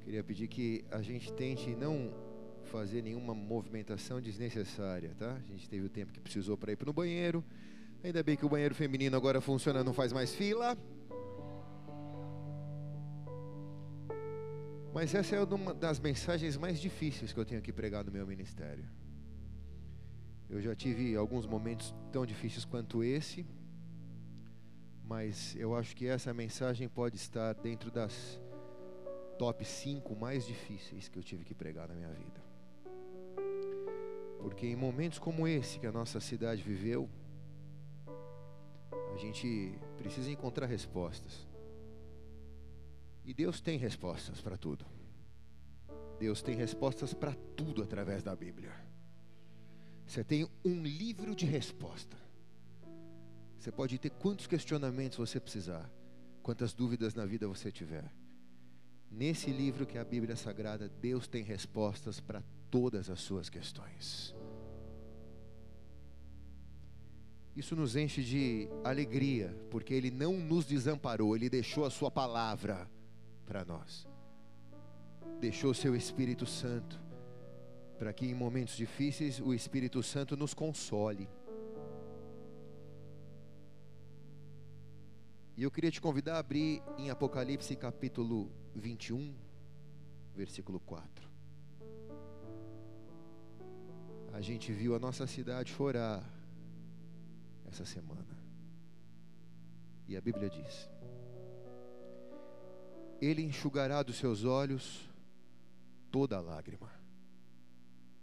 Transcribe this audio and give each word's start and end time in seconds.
Queria 0.00 0.22
pedir 0.22 0.48
que 0.48 0.84
a 0.90 1.00
gente 1.00 1.32
tente 1.32 1.74
não 1.74 2.12
fazer 2.64 3.02
nenhuma 3.02 3.34
movimentação 3.34 4.20
desnecessária, 4.20 5.14
tá? 5.18 5.34
A 5.34 5.40
gente 5.40 5.68
teve 5.68 5.86
o 5.86 5.88
tempo 5.88 6.12
que 6.12 6.20
precisou 6.20 6.56
para 6.56 6.72
ir 6.72 6.76
para 6.76 6.90
o 6.90 6.92
banheiro. 6.92 7.44
Ainda 8.02 8.22
bem 8.22 8.36
que 8.36 8.44
o 8.44 8.48
banheiro 8.48 8.74
feminino 8.74 9.16
agora 9.16 9.40
funciona, 9.40 9.82
não 9.82 9.94
faz 9.94 10.12
mais 10.12 10.34
fila. 10.34 10.76
Mas 14.92 15.14
essa 15.14 15.36
é 15.36 15.42
uma 15.42 15.74
das 15.74 15.98
mensagens 15.98 16.56
mais 16.56 16.80
difíceis 16.80 17.32
que 17.32 17.40
eu 17.40 17.44
tenho 17.44 17.62
que 17.62 17.72
pregar 17.72 18.04
no 18.04 18.12
meu 18.12 18.26
ministério. 18.26 18.84
Eu 20.48 20.60
já 20.60 20.74
tive 20.74 21.16
alguns 21.16 21.46
momentos 21.46 21.94
tão 22.12 22.24
difíceis 22.24 22.64
quanto 22.64 23.02
esse, 23.02 23.44
mas 25.04 25.54
eu 25.56 25.76
acho 25.76 25.94
que 25.94 26.06
essa 26.06 26.32
mensagem 26.32 26.88
pode 26.88 27.16
estar 27.16 27.52
dentro 27.54 27.90
das 27.90 28.40
top 29.38 29.64
5 29.64 30.16
mais 30.16 30.46
difíceis 30.46 31.08
que 31.08 31.18
eu 31.18 31.22
tive 31.22 31.44
que 31.44 31.54
pregar 31.54 31.88
na 31.88 31.94
minha 31.94 32.12
vida. 32.12 32.42
Porque 34.38 34.66
em 34.66 34.76
momentos 34.76 35.18
como 35.18 35.46
esse 35.46 35.78
que 35.78 35.86
a 35.86 35.92
nossa 35.92 36.20
cidade 36.20 36.62
viveu, 36.62 37.08
a 39.12 39.16
gente 39.16 39.78
precisa 39.96 40.30
encontrar 40.30 40.66
respostas. 40.66 41.46
E 43.24 43.32
Deus 43.32 43.60
tem 43.60 43.78
respostas 43.78 44.40
para 44.40 44.56
tudo. 44.56 44.84
Deus 46.18 46.42
tem 46.42 46.54
respostas 46.54 47.12
para 47.12 47.34
tudo 47.56 47.82
através 47.82 48.22
da 48.22 48.34
Bíblia. 48.34 48.72
Você 50.06 50.22
tem 50.22 50.48
um 50.64 50.82
livro 50.82 51.34
de 51.34 51.46
resposta. 51.46 52.23
Você 53.64 53.72
pode 53.72 53.98
ter 53.98 54.10
quantos 54.10 54.46
questionamentos 54.46 55.16
você 55.16 55.40
precisar, 55.40 55.90
quantas 56.42 56.74
dúvidas 56.74 57.14
na 57.14 57.24
vida 57.24 57.48
você 57.48 57.72
tiver. 57.72 58.04
Nesse 59.10 59.50
livro 59.50 59.86
que 59.86 59.96
é 59.96 60.02
a 60.02 60.04
Bíblia 60.04 60.36
Sagrada, 60.36 60.86
Deus 61.00 61.26
tem 61.26 61.42
respostas 61.42 62.20
para 62.20 62.42
todas 62.70 63.08
as 63.08 63.20
suas 63.20 63.48
questões. 63.48 64.34
Isso 67.56 67.74
nos 67.74 67.96
enche 67.96 68.22
de 68.22 68.68
alegria, 68.84 69.56
porque 69.70 69.94
Ele 69.94 70.10
não 70.10 70.34
nos 70.34 70.66
desamparou, 70.66 71.34
Ele 71.34 71.48
deixou 71.48 71.86
a 71.86 71.90
Sua 71.90 72.10
palavra 72.10 72.86
para 73.46 73.64
nós, 73.64 74.06
deixou 75.40 75.70
o 75.70 75.74
Seu 75.74 75.96
Espírito 75.96 76.44
Santo, 76.44 77.00
para 77.98 78.12
que 78.12 78.26
em 78.26 78.34
momentos 78.34 78.76
difíceis 78.76 79.40
o 79.40 79.54
Espírito 79.54 80.02
Santo 80.02 80.36
nos 80.36 80.52
console. 80.52 81.26
E 85.56 85.62
eu 85.62 85.70
queria 85.70 85.90
te 85.90 86.00
convidar 86.00 86.34
a 86.34 86.38
abrir 86.40 86.82
em 86.98 87.10
Apocalipse 87.10 87.76
capítulo 87.76 88.50
21, 88.74 89.32
versículo 90.34 90.80
4. 90.80 91.30
A 94.32 94.40
gente 94.40 94.72
viu 94.72 94.96
a 94.96 94.98
nossa 94.98 95.28
cidade 95.28 95.70
chorar 95.70 96.28
essa 97.66 97.84
semana. 97.84 98.36
E 100.08 100.16
a 100.16 100.20
Bíblia 100.20 100.50
diz: 100.50 100.90
Ele 103.20 103.42
enxugará 103.42 104.02
dos 104.02 104.16
seus 104.16 104.42
olhos 104.42 105.08
toda 106.10 106.40
lágrima. 106.40 106.90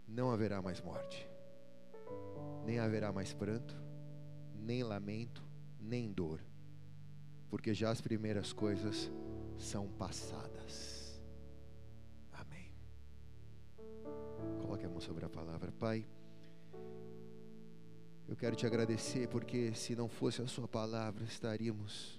Não 0.06 0.30
haverá 0.30 0.60
mais 0.60 0.82
morte, 0.82 1.26
nem 2.66 2.78
haverá 2.78 3.10
mais 3.10 3.32
pranto, 3.32 3.74
nem 4.54 4.82
lamento, 4.82 5.42
nem 5.80 6.12
dor, 6.12 6.38
porque 7.52 7.74
já 7.74 7.90
as 7.90 8.00
primeiras 8.00 8.50
coisas 8.50 9.12
são 9.58 9.86
passadas. 9.86 11.22
Amém. 12.32 12.72
Coloque 14.62 14.86
a 14.86 14.88
mão 14.88 14.98
sobre 14.98 15.26
a 15.26 15.28
palavra, 15.28 15.70
Pai. 15.70 16.06
Eu 18.26 18.34
quero 18.36 18.56
te 18.56 18.66
agradecer 18.66 19.28
porque 19.28 19.74
se 19.74 19.94
não 19.94 20.08
fosse 20.08 20.40
a 20.40 20.46
Sua 20.46 20.66
palavra, 20.66 21.24
estaríamos 21.24 22.18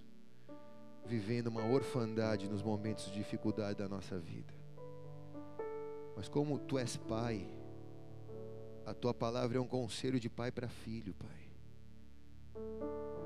vivendo 1.03 1.47
uma 1.47 1.65
orfandade 1.65 2.47
nos 2.47 2.61
momentos 2.61 3.05
de 3.05 3.13
dificuldade 3.13 3.79
da 3.79 3.89
nossa 3.89 4.19
vida. 4.19 4.53
Mas 6.15 6.29
como 6.29 6.59
Tu 6.59 6.77
és 6.77 6.95
Pai, 6.95 7.49
a 8.85 8.93
Tua 8.93 9.15
palavra 9.15 9.57
é 9.57 9.59
um 9.59 9.65
conselho 9.65 10.19
de 10.19 10.29
pai 10.29 10.51
para 10.51 10.69
filho, 10.69 11.15
Pai. 11.15 11.42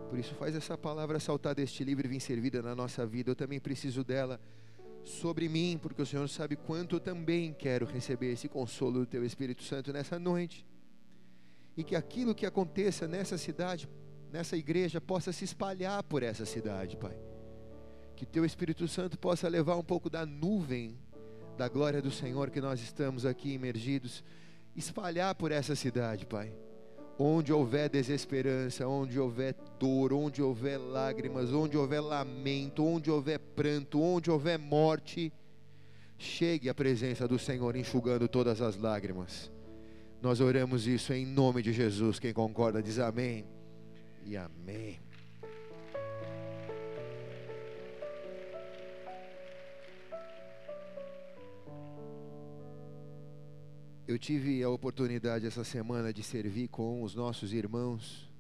Por 0.09 0.17
isso, 0.17 0.33
faz 0.35 0.55
essa 0.55 0.77
palavra 0.77 1.19
saltar 1.19 1.53
deste 1.53 1.83
livro 1.83 2.05
e 2.07 2.09
vir 2.09 2.21
servida 2.21 2.61
na 2.61 2.73
nossa 2.73 3.05
vida. 3.05 3.31
Eu 3.31 3.35
também 3.35 3.59
preciso 3.59 4.03
dela 4.03 4.39
sobre 5.03 5.49
mim, 5.49 5.77
porque 5.81 6.01
o 6.01 6.05
Senhor 6.05 6.27
sabe 6.29 6.55
quanto 6.55 6.95
eu 6.95 6.99
também 6.99 7.53
quero 7.53 7.85
receber 7.85 8.31
esse 8.31 8.47
consolo 8.47 8.99
do 8.99 9.05
Teu 9.05 9.25
Espírito 9.25 9.63
Santo 9.63 9.91
nessa 9.91 10.17
noite. 10.17 10.65
E 11.75 11.83
que 11.83 11.95
aquilo 11.95 12.33
que 12.33 12.45
aconteça 12.45 13.07
nessa 13.07 13.37
cidade, 13.37 13.87
nessa 14.31 14.55
igreja, 14.55 15.01
possa 15.01 15.31
se 15.33 15.43
espalhar 15.43 16.01
por 16.03 16.23
essa 16.23 16.45
cidade, 16.45 16.95
Pai. 16.95 17.17
Que 18.15 18.25
Teu 18.25 18.45
Espírito 18.45 18.87
Santo 18.87 19.19
possa 19.19 19.47
levar 19.47 19.75
um 19.75 19.83
pouco 19.83 20.09
da 20.09 20.25
nuvem 20.25 20.97
da 21.57 21.67
glória 21.67 22.01
do 22.01 22.11
Senhor 22.11 22.49
que 22.49 22.61
nós 22.61 22.79
estamos 22.79 23.25
aqui 23.25 23.53
imergidos, 23.53 24.23
espalhar 24.75 25.33
por 25.35 25.51
essa 25.51 25.75
cidade, 25.75 26.25
Pai 26.25 26.53
Onde 27.19 27.51
houver 27.51 27.89
desesperança, 27.89 28.87
onde 28.87 29.19
houver 29.19 29.55
dor, 29.79 30.13
onde 30.13 30.41
houver 30.41 30.77
lágrimas, 30.77 31.51
onde 31.51 31.75
houver 31.75 32.01
lamento, 32.01 32.85
onde 32.85 33.09
houver 33.09 33.39
pranto, 33.39 33.99
onde 33.99 34.29
houver 34.29 34.59
morte, 34.59 35.33
chegue 36.17 36.69
à 36.69 36.75
presença 36.75 37.27
do 37.27 37.39
Senhor 37.39 37.75
enxugando 37.75 38.27
todas 38.27 38.61
as 38.61 38.77
lágrimas. 38.77 39.51
Nós 40.21 40.39
oramos 40.41 40.87
isso 40.87 41.13
em 41.13 41.25
nome 41.25 41.61
de 41.61 41.73
Jesus. 41.73 42.19
Quem 42.19 42.33
concorda 42.33 42.81
diz 42.81 42.99
amém 42.99 43.45
e 44.25 44.35
amém. 44.35 45.06
Eu 54.07 54.17
tive 54.17 54.63
a 54.63 54.69
oportunidade 54.69 55.45
essa 55.45 55.65
semana 55.65 56.13
de 56.13 56.23
servir 56.23 56.69
com 56.69 57.03
os 57.03 57.13
nossos 57.13 57.51
irmãos 57.51 58.31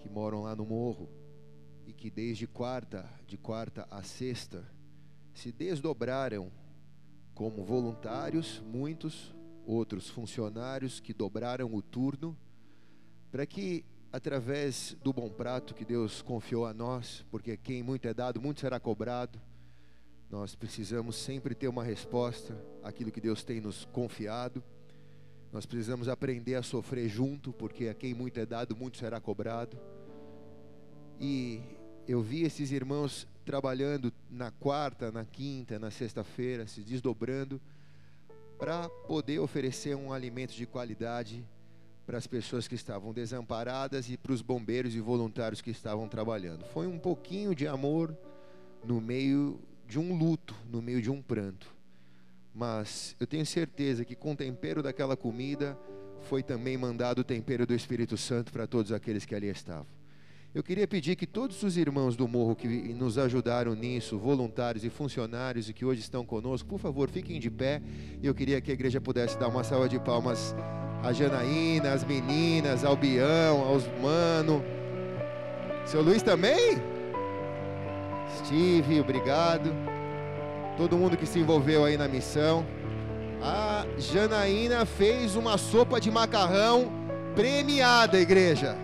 que 0.00 0.08
moram 0.08 0.42
lá 0.42 0.56
no 0.56 0.66
morro 0.66 1.08
e 1.86 1.92
que 1.92 2.10
desde 2.10 2.44
quarta, 2.44 3.08
de 3.28 3.38
quarta 3.38 3.86
a 3.88 4.02
sexta, 4.02 4.68
se 5.32 5.52
desdobraram 5.52 6.50
como 7.32 7.64
voluntários, 7.64 8.60
muitos, 8.66 9.32
outros 9.64 10.10
funcionários 10.10 10.98
que 10.98 11.14
dobraram 11.14 11.72
o 11.72 11.80
turno, 11.80 12.36
para 13.30 13.46
que 13.46 13.84
através 14.12 14.96
do 15.00 15.12
bom 15.12 15.30
prato 15.30 15.76
que 15.76 15.84
Deus 15.84 16.22
confiou 16.22 16.66
a 16.66 16.74
nós, 16.74 17.24
porque 17.30 17.56
quem 17.56 17.84
muito 17.84 18.08
é 18.08 18.12
dado, 18.12 18.40
muito 18.40 18.62
será 18.62 18.80
cobrado 18.80 19.40
nós 20.30 20.54
precisamos 20.54 21.16
sempre 21.16 21.54
ter 21.54 21.68
uma 21.68 21.84
resposta 21.84 22.56
àquilo 22.82 23.12
que 23.12 23.20
Deus 23.20 23.44
tem 23.44 23.60
nos 23.60 23.84
confiado. 23.86 24.62
Nós 25.52 25.66
precisamos 25.66 26.08
aprender 26.08 26.56
a 26.56 26.62
sofrer 26.62 27.08
junto, 27.08 27.52
porque 27.52 27.88
a 27.88 27.94
quem 27.94 28.12
muito 28.12 28.40
é 28.40 28.46
dado, 28.46 28.74
muito 28.74 28.96
será 28.98 29.20
cobrado. 29.20 29.78
E 31.20 31.60
eu 32.08 32.20
vi 32.20 32.42
esses 32.42 32.72
irmãos 32.72 33.28
trabalhando 33.44 34.12
na 34.30 34.50
quarta, 34.50 35.12
na 35.12 35.24
quinta, 35.24 35.78
na 35.78 35.90
sexta-feira, 35.90 36.66
se 36.66 36.80
desdobrando, 36.80 37.60
para 38.58 38.88
poder 38.88 39.38
oferecer 39.38 39.94
um 39.94 40.12
alimento 40.12 40.54
de 40.54 40.66
qualidade 40.66 41.44
para 42.06 42.18
as 42.18 42.26
pessoas 42.26 42.68
que 42.68 42.74
estavam 42.74 43.12
desamparadas 43.12 44.10
e 44.10 44.16
para 44.16 44.32
os 44.32 44.42
bombeiros 44.42 44.94
e 44.94 45.00
voluntários 45.00 45.60
que 45.60 45.70
estavam 45.70 46.08
trabalhando. 46.08 46.64
Foi 46.66 46.86
um 46.86 46.98
pouquinho 46.98 47.54
de 47.54 47.66
amor 47.66 48.16
no 48.84 49.00
meio 49.00 49.58
de 49.86 49.98
um 49.98 50.16
luto, 50.16 50.54
no 50.70 50.80
meio 50.80 51.00
de 51.00 51.10
um 51.10 51.20
pranto. 51.20 51.74
Mas 52.54 53.16
eu 53.18 53.26
tenho 53.26 53.44
certeza 53.44 54.04
que 54.04 54.14
com 54.14 54.32
o 54.32 54.36
tempero 54.36 54.82
daquela 54.82 55.16
comida 55.16 55.78
foi 56.22 56.42
também 56.42 56.76
mandado 56.76 57.20
o 57.20 57.24
tempero 57.24 57.66
do 57.66 57.74
Espírito 57.74 58.16
Santo 58.16 58.52
para 58.52 58.66
todos 58.66 58.92
aqueles 58.92 59.24
que 59.24 59.34
ali 59.34 59.48
estavam. 59.48 59.86
Eu 60.54 60.62
queria 60.62 60.86
pedir 60.86 61.16
que 61.16 61.26
todos 61.26 61.60
os 61.64 61.76
irmãos 61.76 62.14
do 62.14 62.28
morro 62.28 62.54
que 62.54 62.68
nos 62.94 63.18
ajudaram 63.18 63.74
nisso, 63.74 64.16
voluntários 64.16 64.84
e 64.84 64.88
funcionários 64.88 65.68
e 65.68 65.72
que 65.72 65.84
hoje 65.84 66.00
estão 66.00 66.24
conosco, 66.24 66.68
por 66.68 66.78
favor, 66.78 67.10
fiquem 67.10 67.40
de 67.40 67.50
pé. 67.50 67.82
E 68.22 68.26
eu 68.26 68.32
queria 68.32 68.60
que 68.60 68.70
a 68.70 68.74
igreja 68.74 69.00
pudesse 69.00 69.36
dar 69.36 69.48
uma 69.48 69.64
salva 69.64 69.88
de 69.88 69.98
palmas 69.98 70.54
a 71.02 71.12
Janaína, 71.12 71.92
as 71.92 72.04
meninas, 72.04 72.84
ao 72.84 72.96
Bião, 72.96 73.62
aos 73.62 73.84
mano. 74.00 74.62
Seu 75.84 76.00
Luiz 76.00 76.22
também? 76.22 76.93
Steve, 78.38 79.00
obrigado. 79.00 79.70
Todo 80.76 80.96
mundo 80.96 81.16
que 81.16 81.26
se 81.26 81.38
envolveu 81.38 81.84
aí 81.84 81.96
na 81.96 82.08
missão. 82.08 82.66
A 83.42 83.86
Janaína 83.98 84.84
fez 84.86 85.36
uma 85.36 85.58
sopa 85.58 86.00
de 86.00 86.10
macarrão 86.10 86.90
premiada, 87.34 88.20
igreja. 88.20 88.76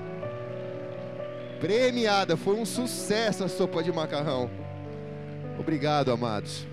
Premiada, 1.61 2.37
foi 2.37 2.57
um 2.57 2.67
sucesso 2.67 3.45
a 3.45 3.49
sopa 3.49 3.83
de 3.83 3.93
macarrão. 3.93 4.51
Obrigado, 5.59 6.11
amados. 6.11 6.67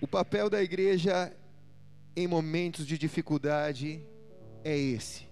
O 0.00 0.06
papel 0.06 0.48
da 0.48 0.62
igreja 0.62 1.32
em 2.16 2.26
momentos 2.26 2.86
de 2.86 2.98
dificuldade 2.98 4.02
é 4.64 4.76
esse: 4.76 5.26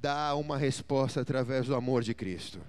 dar 0.00 0.34
uma 0.36 0.56
resposta 0.56 1.20
através 1.20 1.66
do 1.66 1.74
amor 1.74 2.02
de 2.02 2.14
Cristo. 2.14 2.60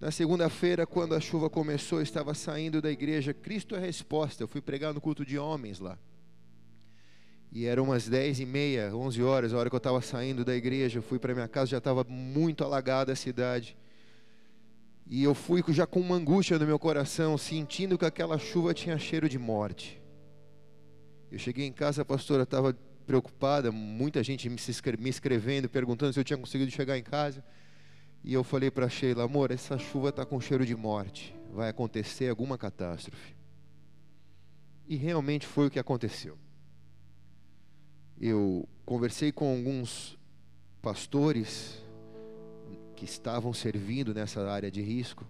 Na 0.00 0.10
segunda-feira, 0.10 0.86
quando 0.86 1.14
a 1.14 1.20
chuva 1.20 1.50
começou, 1.50 1.98
eu 1.98 2.02
estava 2.02 2.32
saindo 2.32 2.80
da 2.80 2.90
igreja. 2.90 3.34
Cristo 3.34 3.74
é 3.74 3.78
a 3.78 3.82
resposta. 3.82 4.42
Eu 4.42 4.48
fui 4.48 4.62
pregar 4.62 4.94
no 4.94 5.00
culto 5.00 5.26
de 5.26 5.38
homens 5.38 5.78
lá. 5.78 5.98
E 7.52 7.66
eram 7.66 7.84
umas 7.84 8.08
dez 8.08 8.40
e 8.40 8.46
meia, 8.46 8.96
onze 8.96 9.22
horas, 9.22 9.52
a 9.52 9.58
hora 9.58 9.68
que 9.68 9.76
eu 9.76 9.78
estava 9.78 10.00
saindo 10.00 10.42
da 10.42 10.56
igreja. 10.56 10.98
Eu 10.98 11.02
fui 11.02 11.18
para 11.18 11.34
minha 11.34 11.46
casa, 11.46 11.72
já 11.72 11.78
estava 11.78 12.02
muito 12.04 12.64
alagada 12.64 13.12
a 13.12 13.16
cidade. 13.16 13.76
E 15.06 15.22
eu 15.22 15.34
fui 15.34 15.62
já 15.68 15.86
com 15.86 16.00
uma 16.00 16.16
angústia 16.16 16.58
no 16.58 16.64
meu 16.64 16.78
coração, 16.78 17.36
sentindo 17.36 17.98
que 17.98 18.06
aquela 18.06 18.38
chuva 18.38 18.72
tinha 18.72 18.96
cheiro 18.96 19.28
de 19.28 19.38
morte. 19.38 20.00
Eu 21.30 21.38
cheguei 21.38 21.66
em 21.66 21.72
casa, 21.72 22.00
a 22.00 22.04
pastora 22.06 22.44
estava 22.44 22.74
preocupada, 23.06 23.70
muita 23.70 24.22
gente 24.22 24.48
me 24.48 24.56
escrevendo, 25.10 25.68
perguntando 25.68 26.14
se 26.14 26.20
eu 26.20 26.24
tinha 26.24 26.38
conseguido 26.38 26.70
chegar 26.70 26.96
em 26.96 27.02
casa. 27.02 27.44
E 28.22 28.34
eu 28.34 28.44
falei 28.44 28.70
para 28.70 28.88
Sheila, 28.88 29.24
amor, 29.24 29.50
essa 29.50 29.78
chuva 29.78 30.10
está 30.10 30.26
com 30.26 30.40
cheiro 30.40 30.66
de 30.66 30.76
morte. 30.76 31.34
Vai 31.52 31.70
acontecer 31.70 32.28
alguma 32.28 32.58
catástrofe. 32.58 33.34
E 34.86 34.96
realmente 34.96 35.46
foi 35.46 35.66
o 35.66 35.70
que 35.70 35.78
aconteceu. 35.78 36.36
Eu 38.20 38.68
conversei 38.84 39.32
com 39.32 39.50
alguns 39.56 40.18
pastores 40.82 41.82
que 42.94 43.06
estavam 43.06 43.54
servindo 43.54 44.12
nessa 44.12 44.46
área 44.46 44.70
de 44.70 44.82
risco. 44.82 45.26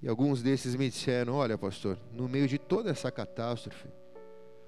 E 0.00 0.08
alguns 0.08 0.42
desses 0.42 0.76
me 0.76 0.88
disseram: 0.88 1.34
Olha, 1.34 1.58
pastor, 1.58 1.98
no 2.12 2.28
meio 2.28 2.46
de 2.46 2.58
toda 2.58 2.90
essa 2.90 3.10
catástrofe, 3.10 3.88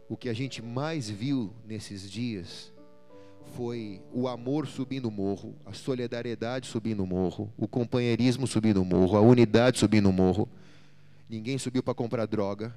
o 0.09 0.17
que 0.17 0.29
a 0.29 0.33
gente 0.33 0.61
mais 0.61 1.09
viu 1.09 1.55
nesses 1.65 2.11
dias 2.11 2.73
foi 3.53 4.03
o 4.13 4.27
amor 4.27 4.67
subindo 4.67 5.07
o 5.07 5.11
morro, 5.11 5.55
a 5.65 5.73
solidariedade 5.73 6.67
subindo 6.67 7.03
o 7.03 7.07
morro, 7.07 7.53
o 7.57 7.69
companheirismo 7.69 8.47
subindo 8.47 8.83
o 8.83 8.85
morro, 8.85 9.17
a 9.17 9.21
unidade 9.21 9.79
subindo 9.79 10.09
o 10.09 10.13
morro. 10.13 10.49
Ninguém 11.29 11.59
subiu 11.59 11.83
para 11.83 11.95
comprar 11.95 12.27
droga. 12.27 12.75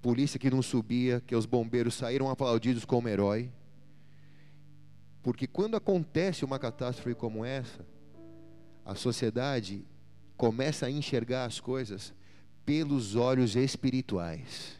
Polícia 0.00 0.38
que 0.38 0.50
não 0.50 0.62
subia, 0.62 1.22
que 1.26 1.34
os 1.34 1.46
bombeiros 1.46 1.94
saíram 1.94 2.28
aplaudidos 2.28 2.84
como 2.84 3.08
herói. 3.08 3.50
Porque 5.22 5.46
quando 5.46 5.76
acontece 5.76 6.44
uma 6.44 6.58
catástrofe 6.58 7.14
como 7.14 7.44
essa, 7.44 7.84
a 8.84 8.94
sociedade 8.94 9.84
começa 10.36 10.86
a 10.86 10.90
enxergar 10.90 11.46
as 11.46 11.58
coisas 11.58 12.12
pelos 12.64 13.16
olhos 13.16 13.56
espirituais. 13.56 14.78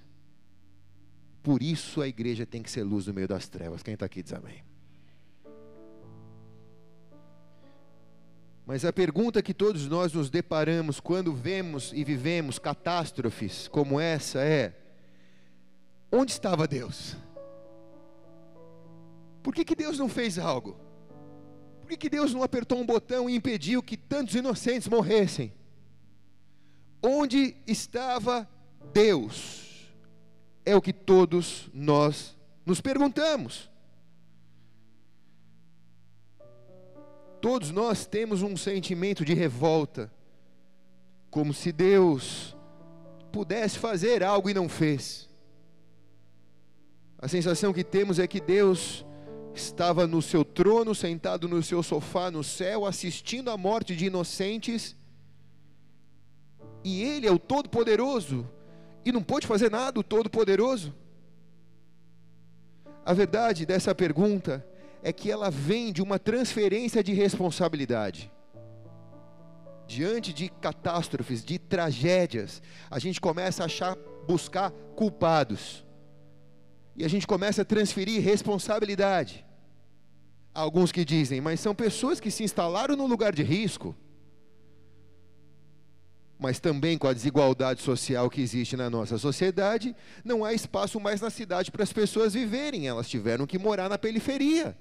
Por 1.43 1.63
isso 1.63 2.01
a 2.01 2.09
igreja 2.09 2.47
tem 2.47 2.63
que 2.63 2.71
ser 2.71 2.83
luz 2.83 3.07
no 3.07 3.15
meio 3.15 3.29
das 3.29 3.49
trevas. 3.49 3.83
Quem 3.83 3.95
está 3.95 4.07
aqui 4.07 4.23
diz 4.23 4.33
amém. 4.33 4.74
Mas 8.67 8.85
a 8.85 8.93
pergunta 8.93 9.43
que 9.43 9.53
todos 9.53 9.87
nós 9.89 10.13
nos 10.13 10.31
deparamos 10.31 10.99
quando 10.99 11.35
vemos 11.35 11.93
e 11.93 12.03
vivemos 12.03 12.59
catástrofes 12.59 13.69
como 13.69 14.01
essa 14.01 14.41
é: 14.41 14.75
onde 16.11 16.33
estava 16.33 16.67
Deus? 16.67 17.17
Por 19.43 19.55
que, 19.55 19.65
que 19.65 19.75
Deus 19.75 19.99
não 19.99 20.09
fez 20.09 20.39
algo? 20.39 20.79
Por 21.83 21.91
que, 21.91 21.99
que 21.99 22.09
Deus 22.09 22.33
não 22.33 22.43
apertou 22.43 22.79
um 22.79 22.87
botão 22.87 23.29
e 23.29 23.37
impediu 23.37 23.83
que 23.83 23.99
tantos 23.99 24.35
inocentes 24.35 24.89
morressem? 24.89 25.53
Onde 27.03 27.55
estava 27.67 28.49
Deus? 28.95 29.93
É 30.65 30.75
o 30.75 30.81
que 30.81 30.95
todos 30.95 31.69
nós 31.75 32.35
nos 32.65 32.81
perguntamos. 32.81 33.69
Todos 37.45 37.71
nós 37.71 38.07
temos 38.07 38.41
um 38.41 38.57
sentimento 38.57 39.23
de 39.23 39.35
revolta, 39.35 40.11
como 41.31 41.53
se 41.53 41.73
Deus 41.73 42.57
pudesse 43.31 43.79
fazer 43.79 44.23
algo 44.25 44.49
e 44.49 44.55
não 44.55 44.67
fez. 44.67 45.29
A 47.19 47.29
sensação 47.29 47.71
que 47.71 47.85
temos 47.85 48.19
é 48.19 48.27
que 48.27 48.41
Deus 48.41 49.05
estava 49.55 50.07
no 50.07 50.23
seu 50.23 50.43
trono, 50.43 50.95
sentado 50.95 51.47
no 51.47 51.63
seu 51.63 51.83
sofá 51.83 52.31
no 52.31 52.43
céu, 52.43 52.87
assistindo 52.87 53.51
à 53.51 53.59
morte 53.59 53.95
de 53.95 54.07
inocentes, 54.07 54.97
e 56.83 57.03
Ele 57.03 57.27
é 57.27 57.31
o 57.31 57.39
Todo-Poderoso, 57.39 58.49
e 59.05 59.13
não 59.13 59.23
pôde 59.23 59.47
fazer 59.47 59.71
nada, 59.71 60.01
o 60.01 60.03
Todo-Poderoso. 60.03 60.95
A 63.05 63.13
verdade 63.13 63.67
dessa 63.67 63.95
pergunta 63.95 64.67
é 65.05 65.13
que 65.13 65.31
ela 65.31 65.51
vem 65.51 65.93
de 65.93 66.03
uma 66.03 66.19
transferência 66.19 67.05
de 67.05 67.13
responsabilidade. 67.13 68.33
Diante 69.87 70.33
de 70.33 70.49
catástrofes, 70.49 71.45
de 71.45 71.59
tragédias, 71.59 72.63
a 72.91 72.99
gente 72.99 73.21
começa 73.21 73.63
a 73.63 73.67
achar, 73.67 73.95
buscar 74.27 74.71
culpados. 74.97 75.85
E 76.97 77.05
a 77.05 77.09
gente 77.09 77.27
começa 77.27 77.61
a 77.61 77.65
transferir 77.67 78.23
responsabilidade. 78.23 79.45
Alguns 80.55 80.91
que 80.91 81.05
dizem, 81.05 81.39
mas 81.39 81.61
são 81.61 81.75
pessoas 81.75 82.19
que 82.19 82.31
se 82.31 82.43
instalaram 82.43 82.97
no 82.97 83.07
lugar 83.07 83.35
de 83.35 83.43
risco. 83.43 83.95
Mas 86.39 86.59
também 86.59 86.97
com 86.97 87.09
a 87.09 87.13
desigualdade 87.13 87.83
social 87.83 88.31
que 88.31 88.41
existe 88.41 88.75
na 88.75 88.89
nossa 88.89 89.19
sociedade, 89.19 89.95
não 90.25 90.47
há 90.47 90.55
espaço 90.55 90.99
mais 90.99 91.21
na 91.21 91.29
cidade 91.29 91.71
para 91.71 91.83
as 91.83 91.93
pessoas 91.93 92.33
viverem, 92.33 92.89
elas 92.89 93.07
tiveram 93.07 93.47
que 93.47 93.59
morar 93.59 93.91
na 93.91 93.99
periferia. 93.99 94.75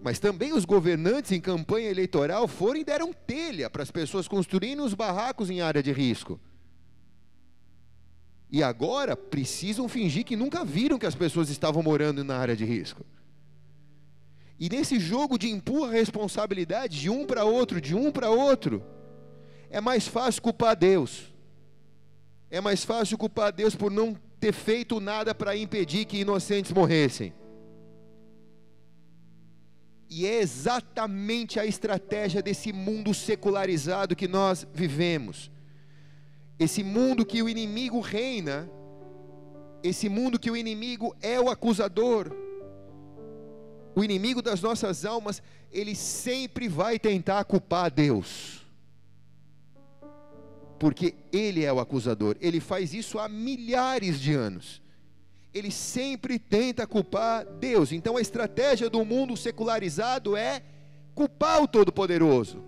Mas 0.00 0.18
também 0.18 0.52
os 0.52 0.64
governantes 0.64 1.32
em 1.32 1.40
campanha 1.40 1.90
eleitoral 1.90 2.46
foram 2.46 2.80
e 2.80 2.84
deram 2.84 3.12
telha 3.12 3.68
para 3.68 3.82
as 3.82 3.90
pessoas 3.90 4.28
construírem 4.28 4.80
os 4.80 4.94
barracos 4.94 5.50
em 5.50 5.60
área 5.60 5.82
de 5.82 5.92
risco. 5.92 6.40
E 8.50 8.62
agora 8.62 9.16
precisam 9.16 9.88
fingir 9.88 10.24
que 10.24 10.36
nunca 10.36 10.64
viram 10.64 10.98
que 10.98 11.06
as 11.06 11.14
pessoas 11.14 11.50
estavam 11.50 11.82
morando 11.82 12.24
na 12.24 12.36
área 12.36 12.56
de 12.56 12.64
risco. 12.64 13.04
E 14.58 14.68
nesse 14.68 14.98
jogo 14.98 15.38
de 15.38 15.48
empurra 15.48 15.92
responsabilidade 15.92 16.98
de 16.98 17.10
um 17.10 17.26
para 17.26 17.44
outro, 17.44 17.80
de 17.80 17.94
um 17.94 18.10
para 18.10 18.30
outro, 18.30 18.82
é 19.70 19.80
mais 19.80 20.08
fácil 20.08 20.42
culpar 20.42 20.74
Deus. 20.74 21.32
É 22.50 22.60
mais 22.60 22.84
fácil 22.84 23.18
culpar 23.18 23.52
Deus 23.52 23.74
por 23.74 23.90
não 23.90 24.16
ter 24.40 24.52
feito 24.52 24.98
nada 25.00 25.34
para 25.34 25.56
impedir 25.56 26.06
que 26.06 26.18
inocentes 26.18 26.72
morressem. 26.72 27.32
E 30.10 30.26
é 30.26 30.40
exatamente 30.40 31.60
a 31.60 31.66
estratégia 31.66 32.42
desse 32.42 32.72
mundo 32.72 33.12
secularizado 33.12 34.16
que 34.16 34.26
nós 34.26 34.66
vivemos. 34.72 35.50
Esse 36.58 36.82
mundo 36.82 37.26
que 37.26 37.42
o 37.42 37.48
inimigo 37.48 38.00
reina, 38.00 38.70
esse 39.82 40.08
mundo 40.08 40.38
que 40.38 40.50
o 40.50 40.56
inimigo 40.56 41.14
é 41.20 41.38
o 41.38 41.50
acusador, 41.50 42.34
o 43.94 44.02
inimigo 44.02 44.40
das 44.40 44.62
nossas 44.62 45.04
almas, 45.04 45.42
ele 45.70 45.94
sempre 45.94 46.68
vai 46.68 46.98
tentar 46.98 47.44
culpar 47.44 47.90
Deus. 47.90 48.66
Porque 50.78 51.14
ele 51.32 51.64
é 51.64 51.72
o 51.72 51.80
acusador, 51.80 52.36
ele 52.40 52.60
faz 52.60 52.94
isso 52.94 53.18
há 53.18 53.28
milhares 53.28 54.18
de 54.18 54.32
anos 54.32 54.80
ele 55.52 55.70
sempre 55.70 56.38
tenta 56.38 56.86
culpar 56.86 57.44
Deus. 57.44 57.92
Então 57.92 58.16
a 58.16 58.20
estratégia 58.20 58.90
do 58.90 59.04
mundo 59.04 59.36
secularizado 59.36 60.36
é 60.36 60.62
culpar 61.14 61.62
o 61.62 61.68
Todo-Poderoso. 61.68 62.62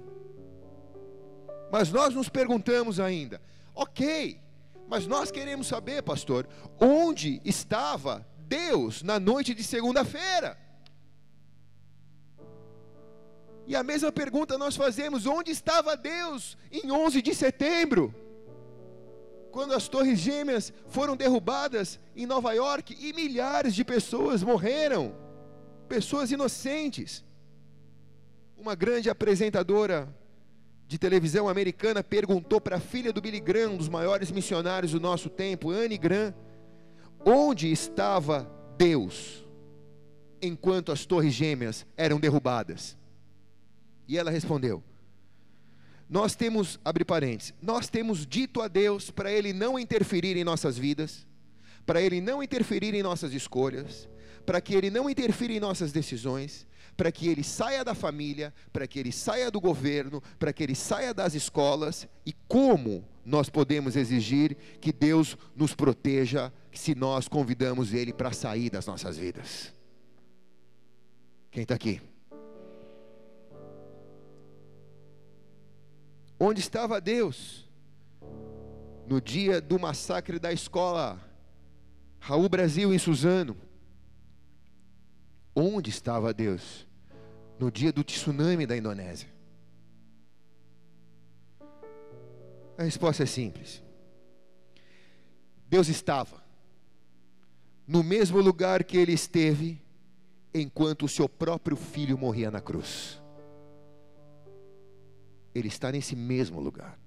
Mas 1.71 1.91
nós 1.93 2.15
nos 2.15 2.29
perguntamos 2.29 2.99
ainda, 2.99 3.41
ok, 3.75 4.41
mas 4.89 5.07
nós 5.07 5.31
queremos 5.31 5.69
saber, 5.69 6.03
pastor, 6.03 6.49
onde 6.81 7.41
estava 7.45 8.27
Deus 8.41 9.03
na 9.03 9.21
noite 9.21 9.55
de 9.55 9.63
segunda-feira? 9.63 10.59
E 13.69 13.77
a 13.77 13.85
mesma 13.85 14.11
pergunta 14.11 14.59
nós 14.59 14.75
fazemos: 14.75 15.27
onde 15.27 15.53
estava 15.53 15.97
Deus 15.97 16.59
em 16.73 16.91
11 16.91 17.23
de 17.23 17.33
setembro? 17.33 18.13
Quando 19.51 19.75
as 19.75 19.89
torres 19.89 20.19
gêmeas 20.19 20.73
foram 20.89 21.17
derrubadas 21.17 21.99
em 22.17 22.27
Nova 22.27 22.53
York 22.53 22.97
e 22.99 23.13
milhares 23.13 23.75
de 23.75 23.85
pessoas 23.85 24.43
morreram, 24.43 25.15
pessoas 25.89 26.31
inocentes. 26.31 27.25
Uma 28.57 28.75
grande 28.75 29.11
apresentadora 29.11 30.09
de 30.87 30.99
televisão 30.99 31.49
americana 31.49 32.03
perguntou 32.03 32.61
para 32.61 32.77
a 32.77 32.81
filha 32.81 33.13
do 33.13 33.21
Billy 33.21 33.41
Graham, 33.41 33.73
um 33.73 33.77
dos 33.77 33.89
maiores 33.89 34.31
missionários 34.31 34.93
do 34.93 35.01
nosso 35.01 35.29
tempo, 35.29 35.71
Anne 35.71 35.97
Graham, 35.97 36.35
onde 37.25 37.71
estava 37.71 38.51
Deus 38.77 39.47
enquanto 40.43 40.91
as 40.91 41.05
torres 41.07 41.33
gêmeas 41.33 41.87
eram 41.97 42.19
derrubadas? 42.19 42.97
E 44.09 44.19
ela 44.19 44.31
respondeu: 44.31 44.83
Nós 46.11 46.35
temos, 46.35 46.81
abre 46.85 47.05
parênteses, 47.05 47.55
nós 47.63 47.89
temos 47.89 48.27
dito 48.27 48.61
a 48.61 48.67
Deus 48.67 49.13
para 49.13 49.31
Ele 49.31 49.53
não 49.53 49.79
interferir 49.79 50.37
em 50.37 50.43
nossas 50.43 50.77
vidas, 50.77 51.25
para 51.87 52.03
Ele 52.03 52.21
não 52.21 52.43
interferir 52.43 52.93
em 52.95 53.03
nossas 53.03 53.33
escolhas, 53.33 54.09
para 54.45 54.61
que 54.61 54.75
Ele 54.75 54.91
não 54.91 55.09
interfira 55.09 55.53
em 55.53 55.61
nossas 55.61 55.93
decisões, 55.93 56.67
para 56.97 57.13
que 57.13 57.29
Ele 57.29 57.45
saia 57.45 57.85
da 57.85 57.95
família, 57.95 58.53
para 58.73 58.89
que 58.89 58.99
Ele 58.99 59.13
saia 59.13 59.53
do 59.53 59.61
governo, 59.61 60.21
para 60.37 60.53
que 60.53 60.65
Ele 60.65 60.75
saia 60.75 61.15
das 61.15 61.35
escolas. 61.35 62.09
E 62.27 62.33
como 62.49 63.07
nós 63.25 63.49
podemos 63.49 63.95
exigir 63.95 64.57
que 64.81 64.93
Deus 64.93 65.39
nos 65.55 65.77
proteja 65.77 66.53
se 66.73 66.93
nós 66.93 67.29
convidamos 67.29 67.95
Ele 67.95 68.13
para 68.13 68.33
sair 68.33 68.69
das 68.69 68.85
nossas 68.85 69.17
vidas? 69.17 69.73
Quem 71.53 71.63
está 71.63 71.77
aqui? 71.77 72.01
Onde 76.43 76.61
estava 76.61 76.99
Deus? 77.03 77.69
No 79.07 79.21
dia 79.21 79.61
do 79.61 79.79
massacre 79.79 80.39
da 80.39 80.51
escola 80.51 81.21
Raul 82.19 82.49
Brasil 82.49 82.95
em 82.95 82.99
Suzano. 82.99 83.55
Onde 85.55 85.91
estava 85.91 86.33
Deus? 86.33 86.87
No 87.59 87.71
dia 87.71 87.93
do 87.93 88.03
tsunami 88.03 88.67
da 88.67 88.75
Indonésia. 88.75 89.29
A 92.79 92.85
resposta 92.85 93.25
é 93.25 93.27
simples. 93.27 93.83
Deus 95.69 95.89
estava 95.89 96.43
no 97.87 98.03
mesmo 98.03 98.41
lugar 98.41 98.83
que 98.83 98.97
ele 98.97 99.13
esteve 99.13 99.83
enquanto 100.55 101.05
o 101.05 101.09
seu 101.09 101.29
próprio 101.29 101.77
filho 101.77 102.17
morria 102.17 102.51
na 102.51 102.61
cruz. 102.61 103.20
Ele 105.55 105.69
está 105.69 105.91
nesse 105.91 106.15
mesmo 106.15 106.61
lugar. 106.61 106.99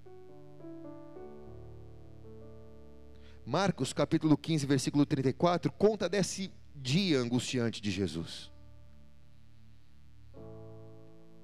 Marcos 3.45 3.91
capítulo 3.91 4.37
15, 4.37 4.65
versículo 4.65 5.05
34, 5.05 5.71
conta 5.71 6.07
desse 6.07 6.51
dia 6.75 7.19
angustiante 7.19 7.81
de 7.81 7.91
Jesus. 7.91 8.51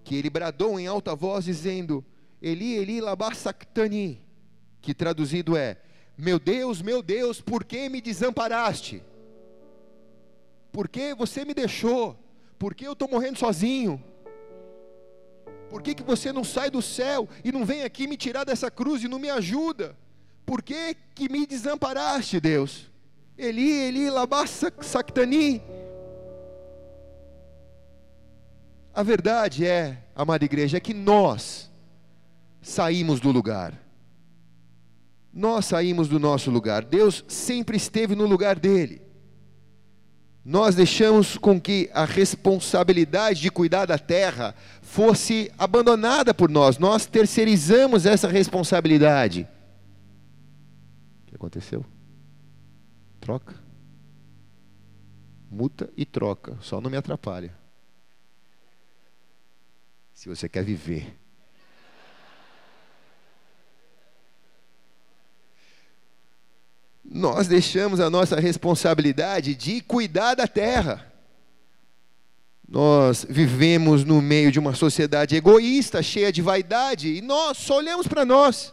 Que 0.03 0.15
ele 0.15 0.29
bradou 0.29 0.79
em 0.79 0.87
alta 0.87 1.13
voz 1.13 1.45
dizendo: 1.45 2.03
Eli, 2.41 2.75
Eli, 2.75 3.01
lama 3.01 3.33
sabachthani, 3.35 4.21
que 4.81 4.93
traduzido 4.93 5.57
é: 5.57 5.81
Meu 6.17 6.39
Deus, 6.39 6.81
meu 6.81 7.01
Deus, 7.01 7.41
por 7.41 7.65
que 7.65 7.89
me 7.89 8.01
desamparaste? 8.01 9.03
Por 10.71 10.87
que 10.87 11.13
você 11.13 11.43
me 11.43 11.53
deixou? 11.53 12.17
Por 12.57 12.73
que 12.73 12.85
eu 12.87 12.93
estou 12.93 13.09
morrendo 13.09 13.37
sozinho? 13.37 14.03
Por 15.69 15.81
que, 15.81 15.93
que 15.93 16.03
você 16.03 16.31
não 16.31 16.43
sai 16.43 16.69
do 16.69 16.81
céu 16.81 17.29
e 17.43 17.51
não 17.51 17.65
vem 17.65 17.83
aqui 17.83 18.07
me 18.07 18.17
tirar 18.17 18.43
dessa 18.43 18.71
cruz 18.71 19.03
e 19.03 19.07
não 19.07 19.19
me 19.19 19.29
ajuda? 19.29 19.95
Por 20.45 20.63
que, 20.63 20.95
que 21.13 21.29
me 21.29 21.45
desamparaste, 21.45 22.39
Deus? 22.39 22.89
Eli, 23.37 23.71
Eli, 23.71 24.09
lama 24.09 24.47
sabachthani. 24.47 25.61
A 28.93 29.03
verdade 29.03 29.65
é, 29.65 30.03
amada 30.15 30.43
igreja, 30.43 30.77
é 30.77 30.79
que 30.79 30.93
nós 30.93 31.69
saímos 32.61 33.19
do 33.19 33.31
lugar. 33.31 33.73
Nós 35.31 35.65
saímos 35.65 36.07
do 36.07 36.19
nosso 36.19 36.49
lugar. 36.49 36.83
Deus 36.83 37.23
sempre 37.27 37.77
esteve 37.77 38.15
no 38.15 38.25
lugar 38.25 38.59
dele. 38.59 39.08
Nós 40.43 40.73
deixamos 40.73 41.37
com 41.37 41.59
que 41.59 41.89
a 41.93 42.05
responsabilidade 42.05 43.41
de 43.41 43.51
cuidar 43.51 43.85
da 43.85 43.97
terra 43.97 44.55
fosse 44.81 45.51
abandonada 45.57 46.33
por 46.33 46.49
nós. 46.49 46.77
Nós 46.77 47.05
terceirizamos 47.05 48.05
essa 48.05 48.27
responsabilidade 48.27 49.47
aconteceu? 51.39 51.85
Troca. 53.19 53.55
Muta 55.49 55.91
e 55.95 56.05
troca. 56.05 56.57
Só 56.61 56.81
não 56.81 56.91
me 56.91 56.97
atrapalha. 56.97 57.57
Se 60.13 60.27
você 60.27 60.49
quer 60.49 60.63
viver. 60.63 61.17
Nós 67.11 67.47
deixamos 67.47 67.99
a 67.99 68.07
nossa 68.07 68.39
responsabilidade 68.39 69.55
de 69.55 69.81
cuidar 69.81 70.35
da 70.35 70.47
terra. 70.47 71.11
Nós 72.67 73.25
vivemos 73.27 74.05
no 74.05 74.21
meio 74.21 74.51
de 74.51 74.59
uma 74.59 74.75
sociedade 74.75 75.35
egoísta, 75.35 76.03
cheia 76.03 76.31
de 76.31 76.39
vaidade, 76.39 77.15
e 77.15 77.19
nós 77.19 77.57
só 77.57 77.77
olhamos 77.77 78.07
para 78.07 78.23
nós. 78.23 78.71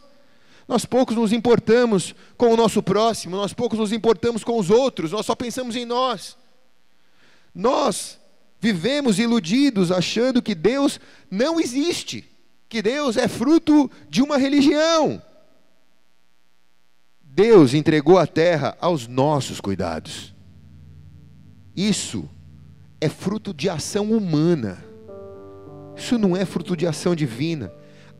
Nós 0.67 0.85
poucos 0.85 1.15
nos 1.15 1.33
importamos 1.33 2.13
com 2.37 2.53
o 2.53 2.57
nosso 2.57 2.83
próximo, 2.83 3.35
nós 3.35 3.53
poucos 3.53 3.79
nos 3.79 3.91
importamos 3.91 4.43
com 4.43 4.59
os 4.59 4.69
outros, 4.69 5.11
nós 5.11 5.25
só 5.25 5.33
pensamos 5.33 5.75
em 5.75 5.85
nós. 5.85 6.37
Nós 7.55 8.19
vivemos 8.61 9.17
iludidos 9.17 9.91
achando 9.91 10.43
que 10.43 10.53
Deus 10.53 10.99
não 11.31 11.59
existe, 11.59 12.29
que 12.69 12.83
Deus 12.83 13.17
é 13.17 13.27
fruto 13.27 13.89
de 14.07 14.21
uma 14.21 14.37
religião. 14.37 15.23
Deus 17.37 17.73
entregou 17.73 18.17
a 18.17 18.27
terra 18.27 18.75
aos 18.81 19.07
nossos 19.07 19.61
cuidados. 19.61 20.35
Isso 21.73 22.27
é 22.99 23.07
fruto 23.07 23.53
de 23.53 23.69
ação 23.69 24.11
humana. 24.11 24.83
Isso 25.95 26.17
não 26.17 26.35
é 26.35 26.43
fruto 26.43 26.75
de 26.75 26.85
ação 26.85 27.15
divina 27.15 27.71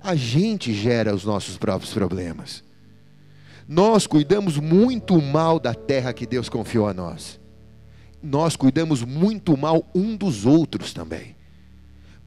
a 0.02 0.16
gente 0.16 0.74
gera 0.74 1.14
os 1.14 1.24
nossos 1.26 1.58
próprios 1.58 1.94
problemas. 1.94 2.64
Nós 3.68 4.08
cuidamos 4.08 4.58
muito 4.58 5.22
mal 5.22 5.60
da 5.60 5.74
terra 5.74 6.14
que 6.14 6.26
Deus 6.26 6.48
confiou 6.48 6.88
a 6.88 6.94
nós. 6.94 7.40
Nós 8.24 8.56
cuidamos 8.56 9.04
muito 9.04 9.58
mal 9.58 9.86
um 9.94 10.16
dos 10.16 10.46
outros 10.46 10.94
também. 10.94 11.36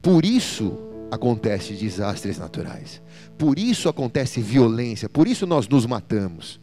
Por 0.03 0.25
isso 0.25 0.79
acontece 1.11 1.73
desastres 1.73 2.39
naturais. 2.39 3.01
Por 3.39 3.59
isso 3.59 3.89
acontece 3.89 4.41
violência, 4.41 5.09
por 5.09 5.27
isso 5.27 5.47
nós 5.47 5.67
nos 5.67 5.87
matamos. 5.87 6.61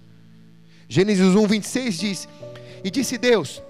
Gênesis 0.88 1.36
1, 1.36 1.48
26 1.48 1.98
diz: 1.98 2.28
E 2.84 2.90
disse 2.90 3.18
Deus: 3.18 3.62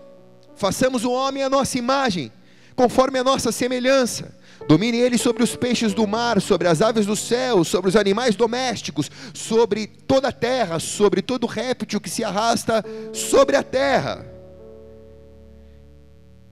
Façamos 0.56 1.04
o 1.04 1.12
homem 1.12 1.44
à 1.44 1.50
nossa 1.50 1.78
imagem, 1.78 2.32
conforme 2.76 3.20
a 3.20 3.24
nossa 3.24 3.52
semelhança 3.52 4.38
Domine 4.68 4.98
ele 4.98 5.18
sobre 5.18 5.44
os 5.44 5.56
peixes 5.56 5.94
do 5.94 6.06
mar, 6.06 6.42
sobre 6.42 6.68
as 6.68 6.82
aves 6.82 7.06
do 7.06 7.16
céu, 7.16 7.64
sobre 7.64 7.90
os 7.90 7.96
animais 7.96 8.36
domésticos, 8.36 9.10
sobre 9.34 9.88
toda 9.88 10.28
a 10.28 10.32
terra, 10.32 10.78
sobre 10.80 11.22
todo 11.22 11.48
réptil 11.48 12.02
que 12.02 12.10
se 12.10 12.24
arrasta 12.24 12.84
sobre 13.14 13.56
a 13.56 13.64
terra. 13.64 14.26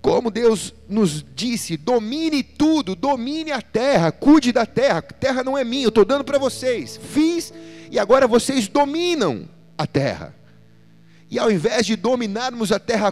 Como 0.02 0.30
Deus 0.30 0.74
nos 0.88 1.26
disse, 1.36 1.76
domine 1.76 2.44
tudo, 2.44 2.96
domine 2.96 3.52
a 3.52 3.62
terra, 3.62 4.12
cuide 4.12 4.52
da 4.52 4.66
terra. 4.66 5.02
Terra 5.02 5.44
não 5.44 5.58
é 5.58 5.64
minha, 5.64 5.86
eu 5.86 5.90
estou 5.90 6.06
dando 6.06 6.24
para 6.24 6.38
vocês. 6.38 6.98
Fiz 6.98 7.52
e 7.92 7.98
agora 7.98 8.28
vocês 8.28 8.68
dominam 8.68 9.50
a 9.78 9.88
terra. 9.88 10.34
E 11.30 11.40
ao 11.40 11.52
invés 11.52 11.86
de 11.86 11.96
dominarmos 11.96 12.72
a 12.72 12.80
terra 12.80 13.12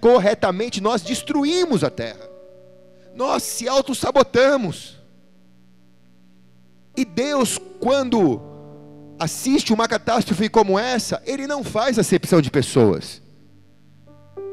corretamente, 0.00 0.80
nós 0.80 1.02
destruímos 1.02 1.82
a 1.82 1.90
terra 1.90 2.34
nós 3.14 3.42
se 3.42 3.68
auto-sabotamos. 3.68 4.98
E 6.96 7.04
Deus, 7.04 7.58
quando 7.80 8.40
assiste 9.18 9.72
uma 9.72 9.88
catástrofe 9.88 10.48
como 10.48 10.78
essa, 10.78 11.22
Ele 11.24 11.46
não 11.46 11.62
faz 11.62 11.98
acepção 11.98 12.40
de 12.40 12.50
pessoas. 12.50 13.22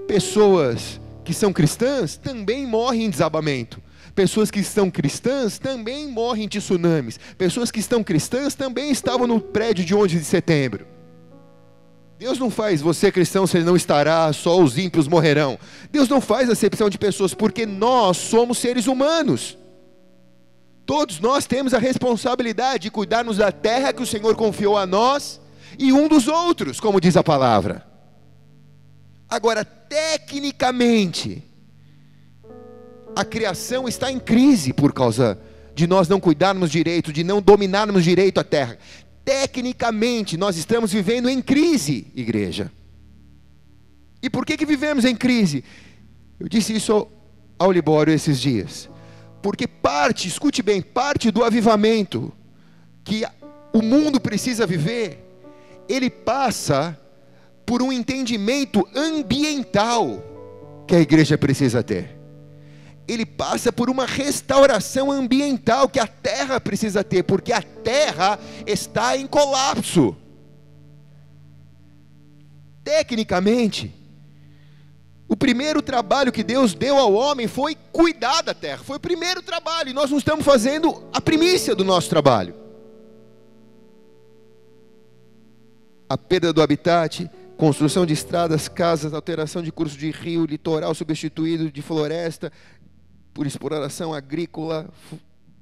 Pessoas 0.07 0.99
que 1.23 1.33
são 1.33 1.51
cristãs 1.51 2.17
também 2.17 2.65
morrem 2.65 3.05
em 3.05 3.09
desabamento. 3.09 3.81
Pessoas 4.13 4.51
que 4.51 4.59
estão 4.59 4.91
cristãs 4.91 5.57
também 5.57 6.07
morrem 6.07 6.45
em 6.45 6.47
tsunamis. 6.47 7.19
Pessoas 7.37 7.71
que 7.71 7.79
estão 7.79 8.03
cristãs 8.03 8.53
também 8.55 8.91
estavam 8.91 9.25
no 9.25 9.39
prédio 9.39 9.85
de 9.85 9.95
11 9.95 10.19
de 10.19 10.25
setembro. 10.25 10.90
Deus 12.21 12.37
não 12.37 12.51
faz 12.51 12.81
você 12.81 13.11
cristão, 13.11 13.47
se 13.47 13.57
ele 13.57 13.65
não 13.65 13.75
estará, 13.75 14.31
só 14.31 14.61
os 14.61 14.77
ímpios 14.77 15.07
morrerão. 15.07 15.57
Deus 15.91 16.07
não 16.07 16.21
faz 16.21 16.51
acepção 16.51 16.87
de 16.87 16.95
pessoas, 16.95 17.33
porque 17.33 17.65
nós 17.65 18.15
somos 18.15 18.59
seres 18.59 18.85
humanos. 18.85 19.57
Todos 20.85 21.19
nós 21.19 21.47
temos 21.47 21.73
a 21.73 21.79
responsabilidade 21.79 22.83
de 22.83 22.91
cuidarmos 22.91 23.37
da 23.37 23.51
terra 23.51 23.91
que 23.91 24.03
o 24.03 24.05
Senhor 24.05 24.35
confiou 24.35 24.77
a 24.77 24.85
nós 24.85 25.41
e 25.79 25.91
um 25.91 26.07
dos 26.07 26.27
outros, 26.27 26.79
como 26.79 27.01
diz 27.01 27.17
a 27.17 27.23
palavra. 27.23 27.87
Agora, 29.27 29.65
tecnicamente, 29.65 31.43
a 33.15 33.25
criação 33.25 33.87
está 33.87 34.11
em 34.11 34.19
crise 34.19 34.73
por 34.73 34.93
causa 34.93 35.39
de 35.73 35.87
nós 35.87 36.07
não 36.07 36.19
cuidarmos 36.19 36.69
direito, 36.69 37.11
de 37.11 37.23
não 37.23 37.41
dominarmos 37.41 38.03
direito 38.03 38.39
a 38.39 38.43
terra. 38.43 38.77
Tecnicamente, 39.23 40.37
nós 40.37 40.57
estamos 40.57 40.91
vivendo 40.91 41.29
em 41.29 41.41
crise, 41.41 42.07
igreja. 42.15 42.71
E 44.21 44.29
por 44.29 44.45
que, 44.45 44.57
que 44.57 44.65
vivemos 44.65 45.05
em 45.05 45.15
crise? 45.15 45.63
Eu 46.39 46.47
disse 46.47 46.75
isso 46.75 47.07
ao 47.57 47.71
Libório 47.71 48.13
esses 48.13 48.39
dias. 48.39 48.89
Porque 49.41 49.67
parte, 49.67 50.27
escute 50.27 50.61
bem, 50.61 50.81
parte 50.81 51.31
do 51.31 51.43
avivamento 51.43 52.31
que 53.03 53.23
o 53.73 53.81
mundo 53.81 54.19
precisa 54.19 54.67
viver, 54.67 55.19
ele 55.87 56.09
passa 56.09 56.97
por 57.65 57.81
um 57.81 57.91
entendimento 57.91 58.87
ambiental 58.95 60.23
que 60.87 60.95
a 60.95 60.99
igreja 60.99 61.37
precisa 61.37 61.81
ter. 61.81 62.20
Ele 63.07 63.25
passa 63.25 63.71
por 63.71 63.89
uma 63.89 64.05
restauração 64.05 65.11
ambiental 65.11 65.89
que 65.89 65.99
a 65.99 66.07
terra 66.07 66.59
precisa 66.61 67.03
ter, 67.03 67.23
porque 67.23 67.51
a 67.51 67.61
terra 67.61 68.39
está 68.65 69.17
em 69.17 69.27
colapso. 69.27 70.15
Tecnicamente, 72.83 73.93
o 75.27 75.35
primeiro 75.37 75.81
trabalho 75.81 76.31
que 76.31 76.43
Deus 76.43 76.73
deu 76.73 76.97
ao 76.97 77.13
homem 77.13 77.47
foi 77.47 77.75
cuidar 77.91 78.41
da 78.41 78.53
terra, 78.53 78.83
foi 78.83 78.97
o 78.97 78.99
primeiro 78.99 79.41
trabalho, 79.41 79.89
e 79.89 79.93
nós 79.93 80.11
não 80.11 80.17
estamos 80.17 80.43
fazendo 80.43 81.07
a 81.13 81.21
primícia 81.21 81.73
do 81.73 81.85
nosso 81.85 82.09
trabalho. 82.09 82.53
A 86.09 86.17
perda 86.17 86.51
do 86.51 86.61
habitat, 86.61 87.29
construção 87.55 88.05
de 88.05 88.11
estradas, 88.11 88.67
casas, 88.67 89.13
alteração 89.13 89.61
de 89.61 89.71
curso 89.71 89.97
de 89.97 90.11
rio, 90.11 90.45
litoral 90.45 90.93
substituído 90.93 91.71
de 91.71 91.81
floresta, 91.81 92.51
por 93.41 93.47
exploração 93.47 94.13
agrícola, 94.13 94.87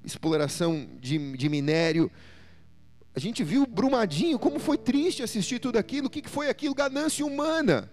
exploração 0.03 0.86
de, 1.00 1.38
de 1.38 1.48
minério. 1.48 2.12
A 3.15 3.21
gente 3.21 3.41
viu 3.41 3.65
Brumadinho, 3.65 4.38
como 4.38 4.59
foi 4.59 4.77
triste 4.77 5.24
assistir 5.24 5.59
tudo 5.59 5.77
aquilo. 5.77 6.07
O 6.07 6.09
que 6.09 6.27
foi 6.27 6.50
aquilo? 6.50 6.75
Ganância 6.75 7.25
humana. 7.25 7.89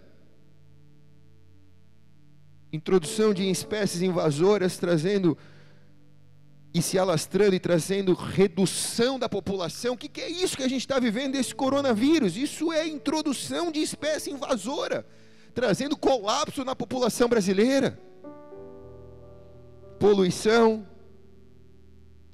Introdução 2.72 3.32
de 3.32 3.48
espécies 3.48 4.02
invasoras 4.02 4.76
trazendo 4.76 5.38
e 6.74 6.82
se 6.82 6.98
alastrando 6.98 7.54
e 7.54 7.60
trazendo 7.60 8.12
redução 8.12 9.20
da 9.20 9.28
população. 9.28 9.94
O 9.94 9.96
que, 9.96 10.08
que 10.08 10.20
é 10.20 10.28
isso 10.28 10.56
que 10.56 10.64
a 10.64 10.68
gente 10.68 10.80
está 10.80 10.98
vivendo 10.98 11.34
desse 11.34 11.54
coronavírus? 11.54 12.36
Isso 12.36 12.72
é 12.72 12.88
introdução 12.88 13.70
de 13.70 13.78
espécie 13.78 14.32
invasora, 14.32 15.06
trazendo 15.54 15.96
colapso 15.96 16.64
na 16.64 16.74
população 16.74 17.28
brasileira. 17.28 17.96
Poluição. 19.98 20.86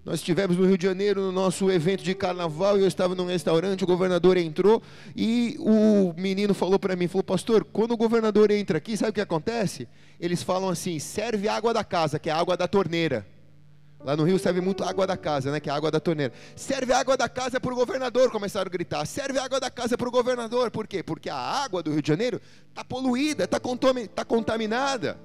Nós 0.05 0.17
estivemos 0.17 0.57
no 0.57 0.67
Rio 0.67 0.77
de 0.77 0.85
Janeiro 0.85 1.21
no 1.21 1.31
nosso 1.31 1.71
evento 1.71 2.03
de 2.03 2.13
carnaval 2.13 2.77
e 2.77 2.81
eu 2.81 2.89
estava 2.89 3.15
num 3.15 3.27
restaurante, 3.27 3.85
o 3.85 3.87
governador 3.87 4.37
entrou 4.37 4.83
e 5.15 5.57
o 5.61 6.13
menino 6.17 6.53
falou 6.55 6.77
para 6.77 6.97
mim, 6.97 7.07
falou, 7.07 7.23
pastor, 7.23 7.65
quando 7.65 7.93
o 7.93 7.97
governador 7.97 8.51
entra 8.51 8.79
aqui, 8.79 8.97
sabe 8.97 9.11
o 9.11 9.15
que 9.15 9.21
acontece? 9.21 9.87
Eles 10.19 10.43
falam 10.43 10.69
assim, 10.69 10.99
serve 10.99 11.47
água 11.47 11.73
da 11.73 11.85
casa, 11.85 12.19
que 12.19 12.29
é 12.29 12.33
a 12.33 12.37
água 12.37 12.57
da 12.57 12.67
torneira. 12.67 13.25
Lá 14.05 14.17
no 14.17 14.25
Rio 14.25 14.41
serve 14.41 14.61
muito 14.61 14.83
água 14.83 15.07
da 15.07 15.17
casa, 15.17 15.53
né? 15.53 15.61
Que 15.61 15.71
é 15.71 15.73
a 15.73 15.77
água 15.77 15.89
da 15.89 16.01
torneira. 16.01 16.33
Serve 16.57 16.93
água 16.93 17.17
da 17.17 17.29
casa 17.29 17.61
para 17.61 17.73
o 17.73 17.77
governador, 17.77 18.31
começaram 18.33 18.67
a 18.67 18.71
gritar. 18.71 19.07
Serve 19.07 19.39
água 19.39 19.61
da 19.61 19.71
casa 19.71 19.97
para 19.97 20.09
o 20.09 20.11
governador. 20.11 20.73
Por 20.73 20.89
quê? 20.89 21.05
Porque 21.05 21.31
a 21.31 21.37
água 21.37 21.83
do 21.83 21.93
Rio 21.93 22.03
de 22.03 22.09
Janeiro 22.09 22.41
está 22.69 22.83
poluída, 22.83 23.45
está 23.45 23.61
tá 23.61 24.25
contaminada. 24.25 25.17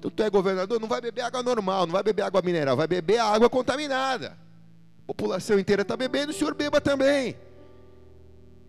Então 0.00 0.10
tu 0.10 0.22
é 0.22 0.30
governador, 0.30 0.80
não 0.80 0.88
vai 0.88 1.00
beber 1.00 1.20
água 1.20 1.42
normal, 1.42 1.86
não 1.86 1.92
vai 1.92 2.02
beber 2.02 2.22
água 2.22 2.40
mineral, 2.40 2.74
vai 2.74 2.86
beber 2.86 3.18
a 3.18 3.26
água 3.26 3.50
contaminada. 3.50 4.38
A 5.02 5.06
população 5.06 5.58
inteira 5.58 5.82
está 5.82 5.94
bebendo, 5.94 6.30
o 6.30 6.34
senhor 6.34 6.54
beba 6.54 6.80
também. 6.80 7.36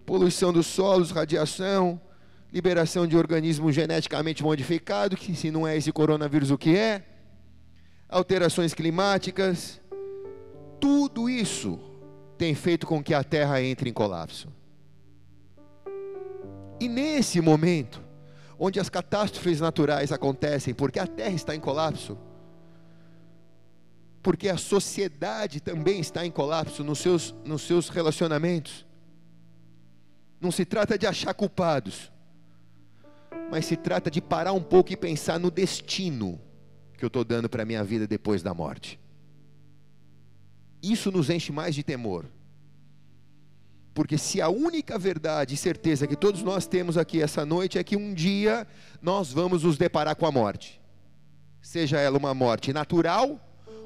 Poluição 0.05 0.51
dos 0.51 0.67
solos, 0.67 1.09
radiação, 1.09 2.01
liberação 2.51 3.07
de 3.07 3.15
organismo 3.15 3.71
geneticamente 3.71 4.43
modificado, 4.43 5.15
que 5.15 5.33
se 5.33 5.49
não 5.49 5.65
é 5.65 5.77
esse 5.77 5.89
coronavírus, 5.93 6.51
o 6.51 6.57
que 6.57 6.75
é? 6.75 7.05
alterações 8.11 8.73
climáticas, 8.73 9.79
tudo 10.81 11.29
isso 11.29 11.79
tem 12.37 12.53
feito 12.53 12.85
com 12.85 13.01
que 13.01 13.13
a 13.13 13.23
Terra 13.23 13.63
entre 13.63 13.89
em 13.89 13.93
colapso. 13.93 14.49
E 16.77 16.89
nesse 16.89 17.39
momento, 17.39 18.01
onde 18.63 18.79
as 18.79 18.89
catástrofes 18.89 19.59
naturais 19.59 20.11
acontecem, 20.11 20.71
porque 20.71 20.99
a 20.99 21.07
Terra 21.07 21.33
está 21.33 21.55
em 21.55 21.59
colapso, 21.59 22.15
porque 24.21 24.47
a 24.49 24.55
sociedade 24.55 25.59
também 25.59 25.99
está 25.99 26.23
em 26.23 26.29
colapso 26.29 26.83
nos 26.83 26.99
seus, 26.99 27.33
nos 27.43 27.63
seus 27.63 27.89
relacionamentos. 27.89 28.85
Não 30.39 30.51
se 30.51 30.63
trata 30.63 30.95
de 30.95 31.07
achar 31.07 31.33
culpados, 31.33 32.11
mas 33.49 33.65
se 33.65 33.75
trata 33.75 34.11
de 34.11 34.21
parar 34.21 34.53
um 34.53 34.61
pouco 34.61 34.93
e 34.93 34.95
pensar 34.95 35.39
no 35.39 35.49
destino 35.49 36.39
que 36.95 37.03
eu 37.03 37.07
estou 37.07 37.25
dando 37.25 37.49
para 37.49 37.63
a 37.63 37.65
minha 37.65 37.83
vida 37.83 38.05
depois 38.05 38.43
da 38.43 38.53
morte. 38.53 38.99
Isso 40.83 41.11
nos 41.11 41.31
enche 41.31 41.51
mais 41.51 41.73
de 41.73 41.81
temor. 41.81 42.27
Porque 43.93 44.17
se 44.17 44.41
a 44.41 44.49
única 44.49 44.97
verdade 44.97 45.55
e 45.55 45.57
certeza 45.57 46.07
que 46.07 46.15
todos 46.15 46.41
nós 46.43 46.65
temos 46.65 46.97
aqui 46.97 47.21
essa 47.21 47.45
noite 47.45 47.77
é 47.77 47.83
que 47.83 47.97
um 47.97 48.13
dia 48.13 48.65
nós 49.01 49.31
vamos 49.31 49.63
nos 49.63 49.77
deparar 49.77 50.15
com 50.15 50.25
a 50.25 50.31
morte, 50.31 50.79
seja 51.61 51.99
ela 51.99 52.17
uma 52.17 52.33
morte 52.33 52.71
natural 52.71 53.39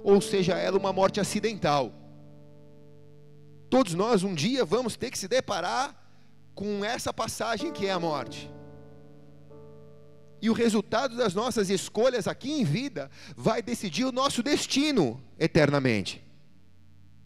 ou 0.04 0.22
seja 0.22 0.54
ela 0.54 0.78
uma 0.78 0.94
morte 0.94 1.20
acidental. 1.20 1.92
Todos 3.70 3.96
nós 3.96 4.24
um 4.24 4.36
dia 4.36 4.64
vamos 4.64 4.96
ter 4.96 5.10
que 5.10 5.18
se 5.18 5.28
deparar 5.28 5.96
com 6.54 6.86
essa 6.86 7.12
passagem 7.12 7.72
que 7.72 7.88
é 7.88 7.92
a 7.92 8.00
morte. 8.00 8.52
E 10.40 10.50
o 10.50 10.54
resultado 10.54 11.18
das 11.18 11.34
nossas 11.34 11.72
escolhas 11.72 12.28
aqui 12.28 12.52
em 12.52 12.64
vida 12.64 13.10
vai 13.36 13.64
decidir 13.64 14.06
o 14.06 14.12
nosso 14.12 14.44
destino 14.44 15.20
eternamente. 15.40 16.24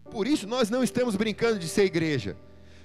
Por 0.10 0.26
isso 0.26 0.48
nós 0.48 0.70
não 0.70 0.82
estamos 0.82 1.18
brincando 1.18 1.60
de 1.60 1.68
ser 1.68 1.84
igreja. 1.84 2.38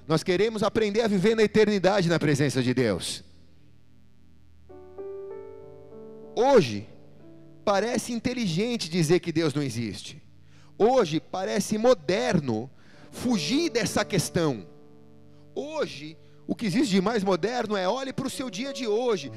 Nós 0.07 0.23
queremos 0.23 0.63
aprender 0.63 1.01
a 1.01 1.09
viver 1.09 1.35
na 1.35 1.43
eternidade 1.43 2.09
na 2.09 2.19
presença 2.19 2.63
de 2.63 2.75
Deus. 2.75 3.25
Hoje, 6.37 6.87
parece 7.65 8.13
inteligente 8.13 8.91
dizer 8.91 9.21
que 9.21 9.33
Deus 9.33 9.55
não 9.55 9.63
existe. 9.63 10.23
Hoje, 10.77 11.21
parece 11.21 11.79
moderno 11.79 12.71
fugir 13.11 13.71
dessa 13.71 14.05
questão. 14.05 14.67
Hoje, 15.55 16.19
o 16.47 16.55
que 16.55 16.67
existe 16.67 16.91
de 16.91 17.01
mais 17.01 17.25
moderno 17.25 17.77
é 17.77 17.89
olhe 17.89 18.13
para 18.13 18.27
o 18.27 18.31
seu 18.31 18.51
dia 18.51 18.73
de 18.73 18.87
hoje, 18.87 19.31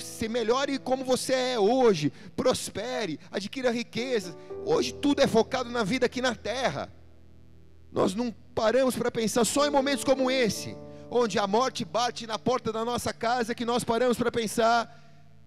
se 0.00 0.28
melhore 0.28 0.78
como 0.78 1.04
você 1.04 1.32
é 1.32 1.58
hoje, 1.58 2.12
prospere, 2.36 3.18
adquira 3.30 3.70
riquezas. 3.70 4.36
Hoje 4.66 4.92
tudo 4.92 5.20
é 5.20 5.26
focado 5.26 5.70
na 5.70 5.84
vida 5.84 6.06
aqui 6.06 6.20
na 6.20 6.34
terra. 6.34 6.92
Nós 7.94 8.14
não 8.14 8.30
paramos 8.54 8.94
para 8.96 9.10
pensar 9.10 9.44
só 9.46 9.66
em 9.66 9.70
momentos 9.70 10.04
como 10.04 10.30
esse, 10.30 10.76
onde 11.10 11.38
a 11.38 11.46
morte 11.46 11.84
bate 11.84 12.26
na 12.26 12.38
porta 12.38 12.70
da 12.70 12.84
nossa 12.84 13.12
casa, 13.14 13.54
que 13.54 13.64
nós 13.64 13.84
paramos 13.84 14.18
para 14.18 14.30
pensar 14.30 15.00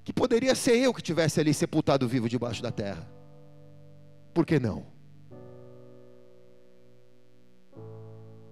que 0.04 0.12
poderia 0.12 0.56
ser 0.56 0.78
eu 0.78 0.94
que 0.94 1.02
tivesse 1.02 1.40
ali 1.40 1.54
sepultado 1.54 2.08
vivo 2.08 2.28
debaixo 2.28 2.64
da 2.64 2.72
terra. 2.72 3.08
Por 4.34 4.46
que 4.46 4.60
não? 4.60 4.88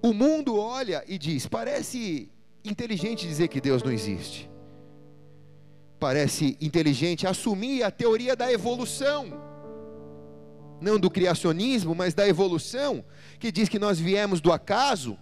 O 0.04 0.14
mundo 0.14 0.60
olha 0.60 1.04
e 1.08 1.18
diz: 1.18 1.48
parece 1.48 2.30
inteligente 2.64 3.26
dizer 3.26 3.48
que 3.48 3.62
Deus 3.62 3.82
não 3.82 3.92
existe 3.92 4.50
parece 6.00 6.58
inteligente 6.62 7.26
assumir 7.26 7.84
a 7.84 7.90
teoria 7.90 8.36
da 8.36 8.52
evolução, 8.52 9.34
não 10.82 11.00
do 11.00 11.10
criacionismo, 11.10 11.96
mas 11.96 12.14
da 12.14 12.28
evolução, 12.28 13.04
que 13.40 13.52
diz 13.52 13.70
que 13.70 13.80
nós 13.80 14.00
viemos 14.00 14.42
do 14.42 14.52
acaso, 14.52 15.18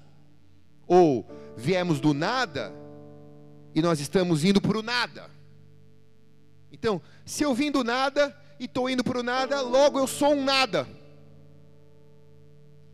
ou 0.88 1.26
viemos 1.56 2.00
do 2.00 2.13
nada, 2.13 2.74
e 3.76 3.82
nós 3.82 4.00
estamos 4.00 4.44
indo 4.44 4.62
para 4.62 4.78
o 4.78 4.84
nada. 4.84 5.30
Então, 6.72 7.02
se 7.26 7.44
eu 7.44 7.54
vim 7.54 7.72
do 7.72 7.84
nada 7.84 8.36
e 8.60 8.66
estou 8.66 8.89
indo 8.89 9.04
para 9.04 9.20
o 9.20 9.24
nada, 9.24 9.62
logo 9.62 10.00
eu 10.00 10.08
sou 10.08 10.34
um 10.34 10.44
nada. 10.44 10.88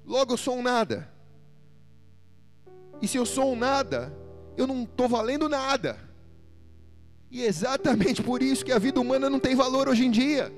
Logo 0.05 0.33
eu 0.33 0.37
sou 0.37 0.57
um 0.57 0.61
nada. 0.61 1.09
E 3.01 3.07
se 3.07 3.17
eu 3.17 3.25
sou 3.25 3.53
um 3.53 3.55
nada, 3.55 4.13
eu 4.57 4.67
não 4.67 4.83
estou 4.83 5.07
valendo 5.07 5.47
nada. 5.47 5.97
E 7.31 7.43
é 7.43 7.45
exatamente 7.45 8.21
por 8.23 8.41
isso 8.41 8.65
que 8.65 8.71
a 8.71 8.79
vida 8.79 8.99
humana 8.99 9.29
não 9.29 9.39
tem 9.39 9.55
valor 9.55 9.87
hoje 9.87 10.05
em 10.05 10.11
dia. 10.11 10.51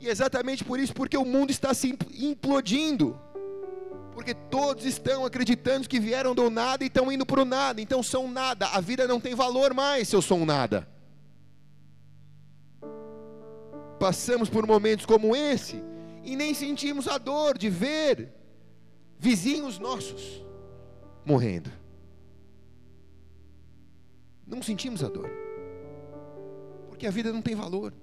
E 0.00 0.08
exatamente 0.08 0.64
por 0.64 0.80
isso 0.80 0.94
porque 0.94 1.16
o 1.16 1.24
mundo 1.24 1.50
está 1.50 1.74
se 1.74 1.96
implodindo. 2.18 3.20
Porque 4.12 4.34
todos 4.34 4.84
estão 4.86 5.24
acreditando 5.24 5.88
que 5.88 6.00
vieram 6.00 6.34
do 6.34 6.48
nada 6.50 6.82
e 6.82 6.86
estão 6.86 7.12
indo 7.12 7.26
para 7.26 7.42
o 7.42 7.44
nada. 7.44 7.80
Então 7.80 8.02
são 8.02 8.28
nada. 8.30 8.66
A 8.68 8.80
vida 8.80 9.06
não 9.06 9.20
tem 9.20 9.34
valor 9.34 9.74
mais 9.74 10.08
se 10.08 10.16
eu 10.16 10.22
sou 10.22 10.38
um 10.38 10.46
nada. 10.46 10.88
Passamos 13.98 14.48
por 14.48 14.66
momentos 14.66 15.04
como 15.04 15.36
esse 15.36 15.82
e 16.24 16.34
nem 16.34 16.54
sentimos 16.54 17.06
a 17.06 17.18
dor 17.18 17.58
de 17.58 17.68
ver 17.68 18.32
vizinhos 19.18 19.78
nossos 19.78 20.42
morrendo. 21.24 21.70
Não 24.46 24.62
sentimos 24.62 25.04
a 25.04 25.08
dor 25.08 25.30
porque 27.00 27.06
a 27.06 27.10
vida 27.10 27.32
não 27.32 27.40
tem 27.40 27.54
valor. 27.54 27.94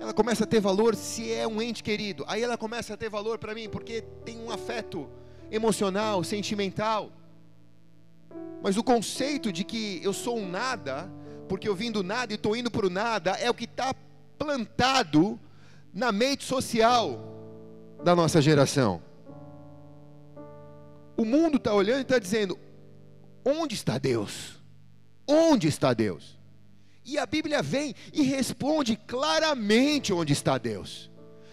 Ela 0.00 0.12
começa 0.12 0.44
a 0.44 0.46
ter 0.46 0.60
valor 0.60 0.94
se 0.94 1.32
é 1.32 1.46
um 1.46 1.62
ente 1.62 1.82
querido. 1.82 2.24
Aí 2.26 2.42
ela 2.42 2.58
começa 2.58 2.94
a 2.94 2.96
ter 2.96 3.08
valor 3.08 3.38
para 3.38 3.54
mim 3.54 3.68
porque 3.68 4.02
tem 4.24 4.38
um 4.38 4.50
afeto 4.50 5.08
emocional, 5.50 6.22
sentimental. 6.22 7.10
Mas 8.62 8.76
o 8.76 8.84
conceito 8.84 9.52
de 9.52 9.64
que 9.64 10.00
eu 10.02 10.12
sou 10.12 10.38
um 10.38 10.48
nada, 10.48 11.10
porque 11.48 11.68
eu 11.68 11.74
vim 11.74 11.90
do 11.90 12.02
nada 12.02 12.32
e 12.32 12.36
estou 12.36 12.56
indo 12.56 12.70
para 12.70 12.86
o 12.86 12.90
nada, 12.90 13.32
é 13.32 13.50
o 13.50 13.54
que 13.54 13.64
está 13.64 13.94
plantado 14.38 15.38
na 15.92 16.10
mente 16.10 16.44
social 16.44 17.18
da 18.02 18.14
nossa 18.14 18.42
geração. 18.42 19.02
O 21.16 21.24
mundo 21.24 21.56
está 21.56 21.72
olhando 21.72 21.98
e 21.98 22.02
está 22.02 22.18
dizendo: 22.18 22.58
onde 23.44 23.74
está 23.74 23.98
Deus? 23.98 24.62
Onde 25.26 25.68
está 25.68 25.94
Deus? 25.94 26.38
E 27.04 27.18
a 27.18 27.26
Bíblia 27.26 27.62
vem 27.62 27.94
e 28.12 28.22
responde 28.22 28.96
claramente 29.06 30.12
onde 30.12 30.32
está 30.32 30.56
Deus. 30.56 31.10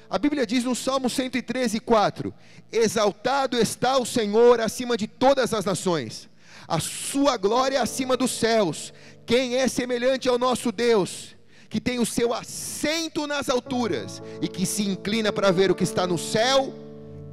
A 0.09 0.17
Bíblia 0.17 0.45
diz 0.45 0.63
no 0.63 0.75
Salmo 0.75 1.09
113, 1.09 1.79
4: 1.79 2.33
Exaltado 2.71 3.57
está 3.57 3.97
o 3.97 4.05
Senhor 4.05 4.61
acima 4.61 4.95
de 4.95 5.07
todas 5.07 5.53
as 5.53 5.65
nações, 5.65 6.29
a 6.67 6.79
sua 6.79 7.37
glória 7.37 7.81
acima 7.81 8.15
dos 8.15 8.31
céus. 8.31 8.93
Quem 9.25 9.55
é 9.55 9.67
semelhante 9.67 10.27
ao 10.27 10.37
nosso 10.37 10.71
Deus, 10.71 11.35
que 11.69 11.79
tem 11.79 11.99
o 11.99 12.05
seu 12.05 12.33
assento 12.33 13.27
nas 13.27 13.49
alturas 13.49 14.21
e 14.41 14.47
que 14.47 14.65
se 14.65 14.83
inclina 14.83 15.31
para 15.31 15.51
ver 15.51 15.69
o 15.69 15.75
que 15.75 15.83
está 15.83 16.07
no 16.07 16.17
céu 16.17 16.73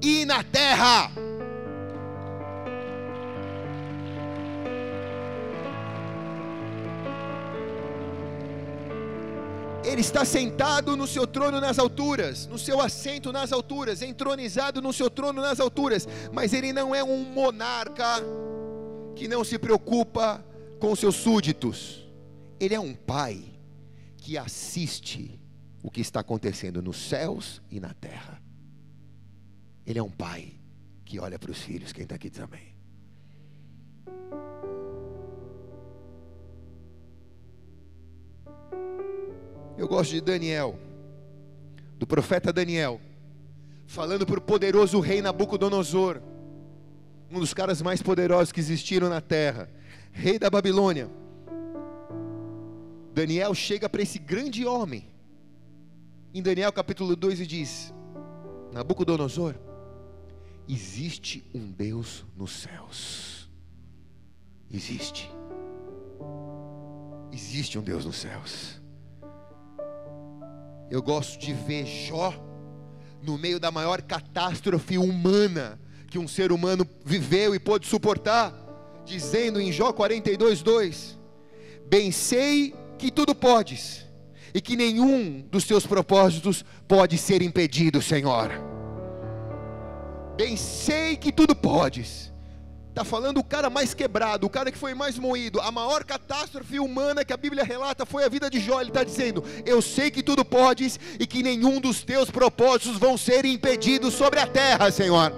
e 0.02 0.24
na 0.24 0.42
terra? 0.42 1.10
Ele 9.88 10.02
está 10.02 10.22
sentado 10.22 10.94
no 10.98 11.06
seu 11.06 11.26
trono 11.26 11.62
nas 11.62 11.78
alturas, 11.78 12.46
no 12.46 12.58
seu 12.58 12.78
assento 12.78 13.32
nas 13.32 13.52
alturas, 13.52 14.02
entronizado 14.02 14.82
no 14.82 14.92
seu 14.92 15.08
trono 15.08 15.40
nas 15.40 15.58
alturas, 15.58 16.06
mas 16.30 16.52
ele 16.52 16.74
não 16.74 16.94
é 16.94 17.02
um 17.02 17.24
monarca 17.24 18.22
que 19.16 19.26
não 19.26 19.42
se 19.42 19.58
preocupa 19.58 20.44
com 20.78 20.94
seus 20.94 21.16
súditos. 21.16 22.06
Ele 22.60 22.74
é 22.74 22.80
um 22.80 22.94
pai 22.94 23.42
que 24.18 24.36
assiste 24.36 25.40
o 25.82 25.90
que 25.90 26.02
está 26.02 26.20
acontecendo 26.20 26.82
nos 26.82 26.98
céus 26.98 27.62
e 27.70 27.80
na 27.80 27.94
terra. 27.94 28.42
Ele 29.86 29.98
é 29.98 30.02
um 30.02 30.10
pai 30.10 30.52
que 31.02 31.18
olha 31.18 31.38
para 31.38 31.50
os 31.50 31.58
filhos. 31.58 31.94
Quem 31.94 32.02
está 32.02 32.16
aqui 32.16 32.28
diz 32.28 32.40
amém. 32.40 32.67
Eu 39.78 39.86
gosto 39.86 40.10
de 40.10 40.20
Daniel, 40.20 40.76
do 41.96 42.04
profeta 42.04 42.52
Daniel, 42.52 43.00
falando 43.86 44.26
para 44.26 44.38
o 44.38 44.42
poderoso 44.42 44.98
rei 44.98 45.22
Nabucodonosor, 45.22 46.20
um 47.30 47.38
dos 47.38 47.54
caras 47.54 47.80
mais 47.80 48.02
poderosos 48.02 48.50
que 48.50 48.58
existiram 48.58 49.08
na 49.08 49.20
terra, 49.20 49.70
rei 50.10 50.36
da 50.36 50.50
Babilônia. 50.50 51.08
Daniel 53.14 53.54
chega 53.54 53.88
para 53.88 54.02
esse 54.02 54.18
grande 54.18 54.66
homem, 54.66 55.06
em 56.34 56.42
Daniel 56.42 56.72
capítulo 56.72 57.14
2 57.14 57.40
e 57.40 57.46
diz: 57.46 57.94
Nabucodonosor, 58.72 59.54
existe 60.68 61.44
um 61.54 61.70
Deus 61.70 62.26
nos 62.36 62.50
céus. 62.50 63.48
Existe. 64.72 65.30
Existe 67.32 67.78
um 67.78 67.82
Deus 67.82 68.04
nos 68.04 68.16
céus. 68.16 68.77
Eu 70.90 71.02
gosto 71.02 71.38
de 71.38 71.52
ver 71.52 71.86
Jó 71.86 72.32
no 73.22 73.36
meio 73.36 73.60
da 73.60 73.70
maior 73.70 74.00
catástrofe 74.00 74.96
humana 74.96 75.78
que 76.10 76.18
um 76.18 76.26
ser 76.26 76.50
humano 76.52 76.88
viveu 77.04 77.54
e 77.54 77.58
pôde 77.58 77.86
suportar, 77.86 78.54
dizendo 79.04 79.60
em 79.60 79.70
Jó 79.70 79.92
42:2: 79.92 81.18
Bem 81.88 82.10
sei 82.10 82.74
que 82.96 83.10
tudo 83.10 83.34
podes 83.34 84.06
e 84.54 84.60
que 84.60 84.76
nenhum 84.76 85.46
dos 85.50 85.64
teus 85.64 85.86
propósitos 85.86 86.64
pode 86.86 87.18
ser 87.18 87.42
impedido, 87.42 88.00
Senhor. 88.00 88.50
Bem 90.36 90.56
sei 90.56 91.16
que 91.16 91.32
tudo 91.32 91.54
podes 91.54 92.32
Está 92.98 93.08
falando 93.08 93.38
o 93.38 93.44
cara 93.44 93.70
mais 93.70 93.94
quebrado, 93.94 94.44
o 94.44 94.50
cara 94.50 94.72
que 94.72 94.76
foi 94.76 94.92
mais 94.92 95.16
moído. 95.16 95.60
A 95.60 95.70
maior 95.70 96.02
catástrofe 96.02 96.80
humana 96.80 97.24
que 97.24 97.32
a 97.32 97.36
Bíblia 97.36 97.62
relata 97.62 98.04
foi 98.04 98.24
a 98.24 98.28
vida 98.28 98.50
de 98.50 98.58
Jó. 98.58 98.80
Ele 98.80 98.90
está 98.90 99.04
dizendo: 99.04 99.44
Eu 99.64 99.80
sei 99.80 100.10
que 100.10 100.20
tudo 100.20 100.44
podes 100.44 100.98
e 101.16 101.24
que 101.24 101.40
nenhum 101.40 101.80
dos 101.80 102.02
teus 102.02 102.28
propósitos 102.28 102.98
vão 102.98 103.16
ser 103.16 103.44
impedidos 103.44 104.14
sobre 104.14 104.40
a 104.40 104.48
terra, 104.48 104.90
Senhor. 104.90 105.32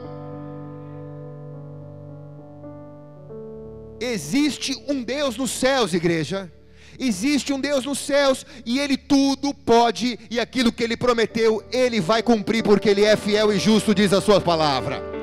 Existe 4.01 4.83
um 4.89 5.03
Deus 5.03 5.37
nos 5.37 5.51
céus, 5.51 5.93
igreja. 5.93 6.51
Existe 6.99 7.53
um 7.53 7.61
Deus 7.61 7.85
nos 7.85 7.99
céus 7.99 8.47
e 8.65 8.81
Ele 8.81 8.97
tudo 8.97 9.53
pode, 9.53 10.19
e 10.31 10.41
aquilo 10.41 10.73
que 10.73 10.83
Ele 10.83 10.97
prometeu, 10.97 11.63
Ele 11.71 12.01
vai 12.01 12.23
cumprir, 12.23 12.63
porque 12.63 12.89
Ele 12.89 13.05
é 13.05 13.19
fiel 13.19 13.53
e 13.53 13.59
justo, 13.59 13.95
diz 13.95 14.15
a 14.15 14.21
Sua 14.23 14.41
palavra. 14.41 15.20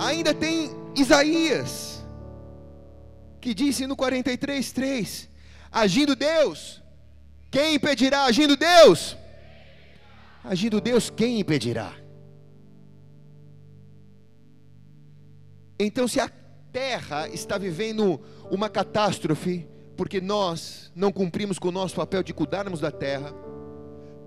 Ainda 0.00 0.32
tem 0.32 0.70
Isaías, 0.96 2.02
que 3.38 3.52
disse 3.52 3.86
no 3.86 3.94
43, 3.94 4.72
3: 4.72 5.28
Agindo 5.70 6.16
Deus, 6.16 6.82
quem 7.50 7.74
impedirá? 7.74 8.24
Agindo 8.24 8.56
Deus, 8.56 9.14
agindo 10.42 10.80
Deus, 10.80 11.10
quem 11.10 11.38
impedirá? 11.38 11.92
Então, 15.78 16.08
se 16.08 16.18
a 16.18 16.30
terra 16.72 17.28
está 17.28 17.58
vivendo 17.58 18.18
uma 18.50 18.70
catástrofe, 18.70 19.68
porque 19.98 20.18
nós 20.18 20.90
não 20.94 21.12
cumprimos 21.12 21.58
com 21.58 21.68
o 21.68 21.72
nosso 21.72 21.96
papel 21.96 22.22
de 22.22 22.32
cuidarmos 22.32 22.80
da 22.80 22.90
terra, 22.90 23.34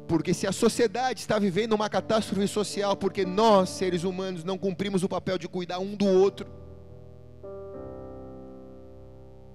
porque 0.08 0.34
se 0.34 0.46
a 0.46 0.52
sociedade 0.52 1.22
está 1.22 1.40
vivendo 1.40 1.74
uma 1.74 1.90
catástrofe 1.90 2.48
social, 2.48 2.96
porque 2.96 3.26
nós, 3.26 3.70
seres 3.70 4.04
humanos, 4.04 4.44
não 4.44 4.58
cumprimos 4.58 5.04
o 5.04 5.10
papel 5.10 5.38
de 5.38 5.48
cuidar 5.48 5.80
um 5.80 5.96
do 5.96 6.06
outro, 6.06 6.48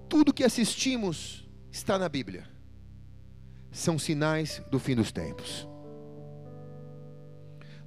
tudo 0.09 0.33
que 0.33 0.43
assistimos 0.43 1.47
está 1.71 1.99
na 1.99 2.09
Bíblia. 2.09 2.47
São 3.71 3.99
sinais 3.99 4.61
do 4.71 4.79
fim 4.79 4.95
dos 4.95 5.11
tempos. 5.11 5.67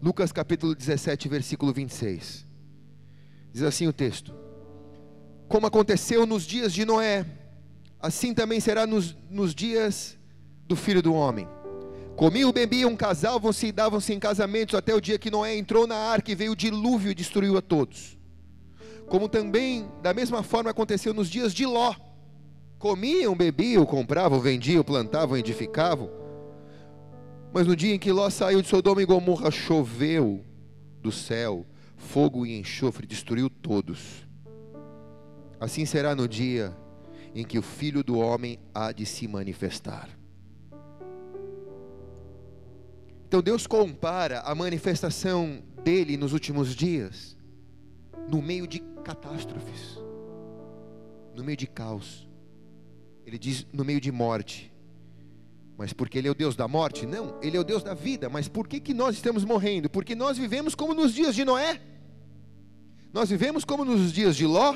Lucas 0.01 0.31
capítulo 0.31 0.75
17, 0.75 1.29
versículo 1.29 1.73
26. 1.73 2.47
Diz 3.53 3.63
assim 3.63 3.89
o 3.89 3.93
texto: 3.93 4.33
Como 5.49 5.67
aconteceu 5.67 6.25
nos 6.25 6.45
dias 6.45 6.73
de 6.73 6.85
Noé, 6.85 7.27
assim 8.01 8.33
também 8.33 8.61
será 8.61 8.87
nos, 8.87 9.17
nos 9.29 9.53
dias 9.53 10.17
do 10.67 10.77
filho 10.77 11.03
do 11.03 11.13
homem. 11.13 11.49
Comiam, 12.17 12.53
bebiam, 12.53 12.95
casavam-se 12.95 13.67
e 13.67 13.73
davam-se 13.73 14.13
em 14.13 14.19
casamentos 14.19 14.75
até 14.75 14.95
o 14.95 15.01
dia 15.01 15.19
que 15.19 15.31
Noé 15.31 15.57
entrou 15.57 15.87
na 15.87 15.97
arca 15.97 16.31
e 16.31 16.35
veio 16.35 16.53
o 16.53 16.57
dilúvio 16.57 17.11
e 17.11 17.15
destruiu 17.15 17.57
a 17.57 17.63
todos. 17.63 18.19
Como 19.09 19.29
também, 19.29 19.89
da 20.03 20.15
mesma 20.15 20.43
forma, 20.43 20.71
aconteceu 20.71 21.13
nos 21.13 21.29
dias 21.29 21.53
de 21.53 21.67
Ló. 21.67 21.95
Comiam, 22.79 23.35
bebiam, 23.35 23.85
compravam, 23.85 24.41
vendiam, 24.41 24.85
plantavam, 24.85 25.37
edificavam. 25.37 26.11
Mas 27.53 27.67
no 27.67 27.77
dia 27.77 27.95
em 27.95 27.99
que 27.99 28.13
Ló 28.13 28.29
saiu 28.31 28.63
de 28.63 28.69
Sodoma 28.69 29.03
e 29.03 29.07
Gomorra, 29.07 29.51
choveu 29.51 30.45
do 31.01 31.11
céu 31.11 31.67
fogo 32.03 32.45
e 32.45 32.59
enxofre, 32.59 33.07
destruiu 33.07 33.49
todos. 33.49 34.27
Assim 35.59 35.87
será 35.87 36.15
no 36.15 36.29
dia 36.29 36.77
em 37.35 37.45
que 37.45 37.59
o 37.59 37.63
Filho 37.63 38.03
do 38.03 38.19
Homem 38.19 38.59
há 38.75 38.93
de 38.93 39.07
se 39.07 39.27
manifestar. 39.29 40.09
Então 43.33 43.41
Deus 43.41 43.67
compara 43.67 44.41
a 44.41 44.55
manifestação 44.55 45.63
dele 45.83 46.19
nos 46.19 46.35
últimos 46.35 46.77
dias 46.77 47.35
no 48.29 48.43
meio 48.43 48.67
de 48.67 48.79
catástrofes, 49.03 49.99
no 51.35 51.43
meio 51.43 51.57
de 51.57 51.67
caos. 51.67 52.29
Ele 53.25 53.39
diz 53.39 53.67
no 53.73 53.87
meio 53.87 54.03
de 54.03 54.13
morte. 54.13 54.71
Mas 55.79 55.95
porque 55.95 56.19
ele 56.19 56.29
é 56.29 56.31
o 56.31 56.35
Deus 56.35 56.55
da 56.55 56.69
morte? 56.69 57.07
Não, 57.07 57.41
ele 57.41 57.57
é 57.57 57.61
o 57.61 57.65
Deus 57.65 57.83
da 57.83 57.95
vida. 57.95 58.29
Mas 58.29 58.49
por 58.49 58.69
que, 58.69 58.79
que 58.79 58.93
nós 58.93 59.15
estamos 59.15 59.47
morrendo? 59.47 59.89
Porque 59.89 60.15
nós 60.15 60.37
vivemos 60.37 60.75
como 60.75 60.93
nos 60.93 61.15
dias 61.15 61.35
de 61.35 61.43
Noé. 61.43 61.81
Nós 63.15 63.31
vivemos 63.31 63.65
como 63.65 63.83
nos 63.83 64.13
dias 64.13 64.37
de 64.37 64.45
Ló. 64.45 64.75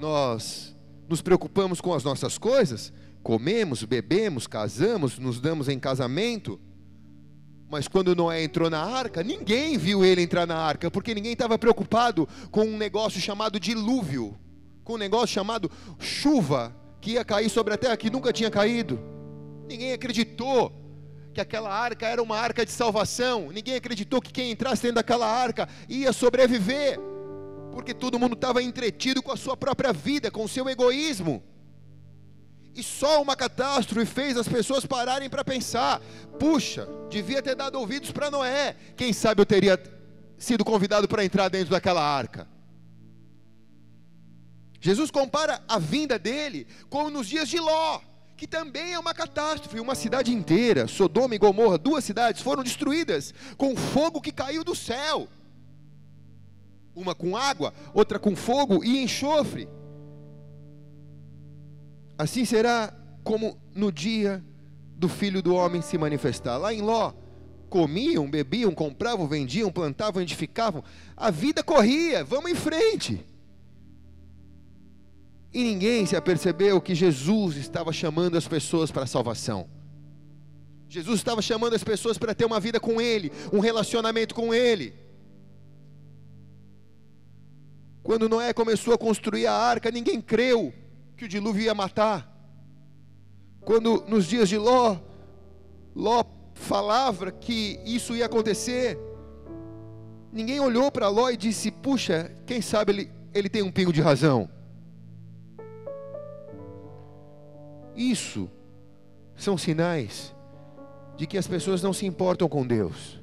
Nós 0.00 0.76
nos 1.08 1.22
preocupamos 1.22 1.80
com 1.80 1.94
as 1.94 2.02
nossas 2.02 2.38
coisas, 2.38 2.92
comemos, 3.22 3.84
bebemos, 3.84 4.48
casamos, 4.48 5.16
nos 5.16 5.40
damos 5.40 5.68
em 5.68 5.78
casamento 5.78 6.60
mas 7.68 7.88
quando 7.88 8.14
Noé 8.14 8.44
entrou 8.44 8.70
na 8.70 8.82
arca, 8.82 9.22
ninguém 9.22 9.76
viu 9.76 10.04
ele 10.04 10.22
entrar 10.22 10.46
na 10.46 10.56
arca, 10.56 10.90
porque 10.90 11.14
ninguém 11.14 11.32
estava 11.32 11.58
preocupado 11.58 12.28
com 12.50 12.62
um 12.62 12.76
negócio 12.76 13.20
chamado 13.20 13.58
dilúvio, 13.58 14.38
com 14.84 14.94
um 14.94 14.98
negócio 14.98 15.28
chamado 15.28 15.70
chuva 15.98 16.74
que 17.00 17.12
ia 17.12 17.24
cair 17.24 17.50
sobre 17.50 17.74
a 17.74 17.76
terra 17.76 17.96
que 17.96 18.10
nunca 18.10 18.32
tinha 18.32 18.50
caído. 18.50 19.00
Ninguém 19.68 19.92
acreditou 19.92 20.72
que 21.34 21.40
aquela 21.40 21.70
arca 21.70 22.06
era 22.06 22.22
uma 22.22 22.38
arca 22.38 22.64
de 22.64 22.70
salvação. 22.70 23.50
Ninguém 23.52 23.74
acreditou 23.74 24.22
que 24.22 24.32
quem 24.32 24.52
entrasse 24.52 24.82
dentro 24.82 24.96
daquela 24.96 25.26
arca 25.26 25.68
ia 25.88 26.12
sobreviver, 26.12 26.98
porque 27.72 27.92
todo 27.92 28.18
mundo 28.18 28.34
estava 28.34 28.62
entretido 28.62 29.22
com 29.22 29.32
a 29.32 29.36
sua 29.36 29.56
própria 29.56 29.92
vida, 29.92 30.30
com 30.30 30.44
o 30.44 30.48
seu 30.48 30.68
egoísmo. 30.68 31.42
E 32.76 32.82
só 32.82 33.22
uma 33.22 33.34
catástrofe 33.34 34.04
fez 34.04 34.36
as 34.36 34.46
pessoas 34.46 34.84
pararem 34.84 35.30
para 35.30 35.42
pensar: 35.42 35.98
puxa, 36.38 36.86
devia 37.08 37.40
ter 37.40 37.54
dado 37.54 37.80
ouvidos 37.80 38.12
para 38.12 38.30
Noé. 38.30 38.76
Quem 38.94 39.14
sabe 39.14 39.40
eu 39.40 39.46
teria 39.46 39.82
sido 40.36 40.62
convidado 40.62 41.08
para 41.08 41.24
entrar 41.24 41.48
dentro 41.48 41.70
daquela 41.70 42.02
arca. 42.02 42.46
Jesus 44.78 45.10
compara 45.10 45.62
a 45.66 45.78
vinda 45.78 46.18
dele 46.18 46.66
como 46.90 47.08
nos 47.08 47.26
dias 47.26 47.48
de 47.48 47.58
Ló, 47.58 48.00
que 48.36 48.46
também 48.46 48.92
é 48.92 48.98
uma 48.98 49.14
catástrofe. 49.14 49.80
Uma 49.80 49.94
cidade 49.94 50.30
inteira, 50.30 50.86
Sodoma 50.86 51.34
e 51.34 51.38
Gomorra, 51.38 51.78
duas 51.78 52.04
cidades, 52.04 52.42
foram 52.42 52.62
destruídas 52.62 53.32
com 53.56 53.74
fogo 53.74 54.20
que 54.20 54.30
caiu 54.30 54.62
do 54.62 54.74
céu. 54.74 55.26
Uma 56.94 57.14
com 57.14 57.34
água, 57.38 57.72
outra 57.94 58.18
com 58.18 58.36
fogo 58.36 58.84
e 58.84 59.02
enxofre. 59.02 59.66
Assim 62.18 62.44
será 62.44 62.94
como 63.22 63.58
no 63.74 63.92
dia 63.92 64.42
do 64.96 65.08
filho 65.08 65.42
do 65.42 65.54
homem 65.54 65.82
se 65.82 65.98
manifestar. 65.98 66.56
Lá 66.56 66.72
em 66.72 66.80
Ló, 66.80 67.12
comiam, 67.68 68.28
bebiam, 68.30 68.72
compravam, 68.72 69.28
vendiam, 69.28 69.70
plantavam, 69.70 70.22
edificavam. 70.22 70.82
A 71.16 71.30
vida 71.30 71.62
corria, 71.62 72.24
vamos 72.24 72.50
em 72.50 72.54
frente. 72.54 73.24
E 75.52 75.62
ninguém 75.62 76.06
se 76.06 76.16
apercebeu 76.16 76.80
que 76.80 76.94
Jesus 76.94 77.56
estava 77.56 77.92
chamando 77.92 78.36
as 78.36 78.48
pessoas 78.48 78.90
para 78.90 79.02
a 79.02 79.06
salvação. 79.06 79.68
Jesus 80.88 81.18
estava 81.18 81.42
chamando 81.42 81.74
as 81.74 81.84
pessoas 81.84 82.16
para 82.16 82.34
ter 82.34 82.44
uma 82.44 82.60
vida 82.60 82.78
com 82.78 83.00
Ele, 83.00 83.32
um 83.52 83.58
relacionamento 83.58 84.34
com 84.34 84.54
Ele. 84.54 84.94
Quando 88.02 88.28
Noé 88.28 88.52
começou 88.52 88.94
a 88.94 88.98
construir 88.98 89.46
a 89.46 89.52
arca, 89.52 89.90
ninguém 89.90 90.20
creu 90.20 90.72
que 91.16 91.24
o 91.24 91.28
dilúvio 91.28 91.62
ia 91.62 91.74
matar. 91.74 92.32
Quando 93.60 94.04
nos 94.06 94.26
dias 94.26 94.48
de 94.48 94.58
Ló, 94.58 94.98
Ló 95.94 96.24
falava 96.54 97.30
que 97.32 97.80
isso 97.84 98.14
ia 98.14 98.26
acontecer, 98.26 98.98
ninguém 100.32 100.60
olhou 100.60 100.90
para 100.90 101.08
Ló 101.08 101.30
e 101.30 101.36
disse: 101.36 101.70
Puxa, 101.70 102.30
quem 102.46 102.60
sabe 102.60 102.92
ele, 102.92 103.12
ele 103.34 103.48
tem 103.48 103.62
um 103.62 103.72
pingo 103.72 103.92
de 103.92 104.00
razão. 104.00 104.48
Isso 107.96 108.50
são 109.34 109.56
sinais 109.56 110.34
de 111.16 111.26
que 111.26 111.38
as 111.38 111.46
pessoas 111.46 111.82
não 111.82 111.92
se 111.92 112.04
importam 112.04 112.48
com 112.48 112.66
Deus. 112.66 113.18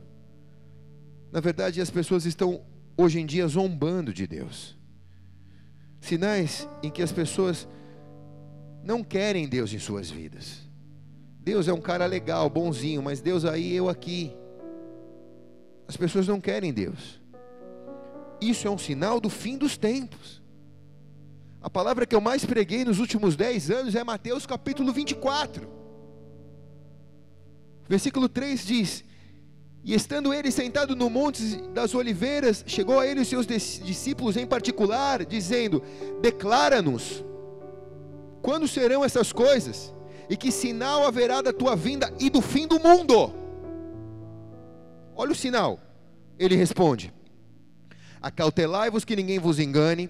Na 1.32 1.39
verdade, 1.39 1.79
as 1.79 1.91
pessoas 1.91 2.25
estão 2.25 2.62
hoje 2.97 3.19
em 3.19 3.25
dia 3.25 3.47
zombando 3.47 4.13
de 4.13 4.25
Deus. 4.25 4.77
Sinais 6.01 6.67
em 6.82 6.89
que 6.89 7.01
as 7.01 7.12
pessoas 7.12 7.67
não 8.84 9.04
querem 9.04 9.48
Deus 9.48 9.72
em 9.74 9.80
suas 9.80 10.10
vidas. 10.10 10.60
Deus 11.39 11.67
é 11.67 11.74
um 11.74 11.82
cara 11.82 12.06
legal, 12.06 12.50
bonzinho, 12.50 13.02
mas 13.02 13.22
Deus 13.22 13.46
aí, 13.46 13.74
eu 13.74 13.89
aqui. 13.89 14.36
As 15.88 15.98
pessoas 15.98 16.28
não 16.28 16.39
querem 16.39 16.74
Deus. 16.74 17.22
Isso 18.39 18.67
é 18.67 18.72
um 18.72 18.78
sinal 18.78 19.19
do 19.19 19.30
fim 19.30 19.58
dos 19.58 19.78
tempos. 19.78 20.41
A 21.62 21.69
palavra 21.69 22.06
que 22.06 22.15
eu 22.15 22.19
mais 22.19 22.43
preguei 22.43 22.84
nos 22.84 23.00
últimos 23.00 23.36
10 23.38 23.72
anos 23.72 23.96
é 23.96 24.04
Mateus 24.04 24.46
capítulo 24.46 24.91
24. 24.91 25.65
Versículo 27.88 28.28
3 28.28 28.65
diz: 28.65 29.04
E 29.84 29.93
estando 29.93 30.34
ele 30.34 30.52
sentado 30.52 30.93
no 30.96 31.10
Monte 31.10 31.62
das 31.74 31.96
Oliveiras, 31.96 32.63
chegou 32.67 33.00
a 33.00 33.08
ele 33.08 33.22
os 33.22 33.28
seus 33.28 33.46
discípulos 33.46 34.36
em 34.36 34.46
particular, 34.46 35.26
dizendo: 35.26 35.82
Declara-nos, 36.22 37.24
quando 38.43 38.67
serão 38.67 39.03
essas 39.03 39.32
coisas? 39.32 39.91
E 40.29 40.38
que 40.38 40.51
sinal 40.51 41.08
haverá 41.08 41.41
da 41.41 41.53
tua 41.53 41.75
vinda 41.75 42.13
e 42.19 42.29
do 42.29 42.41
fim 42.41 42.67
do 42.67 42.79
mundo? 42.79 43.34
Olha 45.15 45.32
o 45.32 45.36
sinal. 45.36 45.79
Ele 46.38 46.56
responde: 46.56 47.13
Acautelai-vos 48.21 49.06
que 49.06 49.15
ninguém 49.15 49.39
vos 49.39 49.60
engane 49.60 50.10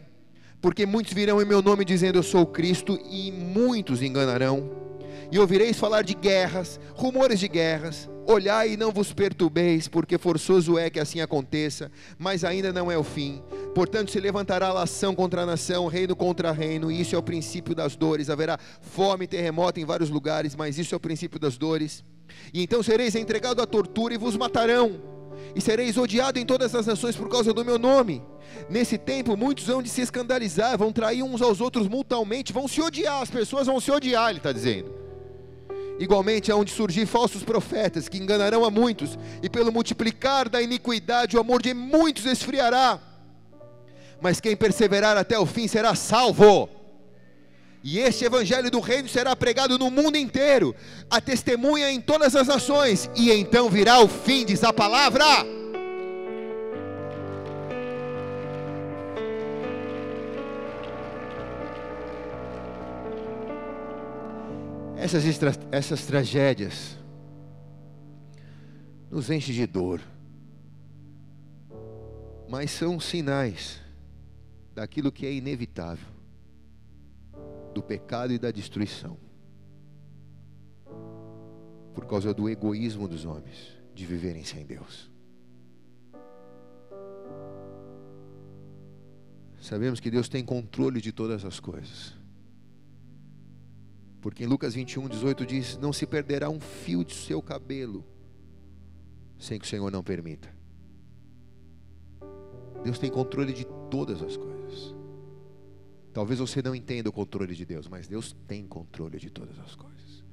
porque 0.64 0.86
muitos 0.86 1.12
virão 1.12 1.42
em 1.42 1.46
meu 1.46 1.62
nome 1.62 1.84
dizendo 1.84 2.18
eu 2.18 2.24
sou 2.24 2.46
Cristo, 2.46 2.98
e 3.12 3.34
muitos 3.34 4.02
enganarão. 4.02 4.72
E 5.30 5.38
ouvireis 5.38 5.78
falar 5.78 6.04
de 6.04 6.14
guerras, 6.14 6.80
rumores 6.96 7.38
de 7.42 7.50
guerras. 7.50 8.10
Olhai 8.26 8.72
e 8.72 8.78
não 8.78 8.90
vos 8.90 9.12
perturbeis, 9.12 9.90
porque 9.90 10.18
forçoso 10.18 10.78
é 10.78 10.90
que 10.90 11.02
assim 11.02 11.20
aconteça, 11.20 11.92
mas 12.18 12.46
ainda 12.46 12.72
não 12.72 12.90
é 12.90 12.98
o 12.98 13.04
fim. 13.04 13.44
Portanto, 13.76 14.10
se 14.10 14.22
levantará 14.22 14.72
lação 14.72 15.14
contra 15.14 15.46
nação, 15.46 15.88
reino 15.88 16.16
contra 16.16 16.54
reino, 16.54 16.90
e 16.90 17.02
isso 17.02 17.14
é 17.14 17.18
o 17.18 17.24
princípio 17.24 17.76
das 17.76 17.98
dores. 17.98 18.30
Haverá 18.30 18.58
fome 18.80 19.26
e 19.26 19.28
terremoto 19.28 19.82
em 19.82 19.86
vários 19.86 20.10
lugares, 20.10 20.56
mas 20.56 20.78
isso 20.80 20.96
é 20.96 20.98
o 20.98 21.02
princípio 21.02 21.38
das 21.38 21.58
dores. 21.58 22.06
E 22.54 22.64
então 22.64 22.82
sereis 22.82 23.16
entregados 23.16 23.62
à 23.62 23.68
tortura 23.68 24.14
e 24.14 24.18
vos 24.18 24.38
matarão 24.38 25.12
e 25.56 25.62
sereis 25.62 25.98
odiado 25.98 26.40
em 26.40 26.46
todas 26.46 26.74
as 26.76 26.86
nações 26.86 27.16
por 27.16 27.30
causa 27.30 27.54
do 27.54 27.64
meu 27.66 27.78
nome. 27.78 28.22
Nesse 28.70 28.98
tempo, 28.98 29.36
muitos 29.36 29.66
vão 29.66 29.82
de 29.82 29.90
se 29.90 30.02
escandalizar, 30.02 30.78
vão 30.78 30.92
trair 30.92 31.24
uns 31.24 31.42
aos 31.42 31.62
outros 31.62 31.88
mutualmente, 31.88 32.54
vão 32.54 32.68
se 32.68 32.82
odiar, 32.82 33.22
as 33.22 33.30
pessoas 33.30 33.68
vão 33.68 33.80
se 33.80 33.92
odiar, 33.92 34.30
ele 34.30 34.40
está 34.40 34.52
dizendo. 34.52 34.94
Igualmente, 36.00 36.52
há 36.52 36.56
onde 36.56 36.72
surgir 36.72 37.06
falsos 37.06 37.44
profetas 37.44 38.10
que 38.10 38.18
enganarão 38.18 38.66
a 38.66 38.72
muitos, 38.72 39.18
e 39.42 39.50
pelo 39.50 39.72
multiplicar 39.72 40.50
da 40.50 40.62
iniquidade, 40.62 41.38
o 41.38 41.40
amor 41.40 41.62
de 41.62 41.74
muitos 41.74 42.26
esfriará. 42.26 43.00
Mas 44.22 44.40
quem 44.40 44.56
perseverar 44.56 45.18
até 45.18 45.38
o 45.38 45.46
fim 45.46 45.68
será 45.68 45.96
salvo. 45.96 46.70
E 47.84 48.00
este 48.00 48.24
evangelho 48.24 48.72
do 48.72 48.80
reino 48.80 49.10
será 49.10 49.36
pregado 49.36 49.78
no 49.78 49.92
mundo 49.92 50.16
inteiro, 50.16 50.74
a 51.10 51.20
testemunha 51.20 51.92
em 51.92 52.00
todas 52.00 52.34
as 52.34 52.48
nações, 52.48 53.10
e 53.14 53.30
então 53.30 53.70
virá 53.70 54.00
o 54.00 54.08
fim, 54.08 54.46
diz 54.46 54.64
a 54.64 54.72
palavra. 54.72 55.26
Essas, 64.96 65.26
essas 65.70 66.06
tragédias 66.06 66.98
nos 69.12 69.30
enchem 69.30 69.54
de 69.54 69.68
dor, 69.68 70.00
mas 72.48 72.72
são 72.72 72.98
sinais 72.98 73.82
daquilo 74.74 75.12
que 75.12 75.26
é 75.26 75.34
inevitável 75.34 76.13
do 77.74 77.84
pecado 77.84 78.32
e 78.32 78.40
da 78.40 78.52
destruição. 78.52 79.18
Por 81.94 82.06
causa 82.06 82.34
do 82.34 82.50
egoísmo 82.50 83.08
dos 83.08 83.26
homens 83.26 83.78
de 83.94 84.06
viverem 84.06 84.44
sem 84.44 84.66
Deus. 84.66 85.12
Sabemos 89.60 90.00
que 90.00 90.12
Deus 90.12 90.28
tem 90.28 90.44
controle 90.44 91.00
de 91.00 91.12
todas 91.12 91.46
as 91.46 91.60
coisas. 91.60 92.14
Porque 94.20 94.44
em 94.44 94.48
Lucas 94.48 94.74
21, 94.74 95.08
18 95.08 95.46
diz: 95.46 95.78
Não 95.78 95.94
se 95.94 96.06
perderá 96.06 96.50
um 96.50 96.60
fio 96.60 97.04
de 97.04 97.14
seu 97.14 97.42
cabelo, 97.42 98.06
sem 99.38 99.60
que 99.60 99.66
o 99.66 99.70
Senhor 99.70 99.90
não 99.92 100.04
permita. 100.04 100.54
Deus 102.84 103.00
tem 103.00 103.10
controle 103.10 103.54
de 103.54 103.66
todas 103.90 104.22
as 104.22 104.36
coisas. 104.36 104.53
Talvez 106.14 106.40
você 106.40 106.62
não 106.62 106.76
entenda 106.76 107.10
o 107.10 107.14
controle 107.14 107.56
de 107.56 107.66
Deus, 107.66 107.88
mas 107.88 108.08
Deus 108.08 108.34
tem 108.48 108.68
controle 108.68 109.18
de 109.18 109.32
todas 109.32 109.58
as 109.60 109.76
coisas. 109.76 110.24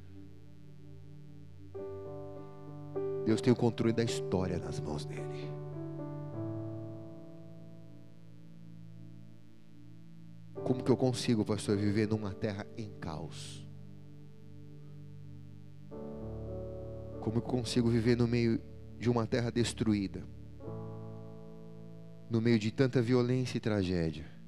Deus 3.25 3.40
tem 3.40 3.51
o 3.51 3.57
controle 3.57 3.93
da 3.93 4.05
história 4.05 4.59
nas 4.59 4.79
mãos 4.79 5.07
dele. 5.07 5.51
Como 10.62 10.85
que 10.85 10.90
eu 10.90 10.97
consigo, 10.97 11.45
pastor, 11.45 11.77
viver 11.79 12.07
numa 12.07 12.35
terra 12.35 12.66
em 12.77 12.90
caos? 13.01 13.66
Como 17.21 17.38
eu 17.38 17.43
consigo 17.43 17.88
viver 17.88 18.16
no 18.16 18.29
meio 18.29 18.61
de 18.99 19.09
uma 19.09 19.27
terra 19.27 19.51
destruída? 19.51 20.23
No 22.29 22.40
meio 22.40 22.59
de 22.59 22.71
tanta 22.71 23.01
violência 23.01 23.57
e 23.57 23.61
tragédia? 23.61 24.39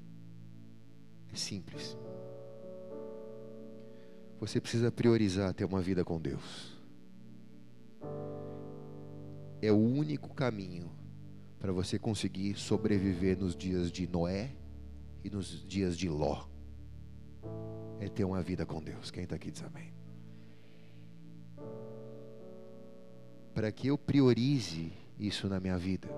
Simples. 1.33 1.97
Você 4.41 4.61
precisa 4.61 4.91
priorizar 4.91 5.55
ter 5.55 5.65
uma 5.65 5.81
vida 5.81 6.05
com 6.05 6.21
Deus. 6.21 6.77
É 9.61 9.71
o 9.71 9.77
único 9.77 10.35
caminho 10.35 10.91
para 11.61 11.71
você 11.73 11.97
conseguir 11.97 12.57
sobreviver 12.57 13.39
nos 13.39 13.55
dias 13.55 13.91
de 13.91 14.09
Noé 14.09 14.51
e 15.23 15.31
nos 15.31 15.65
dias 15.65 15.97
de 15.97 16.09
Ló. 16.09 16.49
é 18.01 18.09
ter 18.09 18.25
uma 18.25 18.43
vida 18.43 18.67
com 18.67 18.83
Deus. 18.83 19.13
Quem 19.13 19.23
está 19.23 19.37
aqui 19.37 19.49
diz 19.53 19.63
amém. 19.63 19.95
Para 23.55 23.71
que 23.71 23.87
eu 23.87 23.97
priorize 23.97 24.93
isso 25.17 25.49
na 25.49 25.61
minha 25.61 25.79
vida, 25.79 26.09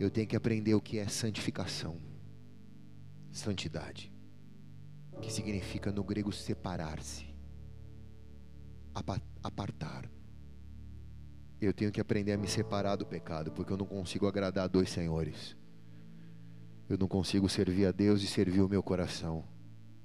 eu 0.00 0.10
tenho 0.10 0.26
que 0.26 0.36
aprender 0.36 0.74
o 0.74 0.80
que 0.80 0.98
é 0.98 1.06
santificação, 1.06 1.98
santidade, 3.30 4.10
que 5.20 5.32
significa 5.32 5.90
no 5.90 6.04
grego 6.04 6.32
separar-se, 6.32 7.26
apartar. 9.42 10.10
Eu 11.60 11.72
tenho 11.72 11.90
que 11.90 12.00
aprender 12.00 12.32
a 12.32 12.38
me 12.38 12.46
separar 12.46 12.96
do 12.96 13.06
pecado, 13.06 13.50
porque 13.50 13.72
eu 13.72 13.76
não 13.76 13.86
consigo 13.86 14.26
agradar 14.26 14.68
dois 14.68 14.90
senhores. 14.90 15.56
Eu 16.88 16.98
não 16.98 17.08
consigo 17.08 17.48
servir 17.48 17.86
a 17.86 17.92
Deus 17.92 18.22
e 18.22 18.26
servir 18.26 18.60
o 18.60 18.68
meu 18.68 18.82
coração, 18.82 19.44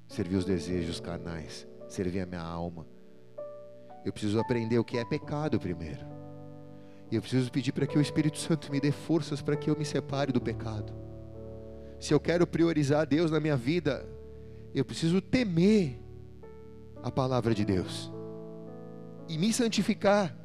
servir 0.08 0.38
os 0.38 0.46
desejos 0.46 1.00
carnais, 1.00 1.68
servir 1.88 2.22
a 2.22 2.26
minha 2.26 2.42
alma. 2.42 2.88
Eu 4.04 4.12
preciso 4.12 4.40
aprender 4.40 4.80
o 4.80 4.84
que 4.84 4.98
é 4.98 5.06
pecado 5.06 5.60
primeiro. 5.60 6.06
E 7.12 7.16
eu 7.16 7.22
preciso 7.22 7.52
pedir 7.52 7.74
para 7.74 7.86
que 7.86 7.98
o 7.98 8.02
Espírito 8.02 8.38
Santo 8.38 8.72
me 8.72 8.80
dê 8.80 8.92
forças 8.92 9.42
para 9.42 9.58
que 9.58 9.70
eu 9.70 9.78
me 9.78 9.86
separe 9.86 10.32
do 10.32 10.40
pecado. 10.40 10.94
Se 12.00 12.14
eu 12.14 12.20
quero 12.20 12.48
priorizar 12.48 13.06
Deus 13.06 13.30
na 13.30 13.40
minha 13.40 13.58
vida, 13.58 14.04
eu 14.74 14.86
preciso 14.86 15.22
temer 15.22 16.00
a 17.04 17.12
palavra 17.12 17.54
de 17.54 17.66
Deus 17.66 18.12
e 19.28 19.38
me 19.38 19.52
santificar. 19.52 20.36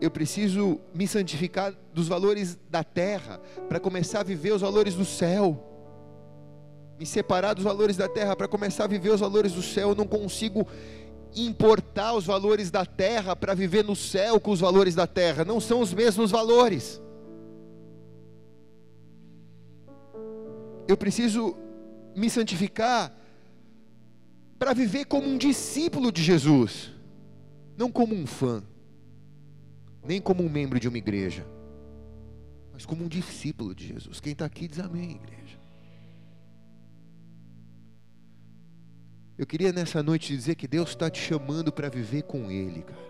Eu 0.00 0.10
preciso 0.10 0.80
me 0.94 1.08
santificar 1.08 1.74
dos 1.92 2.06
valores 2.06 2.56
da 2.70 2.84
terra 2.84 3.40
para 3.68 3.80
começar 3.80 4.20
a 4.20 4.22
viver 4.22 4.52
os 4.52 4.62
valores 4.62 4.94
do 4.94 5.04
céu. 5.04 5.64
Me 6.98 7.04
separar 7.04 7.54
dos 7.54 7.64
valores 7.64 7.96
da 7.96 8.08
terra 8.08 8.36
para 8.36 8.46
começar 8.46 8.84
a 8.84 8.88
viver 8.88 9.10
os 9.10 9.20
valores 9.20 9.52
do 9.52 9.62
céu. 9.62 9.90
Eu 9.90 9.94
não 9.96 10.06
consigo 10.06 10.66
importar 11.34 12.14
os 12.14 12.26
valores 12.26 12.70
da 12.70 12.86
terra 12.86 13.34
para 13.34 13.54
viver 13.54 13.84
no 13.84 13.96
céu 13.96 14.40
com 14.40 14.50
os 14.50 14.60
valores 14.60 14.94
da 14.94 15.06
terra, 15.06 15.44
não 15.44 15.60
são 15.60 15.80
os 15.80 15.92
mesmos 15.92 16.30
valores. 16.30 17.02
Eu 20.86 20.96
preciso 20.96 21.54
me 22.18 22.28
santificar 22.28 23.14
para 24.58 24.74
viver 24.74 25.04
como 25.04 25.28
um 25.28 25.38
discípulo 25.38 26.10
de 26.10 26.22
Jesus, 26.22 26.92
não 27.76 27.90
como 27.90 28.14
um 28.14 28.26
fã, 28.26 28.62
nem 30.04 30.20
como 30.20 30.42
um 30.42 30.48
membro 30.48 30.80
de 30.80 30.88
uma 30.88 30.98
igreja, 30.98 31.46
mas 32.72 32.84
como 32.84 33.04
um 33.04 33.08
discípulo 33.08 33.74
de 33.74 33.86
Jesus. 33.86 34.20
Quem 34.20 34.32
está 34.32 34.44
aqui 34.44 34.66
diz 34.66 34.80
amém, 34.80 35.12
igreja. 35.12 35.58
Eu 39.36 39.46
queria 39.46 39.72
nessa 39.72 40.02
noite 40.02 40.34
dizer 40.34 40.56
que 40.56 40.66
Deus 40.66 40.90
está 40.90 41.08
te 41.08 41.20
chamando 41.20 41.70
para 41.70 41.88
viver 41.88 42.22
com 42.22 42.50
Ele, 42.50 42.82
cara. 42.82 43.08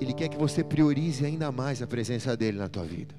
Ele 0.00 0.14
quer 0.14 0.28
que 0.28 0.38
você 0.38 0.62
priorize 0.62 1.24
ainda 1.26 1.50
mais 1.50 1.82
a 1.82 1.86
presença 1.86 2.36
dEle 2.36 2.58
na 2.58 2.68
tua 2.68 2.84
vida. 2.84 3.14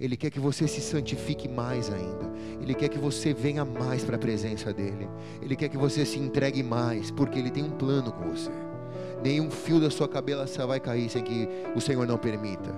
Ele 0.00 0.16
quer 0.16 0.30
que 0.30 0.38
você 0.38 0.68
se 0.68 0.80
santifique 0.80 1.48
mais 1.48 1.92
ainda. 1.92 2.30
Ele 2.60 2.74
quer 2.74 2.88
que 2.88 2.98
você 2.98 3.34
venha 3.34 3.64
mais 3.64 4.04
para 4.04 4.16
a 4.16 4.18
presença 4.18 4.72
dEle. 4.72 5.08
Ele 5.42 5.56
quer 5.56 5.68
que 5.68 5.76
você 5.76 6.04
se 6.04 6.18
entregue 6.18 6.62
mais, 6.62 7.10
porque 7.10 7.38
Ele 7.38 7.50
tem 7.50 7.64
um 7.64 7.70
plano 7.70 8.12
com 8.12 8.30
você. 8.30 8.50
Nenhum 9.22 9.50
fio 9.50 9.80
da 9.80 9.90
sua 9.90 10.08
cabeça 10.08 10.66
vai 10.66 10.78
cair 10.78 11.10
sem 11.10 11.24
que 11.24 11.48
o 11.74 11.80
Senhor 11.80 12.06
não 12.06 12.16
permita. 12.16 12.70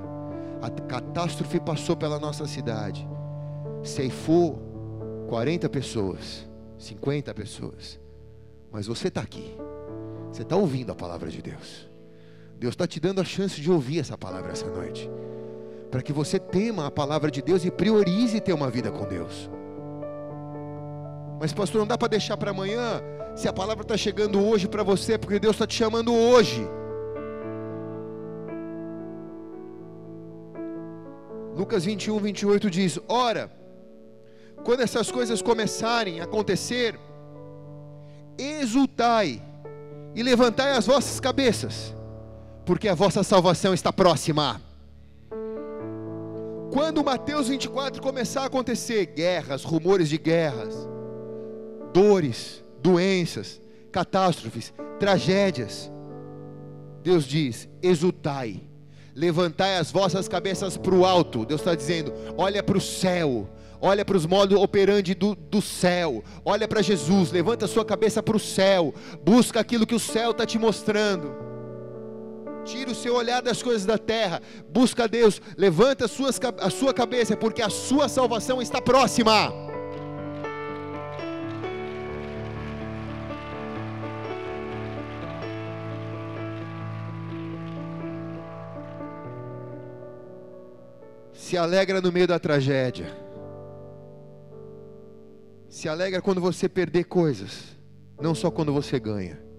A 0.62 0.70
catástrofe 0.70 1.60
passou 1.60 1.96
pela 1.96 2.18
nossa 2.18 2.46
cidade, 2.46 3.06
ceifou 3.82 4.58
40 5.28 5.68
pessoas 5.68 6.50
50 6.80 7.32
pessoas. 7.34 8.00
Mas 8.72 8.86
você 8.86 9.08
está 9.08 9.20
aqui. 9.20 9.54
Você 10.32 10.42
está 10.42 10.56
ouvindo 10.56 10.90
a 10.90 10.94
palavra 10.94 11.28
de 11.28 11.42
Deus. 11.42 11.88
Deus 12.58 12.74
está 12.74 12.86
te 12.86 12.98
dando 12.98 13.20
a 13.20 13.24
chance 13.24 13.60
de 13.60 13.70
ouvir 13.70 14.00
essa 14.00 14.16
palavra 14.16 14.52
essa 14.52 14.66
noite. 14.66 15.08
Para 15.90 16.02
que 16.02 16.12
você 16.12 16.38
tema 16.38 16.86
a 16.86 16.90
palavra 16.90 17.30
de 17.30 17.42
Deus 17.42 17.64
e 17.64 17.70
priorize 17.70 18.40
ter 18.40 18.52
uma 18.52 18.70
vida 18.70 18.90
com 18.92 19.04
Deus. 19.06 19.50
Mas, 21.40 21.52
pastor, 21.52 21.80
não 21.80 21.86
dá 21.86 21.96
para 21.96 22.08
deixar 22.08 22.36
para 22.36 22.50
amanhã. 22.50 23.02
Se 23.34 23.48
a 23.48 23.52
palavra 23.52 23.82
está 23.82 23.96
chegando 23.96 24.44
hoje 24.44 24.68
para 24.68 24.82
você, 24.82 25.16
porque 25.16 25.38
Deus 25.38 25.56
está 25.56 25.66
te 25.66 25.74
chamando 25.74 26.12
hoje. 26.14 26.68
Lucas 31.56 31.84
21, 31.84 32.18
28 32.18 32.70
diz: 32.70 32.98
Ora, 33.08 33.50
quando 34.64 34.80
essas 34.80 35.10
coisas 35.10 35.40
começarem 35.40 36.20
a 36.20 36.24
acontecer, 36.24 36.98
exultai 38.38 39.42
e 40.14 40.22
levantai 40.22 40.72
as 40.72 40.86
vossas 40.86 41.18
cabeças, 41.20 41.94
porque 42.64 42.88
a 42.88 42.94
vossa 42.94 43.22
salvação 43.22 43.72
está 43.72 43.92
próxima. 43.92 44.69
Quando 46.72 47.02
Mateus 47.02 47.48
24 47.48 48.00
começar 48.00 48.42
a 48.42 48.46
acontecer, 48.46 49.06
guerras, 49.06 49.64
rumores 49.64 50.08
de 50.08 50.16
guerras, 50.16 50.88
dores, 51.92 52.64
doenças, 52.80 53.60
catástrofes, 53.90 54.72
tragédias, 54.98 55.90
Deus 57.02 57.24
diz: 57.24 57.68
exultai, 57.82 58.62
levantai 59.14 59.78
as 59.78 59.90
vossas 59.90 60.28
cabeças 60.28 60.76
para 60.76 60.94
o 60.94 61.04
alto. 61.04 61.44
Deus 61.44 61.60
está 61.60 61.74
dizendo: 61.74 62.12
olha 62.38 62.62
para 62.62 62.78
o 62.78 62.80
céu, 62.80 63.48
olha 63.80 64.04
para 64.04 64.16
os 64.16 64.24
modos 64.24 64.56
operandi 64.56 65.12
do, 65.12 65.34
do 65.34 65.60
céu, 65.60 66.22
olha 66.44 66.68
para 66.68 66.82
Jesus, 66.82 67.32
levanta 67.32 67.64
a 67.64 67.68
sua 67.68 67.84
cabeça 67.84 68.22
para 68.22 68.36
o 68.36 68.40
céu, 68.40 68.94
busca 69.24 69.58
aquilo 69.58 69.86
que 69.86 69.94
o 69.94 70.00
céu 70.00 70.30
está 70.30 70.46
te 70.46 70.56
mostrando. 70.56 71.49
Tira 72.70 72.92
o 72.92 72.94
seu 72.94 73.16
olhar 73.16 73.42
das 73.42 73.60
coisas 73.60 73.84
da 73.84 73.98
terra, 73.98 74.40
busca 74.68 75.08
Deus, 75.08 75.42
levanta 75.56 76.06
suas, 76.06 76.38
a 76.60 76.70
sua 76.70 76.94
cabeça, 76.94 77.36
porque 77.36 77.60
a 77.60 77.68
sua 77.68 78.08
salvação 78.08 78.62
está 78.62 78.80
próxima. 78.80 79.52
Se 91.32 91.56
alegra 91.56 92.00
no 92.00 92.12
meio 92.12 92.28
da 92.28 92.38
tragédia. 92.38 93.12
Se 95.68 95.88
alegra 95.88 96.22
quando 96.22 96.40
você 96.40 96.68
perder 96.68 97.02
coisas, 97.02 97.76
não 98.20 98.32
só 98.32 98.48
quando 98.48 98.72
você 98.72 99.00
ganha. 99.00 99.49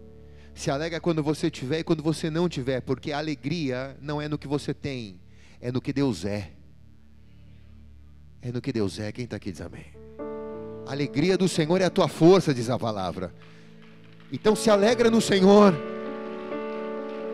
Se 0.53 0.69
alegra 0.69 0.99
quando 0.99 1.23
você 1.23 1.49
tiver 1.49 1.79
e 1.79 1.83
quando 1.83 2.03
você 2.03 2.29
não 2.29 2.47
tiver, 2.47 2.81
porque 2.81 3.11
a 3.11 3.17
alegria 3.17 3.97
não 4.01 4.21
é 4.21 4.27
no 4.27 4.37
que 4.37 4.47
você 4.47 4.73
tem, 4.73 5.19
é 5.59 5.71
no 5.71 5.81
que 5.81 5.93
Deus 5.93 6.25
é. 6.25 6.51
É 8.41 8.51
no 8.51 8.61
que 8.61 8.73
Deus 8.73 8.99
é. 8.99 9.11
Quem 9.11 9.25
está 9.25 9.37
aqui 9.37 9.51
diz 9.51 9.61
amém. 9.61 9.85
A 10.87 10.91
alegria 10.91 11.37
do 11.37 11.47
Senhor 11.47 11.79
é 11.79 11.85
a 11.85 11.89
tua 11.89 12.07
força, 12.07 12.53
diz 12.53 12.69
a 12.69 12.77
palavra. 12.77 13.33
Então 14.31 14.55
se 14.55 14.69
alegra 14.69 15.09
no 15.09 15.21
Senhor. 15.21 15.73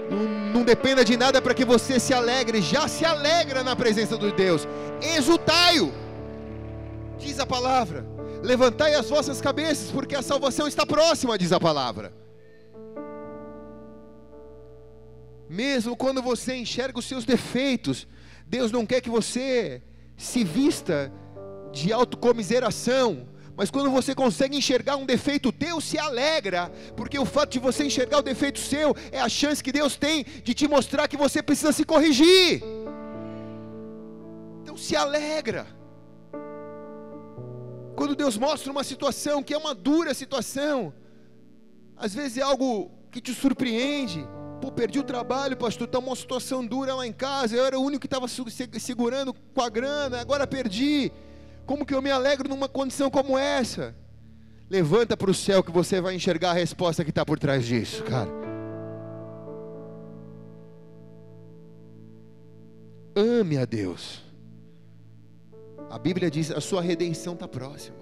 Não, 0.09 0.59
não 0.59 0.63
dependa 0.63 1.03
de 1.03 1.15
nada 1.17 1.41
para 1.41 1.53
que 1.53 1.65
você 1.65 1.99
se 1.99 2.13
alegre, 2.13 2.61
já 2.61 2.87
se 2.87 3.05
alegra 3.05 3.63
na 3.63 3.75
presença 3.75 4.17
de 4.17 4.31
Deus. 4.31 4.67
Exultai-o, 5.01 5.91
diz 7.17 7.39
a 7.39 7.45
palavra. 7.45 8.05
Levantai 8.43 8.93
as 8.93 9.09
vossas 9.09 9.41
cabeças, 9.41 9.91
porque 9.91 10.15
a 10.15 10.21
salvação 10.21 10.67
está 10.67 10.85
próxima, 10.85 11.37
diz 11.37 11.51
a 11.51 11.59
palavra. 11.59 12.13
Mesmo 15.49 15.95
quando 15.95 16.21
você 16.21 16.55
enxerga 16.55 16.99
os 16.99 17.05
seus 17.05 17.25
defeitos, 17.25 18.07
Deus 18.45 18.71
não 18.71 18.85
quer 18.85 19.01
que 19.01 19.09
você 19.09 19.81
se 20.15 20.43
vista 20.43 21.11
de 21.71 21.93
autocomiseração, 21.93 23.27
mas 23.55 23.71
quando 23.71 23.89
você 23.89 24.13
consegue 24.13 24.55
enxergar 24.57 24.97
um 24.97 25.05
defeito 25.05 25.51
Deus 25.51 25.83
se 25.83 25.97
alegra, 25.97 26.71
porque 26.95 27.17
o 27.17 27.25
fato 27.25 27.51
de 27.51 27.59
você 27.59 27.85
enxergar 27.85 28.19
o 28.19 28.21
defeito 28.21 28.59
seu 28.59 28.95
é 29.11 29.19
a 29.19 29.29
chance 29.29 29.63
que 29.63 29.71
Deus 29.71 29.95
tem 29.95 30.23
de 30.43 30.53
te 30.53 30.67
mostrar 30.67 31.07
que 31.07 31.17
você 31.17 31.41
precisa 31.41 31.71
se 31.71 31.83
corrigir. 31.83 32.61
Então 34.61 34.77
se 34.77 34.95
alegra. 34.95 35.65
Quando 37.95 38.15
Deus 38.15 38.37
mostra 38.37 38.71
uma 38.71 38.83
situação 38.83 39.41
que 39.41 39.55
é 39.55 39.57
uma 39.57 39.73
dura 39.73 40.13
situação, 40.13 40.93
às 41.95 42.13
vezes 42.13 42.37
é 42.37 42.43
algo 42.43 42.91
que 43.09 43.19
te 43.19 43.33
surpreende. 43.33 44.23
Pô, 44.61 44.71
perdi 44.71 44.99
o 44.99 45.03
trabalho, 45.03 45.55
pastor, 45.55 45.85
está 45.85 45.99
uma 45.99 46.15
situação 46.15 46.65
dura 46.65 46.95
lá 46.95 47.05
em 47.05 47.13
casa. 47.13 47.55
Eu 47.55 47.65
era 47.65 47.77
o 47.79 47.83
único 47.83 48.01
que 48.01 48.07
estava 48.07 48.27
segurando 48.27 49.33
com 49.33 49.61
a 49.61 49.69
grana, 49.69 50.19
agora 50.19 50.47
perdi. 50.47 51.11
Como 51.65 51.85
que 51.85 51.93
eu 51.93 52.01
me 52.01 52.09
alegro 52.09 52.49
numa 52.49 52.67
condição 52.67 53.09
como 53.09 53.37
essa? 53.37 53.95
Levanta 54.69 55.15
para 55.15 55.31
o 55.31 55.33
céu 55.33 55.63
que 55.63 55.71
você 55.71 56.01
vai 56.01 56.15
enxergar 56.15 56.51
a 56.51 56.53
resposta 56.53 57.03
que 57.03 57.09
está 57.09 57.25
por 57.25 57.37
trás 57.37 57.65
disso, 57.65 58.03
cara. 58.03 58.29
Ame 63.15 63.57
a 63.57 63.65
Deus. 63.65 64.21
A 65.89 65.97
Bíblia 65.97 66.29
diz: 66.29 66.51
a 66.51 66.61
sua 66.61 66.81
redenção 66.81 67.33
está 67.33 67.47
próxima. 67.47 67.97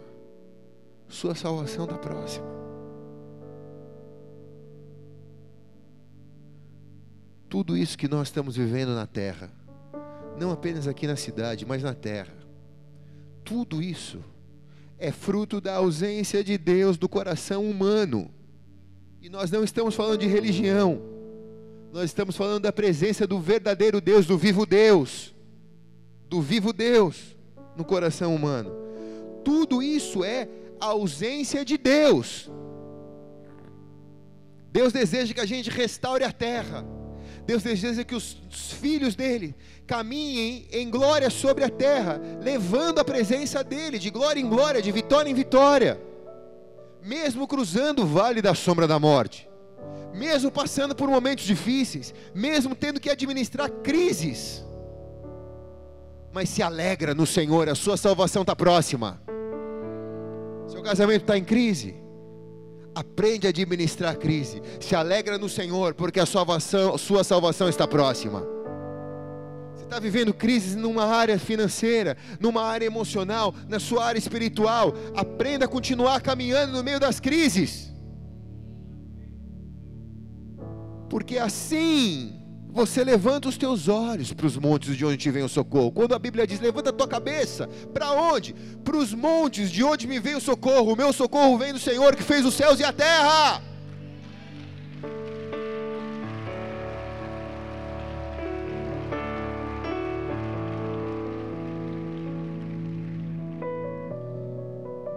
sua 1.07 1.35
salvação 1.35 1.85
está 1.85 1.97
próxima. 1.97 2.64
Tudo 7.55 7.77
isso 7.77 7.97
que 7.97 8.09
nós 8.09 8.27
estamos 8.27 8.57
vivendo 8.57 8.93
na 8.93 9.07
terra, 9.07 9.49
não 10.37 10.51
apenas 10.51 10.89
aqui 10.89 11.07
na 11.07 11.15
cidade, 11.15 11.65
mas 11.65 11.81
na 11.81 11.93
terra, 11.93 12.33
tudo 13.45 13.81
isso 13.81 14.21
é 14.99 15.09
fruto 15.09 15.61
da 15.61 15.75
ausência 15.75 16.43
de 16.43 16.57
Deus 16.57 16.97
do 16.97 17.07
coração 17.07 17.63
humano. 17.63 18.29
E 19.21 19.29
nós 19.29 19.49
não 19.51 19.63
estamos 19.63 19.95
falando 19.95 20.19
de 20.19 20.27
religião, 20.27 21.01
nós 21.93 22.03
estamos 22.03 22.35
falando 22.35 22.63
da 22.63 22.73
presença 22.73 23.25
do 23.25 23.39
verdadeiro 23.39 24.01
Deus, 24.01 24.25
do 24.25 24.37
vivo 24.37 24.65
Deus, 24.65 25.33
do 26.27 26.41
vivo 26.41 26.73
Deus 26.73 27.37
no 27.77 27.85
coração 27.85 28.35
humano. 28.35 28.69
Tudo 29.45 29.81
isso 29.81 30.25
é 30.25 30.49
ausência 30.77 31.63
de 31.63 31.77
Deus. 31.77 32.51
Deus 34.73 34.91
deseja 34.91 35.33
que 35.33 35.39
a 35.39 35.45
gente 35.45 35.69
restaure 35.69 36.25
a 36.25 36.33
terra. 36.33 36.94
Deus 37.45 37.61
deseja 37.61 38.03
que 38.03 38.15
os 38.15 38.37
filhos 38.79 39.15
dele 39.15 39.55
caminhem 39.85 40.67
em 40.71 40.89
glória 40.89 41.29
sobre 41.29 41.63
a 41.63 41.69
terra, 41.69 42.19
levando 42.41 42.99
a 42.99 43.05
presença 43.05 43.63
dele 43.63 43.99
de 43.99 44.09
glória 44.09 44.39
em 44.39 44.49
glória, 44.49 44.81
de 44.81 44.91
vitória 44.91 45.29
em 45.29 45.33
vitória, 45.33 46.01
mesmo 47.03 47.47
cruzando 47.47 48.01
o 48.01 48.05
vale 48.05 48.41
da 48.41 48.55
sombra 48.55 48.87
da 48.87 48.97
morte, 48.97 49.47
mesmo 50.13 50.49
passando 50.49 50.95
por 50.95 51.07
momentos 51.07 51.45
difíceis, 51.45 52.13
mesmo 52.33 52.73
tendo 52.73 52.99
que 52.99 53.09
administrar 53.09 53.69
crises, 53.69 54.65
mas 56.33 56.49
se 56.49 56.63
alegra 56.63 57.13
no 57.13 57.25
Senhor, 57.25 57.69
a 57.69 57.75
sua 57.75 57.95
salvação 57.95 58.41
está 58.41 58.55
próxima. 58.55 59.21
Seu 60.67 60.81
casamento 60.81 61.21
está 61.21 61.37
em 61.37 61.43
crise, 61.43 61.95
aprende 62.95 63.45
a 63.45 63.49
administrar 63.49 64.13
a 64.13 64.15
crise, 64.15 64.61
se 64.79 64.95
alegra 64.95 65.37
no 65.37 65.49
Senhor, 65.49 65.93
porque 65.93 66.19
a 66.19 66.25
salvação, 66.25 66.97
sua 66.97 67.23
salvação 67.23 67.67
está 67.67 67.85
próxima. 67.85 68.41
Você 69.75 69.83
está 69.83 69.99
vivendo 69.99 70.33
crises 70.33 70.75
numa 70.75 71.05
área 71.05 71.37
financeira, 71.37 72.15
numa 72.39 72.63
área 72.63 72.85
emocional, 72.85 73.53
na 73.67 73.79
sua 73.79 74.05
área 74.05 74.17
espiritual, 74.17 74.93
aprenda 75.13 75.65
a 75.65 75.67
continuar 75.67 76.21
caminhando 76.21 76.71
no 76.71 76.83
meio 76.83 76.99
das 76.99 77.19
crises, 77.19 77.93
porque 81.09 81.37
assim 81.37 82.44
você 82.75 83.05
levanta 83.05 83.47
os 83.47 83.57
teus 83.57 83.87
olhos 83.87 84.33
para 84.33 84.45
os 84.45 84.57
montes 84.57 84.97
de 84.97 85.05
onde 85.05 85.15
te 85.15 85.31
vem 85.31 85.43
o 85.43 85.47
socorro. 85.47 85.93
Quando 85.93 86.13
a 86.13 86.19
Bíblia 86.19 86.45
diz: 86.45 86.59
levanta 86.59 86.89
a 86.89 86.93
tua 86.93 87.07
cabeça, 87.07 87.69
para 87.93 88.11
onde? 88.11 88.53
Para 88.83 88.97
os 88.97 89.13
montes 89.13 89.71
de 89.71 89.81
onde 89.81 90.05
me 90.05 90.19
vem 90.19 90.35
o 90.35 90.41
socorro. 90.41 90.91
O 90.91 90.95
meu 90.95 91.13
socorro 91.13 91.57
vem 91.57 91.71
do 91.71 91.79
Senhor 91.79 92.13
que 92.17 92.21
fez 92.21 92.45
os 92.45 92.53
céus 92.53 92.77
e 92.81 92.83
a 92.83 92.91
terra. 92.91 93.61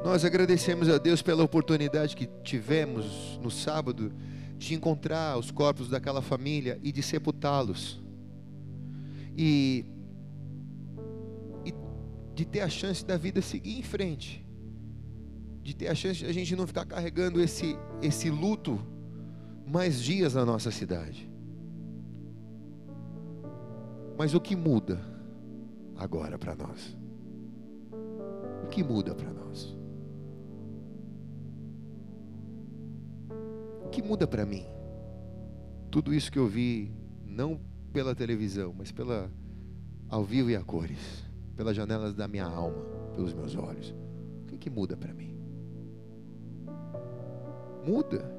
Nós 0.04 0.24
agradecemos 0.24 0.88
a 0.88 0.96
Deus 0.96 1.20
pela 1.20 1.42
oportunidade 1.42 2.14
que 2.14 2.28
tivemos 2.44 3.38
no 3.42 3.50
sábado 3.50 4.12
de 4.58 4.74
encontrar 4.74 5.38
os 5.38 5.50
corpos 5.50 5.88
daquela 5.88 6.20
família 6.20 6.78
e 6.82 6.90
de 6.90 7.02
sepultá-los. 7.02 8.02
E, 9.36 9.84
e 11.64 11.72
de 12.34 12.44
ter 12.44 12.60
a 12.60 12.68
chance 12.68 13.04
da 13.04 13.16
vida 13.16 13.40
seguir 13.40 13.78
em 13.78 13.82
frente. 13.82 14.44
De 15.62 15.74
ter 15.74 15.88
a 15.88 15.94
chance 15.94 16.18
de 16.18 16.26
a 16.26 16.32
gente 16.32 16.56
não 16.56 16.66
ficar 16.66 16.84
carregando 16.84 17.40
esse, 17.40 17.78
esse 18.02 18.28
luto 18.28 18.80
mais 19.64 20.02
dias 20.02 20.34
na 20.34 20.44
nossa 20.44 20.72
cidade. 20.72 21.30
Mas 24.18 24.34
o 24.34 24.40
que 24.40 24.56
muda 24.56 25.00
agora 25.96 26.36
para 26.36 26.56
nós? 26.56 26.96
O 28.64 28.66
que 28.66 28.82
muda 28.82 29.14
para 29.14 29.32
nós? 29.32 29.37
O 33.88 33.90
que 33.90 34.02
muda 34.02 34.26
para 34.26 34.44
mim? 34.44 34.66
Tudo 35.90 36.12
isso 36.12 36.30
que 36.30 36.38
eu 36.38 36.46
vi, 36.46 36.92
não 37.24 37.58
pela 37.90 38.14
televisão, 38.14 38.74
mas 38.76 38.92
pela 38.92 39.32
ao 40.10 40.22
vivo 40.22 40.50
e 40.50 40.56
a 40.56 40.62
cores, 40.62 41.24
pelas 41.56 41.74
janelas 41.74 42.14
da 42.14 42.28
minha 42.28 42.44
alma, 42.44 42.82
pelos 43.14 43.32
meus 43.32 43.56
olhos. 43.56 43.94
O 44.42 44.46
que, 44.46 44.58
que 44.58 44.68
muda 44.68 44.94
para 44.94 45.14
mim? 45.14 45.34
Muda. 47.82 48.30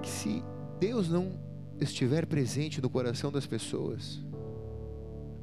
Que 0.00 0.08
se 0.08 0.44
Deus 0.78 1.08
não 1.08 1.40
estiver 1.80 2.24
presente 2.24 2.80
no 2.80 2.88
coração 2.88 3.32
das 3.32 3.48
pessoas, 3.48 4.24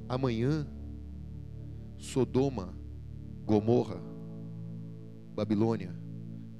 amanhã, 0.07 0.66
Sodoma, 1.97 2.74
Gomorra, 3.45 4.01
Babilônia, 5.36 6.03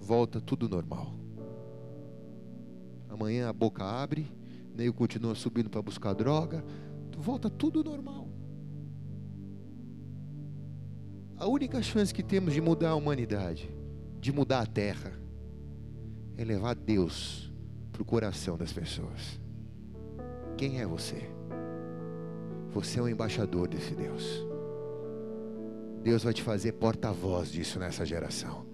volta 0.04 0.42
tudo 0.42 0.68
normal. 0.68 1.16
Amanhã 3.10 3.48
a 3.48 3.54
boca 3.54 3.84
abre, 3.84 4.30
Neil 4.76 4.94
continua 4.94 5.34
subindo 5.34 5.70
para 5.70 5.82
buscar 5.82 6.14
droga, 6.14 6.64
volta 7.18 7.50
tudo 7.50 7.84
normal. 7.84 8.28
A 11.38 11.48
única 11.48 11.82
chance 11.82 12.14
que 12.14 12.22
temos 12.22 12.54
de 12.54 12.60
mudar 12.60 12.90
a 12.90 12.96
humanidade, 12.96 13.74
de 14.20 14.32
mudar 14.32 14.62
a 14.62 14.66
terra, 14.66 15.18
é 16.38 16.44
levar 16.44 16.76
Deus 16.76 17.52
para 17.92 18.02
o 18.02 18.06
coração 18.06 18.58
das 18.58 18.74
pessoas. 18.74 19.40
Quem 20.58 20.82
é 20.82 20.86
você? 20.86 21.30
Você 22.72 23.00
é 23.00 23.02
o 23.02 23.08
embaixador 23.08 23.68
desse 23.68 23.94
Deus. 23.94 24.46
Deus 26.02 26.24
vai 26.24 26.34
te 26.34 26.42
fazer 26.42 26.74
porta-voz 26.74 27.52
disso 27.52 27.80
nessa 27.80 28.06
geração. 28.06 28.73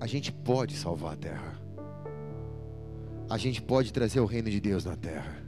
A 0.00 0.06
gente 0.06 0.32
pode 0.32 0.76
salvar 0.76 1.14
a 1.14 1.16
terra. 1.16 1.60
A 3.28 3.36
gente 3.36 3.60
pode 3.60 3.92
trazer 3.92 4.20
o 4.20 4.26
reino 4.26 4.50
de 4.50 4.60
Deus 4.60 4.84
na 4.84 4.96
terra. 4.96 5.42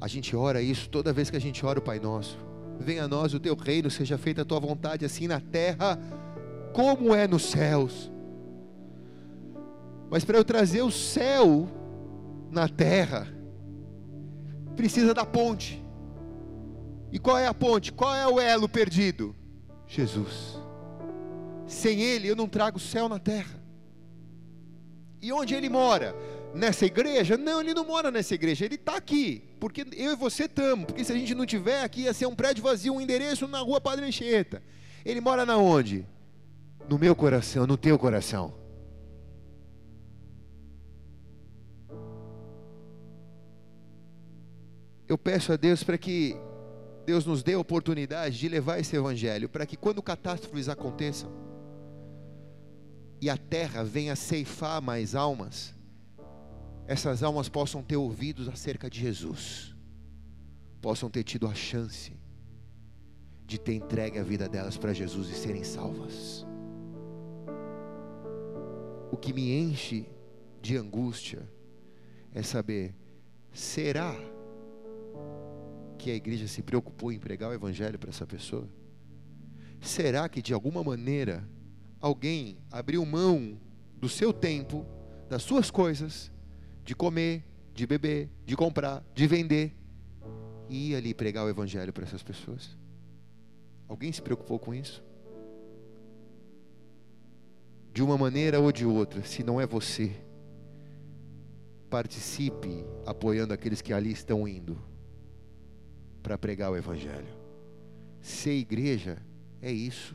A 0.00 0.08
gente 0.08 0.34
ora 0.34 0.60
isso 0.60 0.88
toda 0.88 1.12
vez 1.12 1.30
que 1.30 1.36
a 1.36 1.40
gente 1.40 1.64
ora 1.64 1.78
o 1.78 1.82
Pai 1.82 2.00
Nosso. 2.00 2.38
Venha 2.78 3.04
a 3.04 3.08
nós 3.08 3.32
o 3.34 3.40
teu 3.40 3.54
reino, 3.54 3.90
seja 3.90 4.18
feita 4.18 4.42
a 4.42 4.44
tua 4.44 4.60
vontade, 4.60 5.04
assim 5.04 5.26
na 5.26 5.40
terra 5.40 5.98
como 6.72 7.14
é 7.14 7.26
nos 7.26 7.44
céus. 7.44 8.12
Mas 10.10 10.24
para 10.24 10.36
eu 10.36 10.44
trazer 10.44 10.82
o 10.82 10.90
céu 10.90 11.68
na 12.50 12.68
terra, 12.68 13.26
precisa 14.76 15.14
da 15.14 15.24
ponte. 15.24 15.82
E 17.10 17.18
qual 17.18 17.38
é 17.38 17.46
a 17.46 17.54
ponte? 17.54 17.92
Qual 17.92 18.14
é 18.14 18.26
o 18.26 18.38
elo 18.38 18.68
perdido? 18.68 19.34
Jesus. 19.86 20.60
Sem 21.66 22.00
Ele 22.00 22.28
eu 22.28 22.36
não 22.36 22.48
trago 22.48 22.78
céu 22.78 23.08
na 23.08 23.18
terra. 23.18 23.60
E 25.20 25.32
onde 25.32 25.54
Ele 25.54 25.68
mora? 25.68 26.14
Nessa 26.54 26.86
igreja? 26.86 27.36
Não, 27.36 27.60
Ele 27.60 27.74
não 27.74 27.84
mora 27.84 28.10
nessa 28.10 28.34
igreja, 28.34 28.64
Ele 28.64 28.76
está 28.76 28.96
aqui. 28.96 29.42
Porque 29.58 29.84
eu 29.96 30.12
e 30.12 30.16
você 30.16 30.44
estamos. 30.44 30.86
Porque 30.86 31.04
se 31.04 31.12
a 31.12 31.16
gente 31.16 31.34
não 31.34 31.44
tiver 31.44 31.82
aqui, 31.82 32.02
ia 32.02 32.14
ser 32.14 32.26
um 32.26 32.34
prédio 32.34 32.62
vazio, 32.62 32.94
um 32.94 33.00
endereço 33.00 33.48
na 33.48 33.58
rua 33.60 33.80
Padre 33.80 34.06
Anchieta. 34.06 34.62
Ele 35.04 35.20
mora 35.20 35.44
na 35.44 35.56
onde? 35.56 36.06
No 36.88 36.98
meu 36.98 37.16
coração, 37.16 37.66
no 37.66 37.76
teu 37.76 37.98
coração. 37.98 38.54
Eu 45.08 45.16
peço 45.16 45.52
a 45.52 45.56
Deus 45.56 45.84
para 45.84 45.96
que 45.96 46.36
Deus 47.04 47.24
nos 47.24 47.42
dê 47.42 47.54
a 47.54 47.58
oportunidade 47.58 48.36
de 48.36 48.48
levar 48.48 48.80
esse 48.80 48.96
evangelho, 48.96 49.48
para 49.48 49.64
que 49.64 49.76
quando 49.76 50.02
catástrofes 50.02 50.68
aconteçam, 50.68 51.30
e 53.20 53.30
a 53.30 53.36
terra 53.36 53.82
venha 53.82 54.14
ceifar 54.14 54.80
mais 54.82 55.14
almas, 55.14 55.74
essas 56.86 57.22
almas 57.22 57.48
possam 57.48 57.82
ter 57.82 57.96
ouvidos 57.96 58.48
acerca 58.48 58.88
de 58.88 59.00
Jesus, 59.00 59.74
possam 60.80 61.10
ter 61.10 61.24
tido 61.24 61.46
a 61.46 61.54
chance 61.54 62.12
de 63.44 63.58
ter 63.58 63.74
entregue 63.74 64.18
a 64.18 64.22
vida 64.22 64.48
delas 64.48 64.76
para 64.76 64.92
Jesus 64.92 65.28
e 65.30 65.34
serem 65.34 65.64
salvas. 65.64 66.46
O 69.10 69.16
que 69.16 69.32
me 69.32 69.52
enche 69.52 70.06
de 70.60 70.76
angústia 70.76 71.48
é 72.34 72.42
saber: 72.42 72.94
será 73.52 74.14
que 75.96 76.10
a 76.10 76.14
igreja 76.14 76.46
se 76.46 76.62
preocupou 76.62 77.10
em 77.10 77.18
pregar 77.18 77.50
o 77.50 77.54
Evangelho 77.54 77.98
para 77.98 78.10
essa 78.10 78.26
pessoa? 78.26 78.68
Será 79.80 80.28
que 80.28 80.42
de 80.42 80.52
alguma 80.52 80.82
maneira 80.82 81.48
alguém 82.06 82.58
abriu 82.70 83.04
mão 83.04 83.58
do 83.96 84.08
seu 84.08 84.32
tempo, 84.32 84.86
das 85.28 85.42
suas 85.42 85.70
coisas, 85.70 86.32
de 86.84 86.94
comer, 86.94 87.44
de 87.74 87.86
beber, 87.86 88.30
de 88.44 88.56
comprar, 88.56 89.04
de 89.14 89.26
vender, 89.26 89.76
e 90.68 90.90
ir 90.90 90.96
ali 90.96 91.12
pregar 91.12 91.44
o 91.44 91.48
evangelho 91.48 91.92
para 91.92 92.04
essas 92.04 92.22
pessoas. 92.22 92.76
Alguém 93.88 94.12
se 94.12 94.22
preocupou 94.22 94.58
com 94.58 94.74
isso? 94.74 95.04
De 97.92 98.02
uma 98.02 98.16
maneira 98.16 98.60
ou 98.60 98.70
de 98.70 98.84
outra, 98.84 99.22
se 99.24 99.42
não 99.42 99.60
é 99.60 99.66
você, 99.66 100.12
participe 101.88 102.84
apoiando 103.04 103.54
aqueles 103.54 103.80
que 103.80 103.92
ali 103.92 104.12
estão 104.12 104.46
indo 104.46 104.76
para 106.22 106.36
pregar 106.36 106.70
o 106.70 106.76
Evangelho. 106.76 107.34
Ser 108.20 108.54
igreja 108.54 109.22
é 109.62 109.70
isso, 109.72 110.14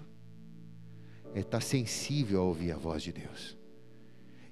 é 1.33 1.39
estar 1.39 1.59
tá 1.59 1.61
sensível 1.61 2.41
a 2.41 2.43
ouvir 2.43 2.71
a 2.71 2.77
voz 2.77 3.01
de 3.03 3.11
Deus, 3.11 3.57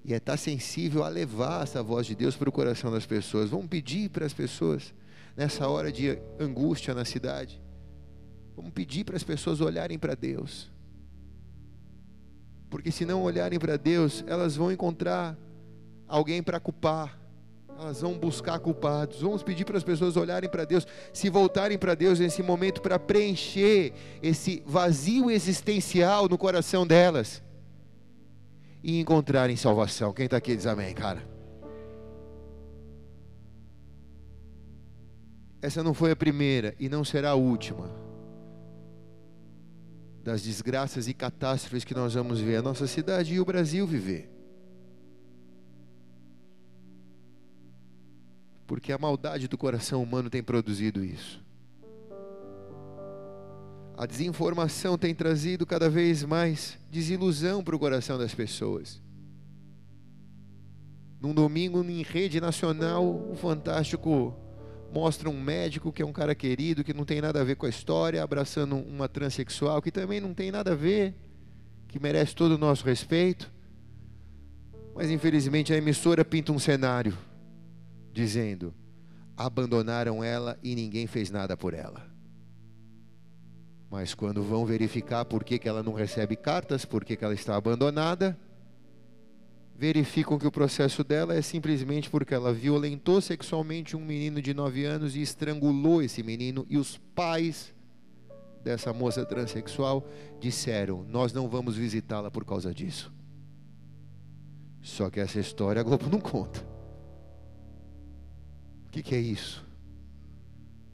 e 0.03 0.13
é 0.13 0.17
estar 0.17 0.33
tá 0.33 0.37
sensível 0.37 1.03
a 1.03 1.09
levar 1.09 1.63
essa 1.63 1.83
voz 1.83 2.07
de 2.07 2.15
Deus 2.15 2.35
para 2.35 2.49
o 2.49 2.51
coração 2.51 2.91
das 2.91 3.05
pessoas. 3.05 3.49
Vamos 3.49 3.67
pedir 3.67 4.09
para 4.09 4.25
as 4.25 4.33
pessoas, 4.33 4.93
nessa 5.35 5.67
hora 5.67 5.91
de 5.91 6.17
angústia 6.39 6.93
na 6.93 7.05
cidade, 7.05 7.61
vamos 8.55 8.71
pedir 8.71 9.03
para 9.03 9.15
as 9.15 9.23
pessoas 9.23 9.61
olharem 9.61 9.99
para 9.99 10.15
Deus, 10.15 10.71
porque 12.69 12.91
se 12.91 13.05
não 13.05 13.23
olharem 13.23 13.57
para 13.59 13.77
Deus, 13.77 14.23
elas 14.27 14.55
vão 14.55 14.71
encontrar 14.71 15.37
alguém 16.07 16.41
para 16.41 16.59
culpar, 16.59 17.18
elas 17.79 18.01
vão 18.01 18.17
buscar 18.17 18.59
culpados. 18.59 19.21
Vamos 19.21 19.41
pedir 19.41 19.63
para 19.63 19.77
as 19.77 19.83
pessoas 19.83 20.17
olharem 20.17 20.49
para 20.49 20.65
Deus, 20.65 20.85
se 21.13 21.29
voltarem 21.29 21.77
para 21.77 21.95
Deus 21.95 22.19
nesse 22.19 22.43
momento 22.43 22.81
para 22.81 22.99
preencher 22.99 23.93
esse 24.21 24.61
vazio 24.65 25.31
existencial 25.31 26.27
no 26.27 26.37
coração 26.37 26.85
delas 26.85 27.41
e 28.83 28.99
encontrarem 28.99 29.55
salvação. 29.55 30.11
Quem 30.11 30.25
está 30.25 30.37
aqui 30.37 30.55
diz 30.55 30.65
amém, 30.65 30.93
cara. 30.93 31.25
Essa 35.61 35.81
não 35.81 35.93
foi 35.93 36.11
a 36.11 36.15
primeira 36.15 36.75
e 36.79 36.89
não 36.89 37.03
será 37.03 37.31
a 37.31 37.35
última 37.35 37.89
das 40.21 40.41
desgraças 40.41 41.07
e 41.07 41.13
catástrofes 41.13 41.85
que 41.85 41.93
nós 41.93 42.13
vamos 42.13 42.39
ver 42.41 42.57
a 42.57 42.61
nossa 42.61 42.85
cidade 42.85 43.33
e 43.33 43.39
o 43.39 43.45
Brasil 43.45 43.87
viver. 43.87 44.38
Porque 48.69 48.93
a 48.93 48.99
maldade 48.99 49.47
do 49.47 49.57
coração 49.57 50.03
humano 50.03 50.29
tem 50.29 50.43
produzido 50.43 51.03
isso. 51.03 51.43
A 53.97 54.05
desinformação 54.05 54.95
tem 54.95 55.13
trazido 55.15 55.65
cada 55.65 55.89
vez 55.89 56.23
mais 56.23 56.77
desilusão 56.91 57.63
para 57.63 57.75
o 57.75 57.79
coração 57.79 58.19
das 58.19 58.35
pessoas. 58.35 59.01
Num 61.19 61.33
domingo 61.33 61.83
em 61.83 62.03
rede 62.03 62.39
nacional, 62.39 63.03
o 63.03 63.35
Fantástico 63.35 64.35
mostra 64.93 65.31
um 65.31 65.41
médico 65.41 65.91
que 65.91 66.03
é 66.03 66.05
um 66.05 66.13
cara 66.13 66.35
querido, 66.35 66.83
que 66.83 66.93
não 66.93 67.05
tem 67.05 67.21
nada 67.21 67.41
a 67.41 67.43
ver 67.43 67.55
com 67.55 67.65
a 67.65 67.69
história, 67.69 68.21
abraçando 68.21 68.75
uma 68.75 69.09
transexual 69.09 69.81
que 69.81 69.89
também 69.89 70.21
não 70.21 70.35
tem 70.35 70.51
nada 70.51 70.73
a 70.73 70.75
ver, 70.75 71.15
que 71.87 71.99
merece 71.99 72.35
todo 72.35 72.51
o 72.51 72.57
nosso 72.59 72.85
respeito. 72.85 73.51
Mas 74.93 75.09
infelizmente 75.09 75.73
a 75.73 75.77
emissora 75.77 76.23
pinta 76.23 76.51
um 76.51 76.59
cenário 76.59 77.17
dizendo: 78.13 78.73
abandonaram 79.35 80.23
ela 80.23 80.59
e 80.61 80.75
ninguém 80.75 81.07
fez 81.07 81.31
nada 81.31 81.55
por 81.55 81.73
ela. 81.73 82.09
Mas 83.89 84.13
quando 84.13 84.43
vão 84.43 84.65
verificar 84.65 85.25
por 85.25 85.43
que, 85.43 85.57
que 85.57 85.67
ela 85.67 85.81
não 85.81 85.93
recebe 85.93 86.35
cartas, 86.35 86.85
por 86.85 87.03
que, 87.03 87.15
que 87.15 87.23
ela 87.23 87.33
está 87.33 87.55
abandonada, 87.55 88.37
verificam 89.75 90.37
que 90.37 90.45
o 90.45 90.51
processo 90.51 91.03
dela 91.03 91.33
é 91.33 91.41
simplesmente 91.41 92.09
porque 92.09 92.33
ela 92.33 92.53
violentou 92.53 93.21
sexualmente 93.21 93.95
um 93.95 94.05
menino 94.05 94.41
de 94.41 94.53
9 94.53 94.83
anos 94.83 95.15
e 95.15 95.21
estrangulou 95.21 96.03
esse 96.03 96.21
menino, 96.21 96.67
e 96.69 96.77
os 96.77 96.97
pais 97.15 97.73
dessa 98.61 98.93
moça 98.93 99.25
transexual 99.25 100.05
disseram: 100.39 101.03
Nós 101.05 101.33
não 101.33 101.47
vamos 101.47 101.77
visitá-la 101.77 102.29
por 102.29 102.45
causa 102.45 102.73
disso. 102.73 103.11
Só 104.81 105.09
que 105.09 105.19
essa 105.19 105.39
história 105.39 105.79
a 105.79 105.83
Globo 105.83 106.09
não 106.09 106.19
conta. 106.19 106.78
O 108.89 108.91
que, 108.91 109.03
que 109.03 109.13
é 109.13 109.19
isso? 109.19 109.63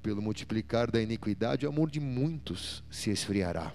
Pelo 0.01 0.21
multiplicar 0.21 0.91
da 0.91 1.01
iniquidade, 1.01 1.65
o 1.65 1.69
amor 1.69 1.89
de 1.89 2.01
muitos 2.01 2.83
se 2.91 3.09
esfriará. 3.09 3.73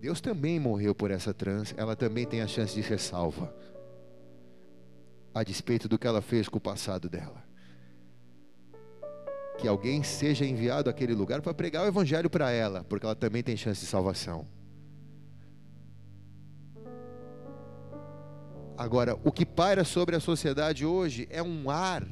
Deus 0.00 0.20
também 0.20 0.60
morreu 0.60 0.94
por 0.94 1.10
essa 1.10 1.34
trans, 1.34 1.74
ela 1.76 1.96
também 1.96 2.24
tem 2.24 2.42
a 2.42 2.46
chance 2.46 2.76
de 2.76 2.82
ser 2.84 3.00
salva, 3.00 3.52
a 5.34 5.42
despeito 5.42 5.88
do 5.88 5.98
que 5.98 6.06
ela 6.06 6.22
fez 6.22 6.48
com 6.48 6.58
o 6.58 6.60
passado 6.60 7.08
dela. 7.08 7.42
Que 9.58 9.66
alguém 9.66 10.04
seja 10.04 10.46
enviado 10.46 10.88
àquele 10.88 11.12
lugar 11.12 11.42
para 11.42 11.52
pregar 11.52 11.84
o 11.84 11.88
evangelho 11.88 12.30
para 12.30 12.52
ela, 12.52 12.84
porque 12.84 13.04
ela 13.04 13.16
também 13.16 13.42
tem 13.42 13.56
chance 13.56 13.80
de 13.80 13.86
salvação. 13.88 14.46
Agora, 18.76 19.18
o 19.24 19.32
que 19.32 19.46
paira 19.46 19.84
sobre 19.84 20.14
a 20.14 20.20
sociedade 20.20 20.84
hoje 20.84 21.26
é 21.30 21.42
um 21.42 21.70
ar 21.70 22.06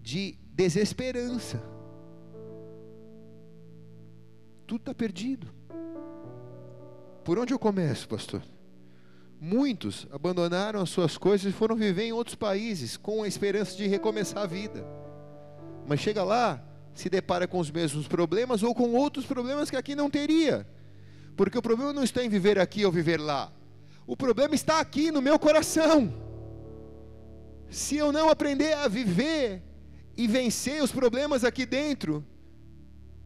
de 0.00 0.38
desesperança. 0.54 1.62
Tudo 4.66 4.80
está 4.80 4.94
perdido. 4.94 5.46
Por 7.22 7.38
onde 7.38 7.52
eu 7.52 7.58
começo, 7.58 8.08
pastor? 8.08 8.42
Muitos 9.40 10.06
abandonaram 10.10 10.80
as 10.80 10.88
suas 10.88 11.18
coisas 11.18 11.52
e 11.52 11.54
foram 11.54 11.76
viver 11.76 12.04
em 12.04 12.12
outros 12.12 12.34
países 12.34 12.96
com 12.96 13.22
a 13.22 13.28
esperança 13.28 13.76
de 13.76 13.86
recomeçar 13.86 14.42
a 14.42 14.46
vida. 14.46 14.84
Mas 15.86 16.00
chega 16.00 16.24
lá, 16.24 16.62
se 16.94 17.10
depara 17.10 17.46
com 17.46 17.58
os 17.58 17.70
mesmos 17.70 18.08
problemas 18.08 18.62
ou 18.62 18.74
com 18.74 18.94
outros 18.94 19.26
problemas 19.26 19.70
que 19.70 19.76
aqui 19.76 19.94
não 19.94 20.10
teria. 20.10 20.66
Porque 21.36 21.58
o 21.58 21.62
problema 21.62 21.92
não 21.92 22.02
está 22.02 22.24
em 22.24 22.28
viver 22.28 22.58
aqui 22.58 22.84
ou 22.84 22.90
viver 22.90 23.20
lá. 23.20 23.52
O 24.08 24.16
problema 24.16 24.54
está 24.54 24.80
aqui 24.80 25.10
no 25.10 25.20
meu 25.20 25.38
coração. 25.38 26.10
Se 27.68 27.94
eu 27.94 28.10
não 28.10 28.30
aprender 28.30 28.72
a 28.72 28.88
viver 28.88 29.62
e 30.16 30.26
vencer 30.26 30.82
os 30.82 30.90
problemas 30.90 31.44
aqui 31.44 31.66
dentro, 31.66 32.24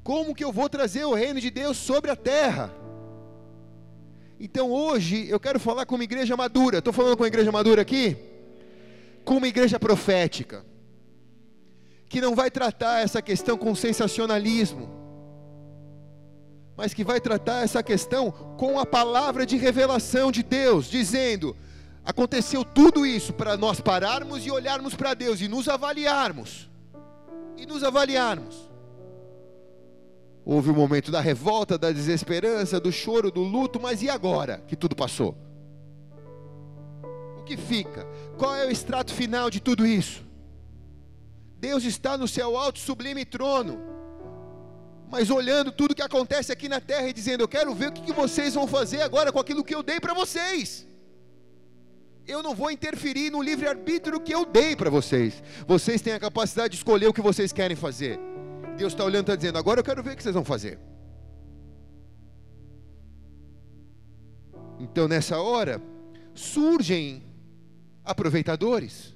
como 0.02 0.34
que 0.34 0.42
eu 0.42 0.50
vou 0.50 0.68
trazer 0.68 1.04
o 1.04 1.14
reino 1.14 1.40
de 1.40 1.52
Deus 1.52 1.76
sobre 1.76 2.10
a 2.10 2.16
terra? 2.16 2.68
Então 4.40 4.72
hoje 4.72 5.28
eu 5.28 5.38
quero 5.38 5.60
falar 5.60 5.86
com 5.86 5.94
uma 5.94 6.02
igreja 6.02 6.36
madura. 6.36 6.78
Estou 6.78 6.92
falando 6.92 7.16
com 7.16 7.22
uma 7.22 7.28
igreja 7.28 7.52
madura 7.52 7.80
aqui? 7.80 8.16
Com 9.24 9.36
uma 9.36 9.46
igreja 9.46 9.78
profética. 9.78 10.66
Que 12.08 12.20
não 12.20 12.34
vai 12.34 12.50
tratar 12.50 13.04
essa 13.04 13.22
questão 13.22 13.56
com 13.56 13.72
sensacionalismo 13.72 15.01
mas 16.82 16.92
que 16.92 17.04
vai 17.04 17.20
tratar 17.20 17.62
essa 17.62 17.80
questão 17.80 18.32
com 18.58 18.76
a 18.76 18.84
palavra 18.84 19.46
de 19.46 19.56
revelação 19.56 20.32
de 20.32 20.42
Deus, 20.42 20.86
dizendo: 20.86 21.56
aconteceu 22.04 22.64
tudo 22.64 23.06
isso 23.06 23.32
para 23.32 23.56
nós 23.56 23.80
pararmos 23.80 24.44
e 24.44 24.50
olharmos 24.50 24.92
para 24.92 25.14
Deus 25.14 25.40
e 25.40 25.46
nos 25.46 25.68
avaliarmos. 25.68 26.68
E 27.56 27.64
nos 27.64 27.84
avaliarmos. 27.84 28.68
Houve 30.44 30.70
o 30.70 30.74
momento 30.74 31.12
da 31.12 31.20
revolta, 31.20 31.78
da 31.78 31.92
desesperança, 31.92 32.80
do 32.80 32.90
choro, 32.90 33.30
do 33.30 33.42
luto, 33.42 33.78
mas 33.80 34.02
e 34.02 34.10
agora 34.10 34.60
que 34.66 34.74
tudo 34.74 34.96
passou? 34.96 35.38
O 37.38 37.44
que 37.44 37.56
fica? 37.56 38.04
Qual 38.36 38.56
é 38.56 38.66
o 38.66 38.72
extrato 38.72 39.14
final 39.14 39.48
de 39.48 39.60
tudo 39.60 39.86
isso? 39.86 40.24
Deus 41.60 41.84
está 41.84 42.18
no 42.18 42.26
seu 42.26 42.56
alto 42.56 42.80
sublime 42.80 43.24
trono 43.24 43.92
mas 45.12 45.28
olhando 45.28 45.70
tudo 45.70 45.94
que 45.94 46.00
acontece 46.00 46.50
aqui 46.50 46.70
na 46.70 46.80
terra 46.80 47.06
e 47.06 47.12
dizendo: 47.12 47.42
Eu 47.42 47.48
quero 47.48 47.74
ver 47.74 47.90
o 47.90 47.92
que 47.92 48.14
vocês 48.14 48.54
vão 48.54 48.66
fazer 48.66 49.02
agora 49.02 49.30
com 49.30 49.38
aquilo 49.38 49.62
que 49.62 49.74
eu 49.74 49.82
dei 49.82 50.00
para 50.00 50.14
vocês. 50.14 50.86
Eu 52.26 52.42
não 52.42 52.54
vou 52.54 52.70
interferir 52.70 53.30
no 53.30 53.42
livre-arbítrio 53.42 54.18
que 54.18 54.32
eu 54.32 54.46
dei 54.46 54.74
para 54.74 54.88
vocês. 54.88 55.42
Vocês 55.66 56.00
têm 56.00 56.14
a 56.14 56.20
capacidade 56.20 56.70
de 56.70 56.76
escolher 56.76 57.08
o 57.08 57.12
que 57.12 57.20
vocês 57.20 57.52
querem 57.52 57.76
fazer. 57.76 58.18
Deus 58.78 58.94
está 58.94 59.04
olhando 59.04 59.24
e 59.24 59.28
está 59.28 59.36
dizendo: 59.36 59.58
Agora 59.58 59.80
eu 59.80 59.84
quero 59.84 60.02
ver 60.02 60.14
o 60.14 60.16
que 60.16 60.22
vocês 60.22 60.34
vão 60.34 60.46
fazer. 60.46 60.78
Então, 64.80 65.06
nessa 65.06 65.38
hora, 65.38 65.78
surgem 66.34 67.22
aproveitadores. 68.02 69.14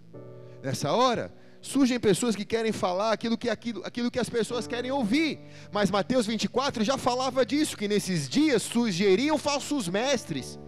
Nessa 0.62 0.92
hora, 0.92 1.32
surgem 1.66 1.98
pessoas 1.98 2.36
que 2.36 2.44
querem 2.44 2.72
falar 2.72 3.12
aquilo 3.12 3.36
que, 3.36 3.50
aquilo, 3.50 3.82
aquilo 3.84 4.10
que 4.10 4.18
as 4.18 4.28
pessoas 4.28 4.66
querem 4.66 4.90
ouvir. 4.90 5.40
Mas 5.72 5.90
Mateus 5.90 6.26
24 6.26 6.84
já 6.84 6.96
falava 6.96 7.44
disso, 7.44 7.76
que 7.76 7.88
nesses 7.88 8.28
dias 8.28 8.62
surgiriam 8.62 9.36
falsos 9.36 9.88
mestres, 9.88 10.58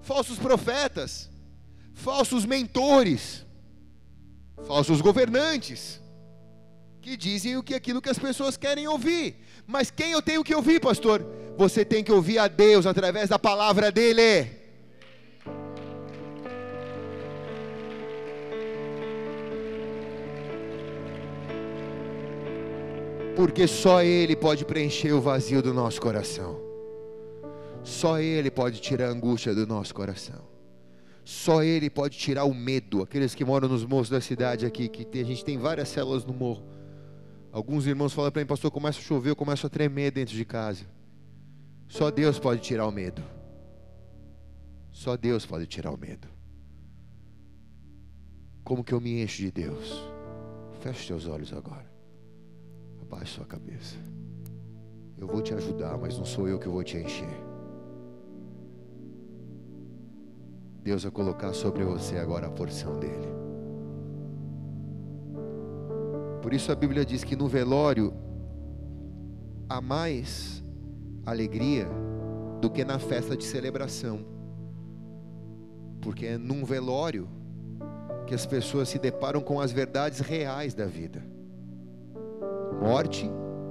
falsos 0.00 0.38
profetas, 0.38 1.30
falsos 1.92 2.44
mentores, 2.44 3.44
falsos 4.66 5.00
governantes, 5.00 6.00
que 7.00 7.16
dizem 7.16 7.56
o 7.56 7.62
que 7.62 7.74
aquilo 7.74 8.02
que 8.02 8.10
as 8.10 8.18
pessoas 8.18 8.56
querem 8.56 8.88
ouvir. 8.88 9.36
Mas 9.66 9.90
quem 9.90 10.12
eu 10.12 10.22
tenho 10.22 10.42
que 10.42 10.54
ouvir, 10.54 10.80
pastor? 10.80 11.24
Você 11.56 11.84
tem 11.84 12.02
que 12.02 12.12
ouvir 12.12 12.38
a 12.38 12.48
Deus 12.48 12.86
através 12.86 13.28
da 13.28 13.38
palavra 13.38 13.92
dele. 13.92 14.55
Porque 23.36 23.66
só 23.68 24.02
Ele 24.02 24.34
pode 24.34 24.64
preencher 24.64 25.12
o 25.12 25.20
vazio 25.20 25.60
do 25.60 25.74
nosso 25.74 26.00
coração. 26.00 26.58
Só 27.84 28.18
Ele 28.18 28.50
pode 28.50 28.80
tirar 28.80 29.08
a 29.08 29.10
angústia 29.10 29.54
do 29.54 29.66
nosso 29.66 29.94
coração. 29.94 30.40
Só 31.22 31.62
Ele 31.62 31.90
pode 31.90 32.16
tirar 32.16 32.44
o 32.44 32.54
medo. 32.54 33.02
Aqueles 33.02 33.34
que 33.34 33.44
moram 33.44 33.68
nos 33.68 33.84
morros 33.84 34.08
da 34.08 34.22
cidade 34.22 34.64
aqui, 34.64 34.88
que 34.88 35.04
tem, 35.04 35.20
a 35.20 35.24
gente 35.24 35.44
tem 35.44 35.58
várias 35.58 35.90
células 35.90 36.24
no 36.24 36.32
morro. 36.32 36.64
Alguns 37.52 37.86
irmãos 37.86 38.14
falam 38.14 38.32
para 38.32 38.40
mim, 38.40 38.46
pastor, 38.46 38.70
começa 38.70 38.98
a 38.98 39.02
chover, 39.02 39.30
eu 39.30 39.36
começo 39.36 39.66
a 39.66 39.70
tremer 39.70 40.10
dentro 40.10 40.34
de 40.34 40.44
casa. 40.44 40.86
Só 41.88 42.10
Deus 42.10 42.38
pode 42.38 42.62
tirar 42.62 42.86
o 42.86 42.90
medo. 42.90 43.22
Só 44.92 45.14
Deus 45.14 45.44
pode 45.44 45.66
tirar 45.66 45.90
o 45.90 45.98
medo. 45.98 46.26
Como 48.64 48.82
que 48.82 48.94
eu 48.94 49.00
me 49.00 49.22
encho 49.22 49.42
de 49.42 49.52
Deus? 49.52 50.08
Feche 50.80 51.06
seus 51.06 51.26
olhos 51.26 51.52
agora. 51.52 51.95
Abaixe 53.10 53.34
sua 53.34 53.46
cabeça. 53.46 53.96
Eu 55.16 55.26
vou 55.26 55.40
te 55.40 55.54
ajudar, 55.54 55.96
mas 55.96 56.18
não 56.18 56.24
sou 56.24 56.48
eu 56.48 56.58
que 56.58 56.68
vou 56.68 56.82
te 56.82 56.96
encher. 56.96 57.28
Deus 60.82 61.04
vai 61.04 61.12
colocar 61.12 61.52
sobre 61.52 61.84
você 61.84 62.18
agora 62.18 62.46
a 62.46 62.50
porção 62.50 62.98
dele. 62.98 63.28
Por 66.42 66.52
isso 66.52 66.70
a 66.70 66.74
Bíblia 66.74 67.04
diz 67.04 67.24
que 67.24 67.34
no 67.34 67.48
velório 67.48 68.12
há 69.68 69.80
mais 69.80 70.62
alegria 71.24 71.88
do 72.60 72.70
que 72.70 72.84
na 72.84 72.98
festa 72.98 73.36
de 73.36 73.44
celebração. 73.44 74.24
Porque 76.00 76.26
é 76.26 76.38
num 76.38 76.64
velório 76.64 77.28
que 78.26 78.34
as 78.34 78.46
pessoas 78.46 78.88
se 78.88 78.98
deparam 78.98 79.40
com 79.40 79.60
as 79.60 79.72
verdades 79.72 80.20
reais 80.20 80.74
da 80.74 80.86
vida. 80.86 81.35
Morte 82.80 83.30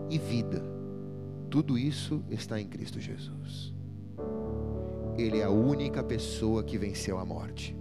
e 0.10 0.18
vida. 0.18 0.62
Tudo 1.50 1.78
isso 1.78 2.24
está 2.30 2.60
em 2.60 2.68
Cristo 2.68 3.00
Jesus. 3.00 3.74
Ele 5.18 5.40
é 5.40 5.44
a 5.44 5.50
única 5.50 6.04
pessoa 6.04 6.64
que 6.64 6.78
venceu 6.78 7.18
a 7.18 7.26
morte. 7.26 7.76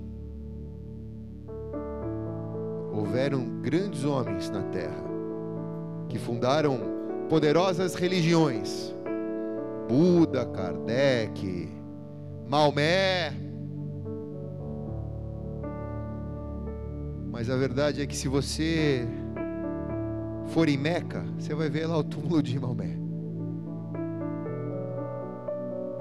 Houveram 2.93 3.61
grandes 3.61 4.05
homens 4.05 4.49
na 4.51 4.63
terra 4.63 5.05
que 6.09 6.19
fundaram 6.19 6.79
poderosas 7.29 7.95
religiões. 7.95 8.95
Buda, 9.89 10.47
Kardec, 10.47 11.69
Maomé. 12.47 13.33
Mas 17.31 17.51
a 17.51 17.57
verdade 17.57 18.01
é 18.01 18.07
que 18.07 18.17
se 18.17 18.29
você 18.29 19.09
for 20.47 20.69
em 20.69 20.77
Meca, 20.77 21.25
você 21.39 21.55
vai 21.55 21.69
ver 21.69 21.87
lá 21.87 21.99
o 21.99 22.05
túmulo 22.05 22.43
de 22.43 22.59
Maomé. 22.59 22.97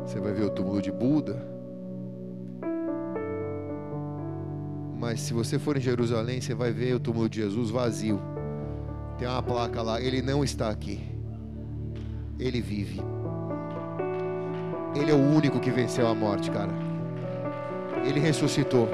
Você 0.06 0.20
vai 0.20 0.34
ver 0.34 0.44
o 0.44 0.50
túmulo 0.50 0.82
de 0.82 0.92
Buda. 0.92 1.54
Mas 5.00 5.22
se 5.22 5.34
você 5.34 5.58
for 5.58 5.78
em 5.78 5.82
Jerusalém, 5.82 6.40
você 6.40 6.54
vai 6.54 6.72
ver 6.72 6.96
o 6.96 7.00
túmulo 7.00 7.30
de 7.30 7.42
Jesus 7.42 7.70
vazio. 7.70 8.22
Tem 9.18 9.28
uma 9.28 9.42
placa 9.42 9.82
lá, 9.82 10.02
ele 10.02 10.22
não 10.22 10.44
está 10.44 10.70
aqui. 10.70 11.02
Ele 12.40 12.62
vive. 12.62 13.02
Ele 14.96 15.12
é 15.12 15.14
o 15.14 15.18
único 15.18 15.60
que 15.60 15.72
venceu 15.72 16.08
a 16.08 16.14
morte, 16.14 16.52
cara. 16.52 16.72
Ele 18.06 18.20
ressuscitou. 18.20 18.88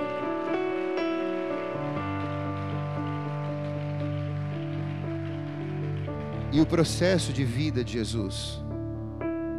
E 6.52 6.60
o 6.60 6.66
processo 6.66 7.32
de 7.32 7.44
vida 7.44 7.84
de 7.84 7.94
Jesus 7.94 8.64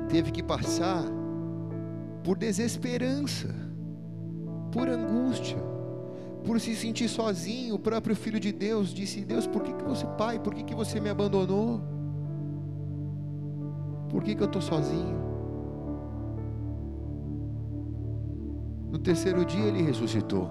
teve 0.09 0.33
que 0.33 0.43
passar 0.43 1.05
por 2.25 2.37
desesperança, 2.37 3.55
por 4.73 4.89
angústia, 4.89 5.57
por 6.45 6.61
se 6.61 6.75
sentir 6.75 7.09
sozinho. 7.09 7.77
O 7.77 7.79
próprio 7.79 8.17
Filho 8.17 8.41
de 8.41 8.51
Deus 8.51 8.93
disse: 8.93 9.25
Deus, 9.25 9.47
por 9.47 9.63
que, 9.63 9.73
que 9.73 9.85
você, 9.85 10.05
Pai, 10.19 10.41
por 10.41 10.53
que, 10.53 10.65
que 10.65 10.75
você 10.75 10.99
me 10.99 11.09
abandonou? 11.09 11.81
Por 14.09 14.25
que, 14.25 14.35
que 14.35 14.43
eu 14.43 14.47
estou 14.47 14.61
sozinho? 14.61 15.31
No 18.91 18.99
terceiro 18.99 19.45
dia 19.45 19.67
ele 19.67 19.83
ressuscitou. 19.83 20.51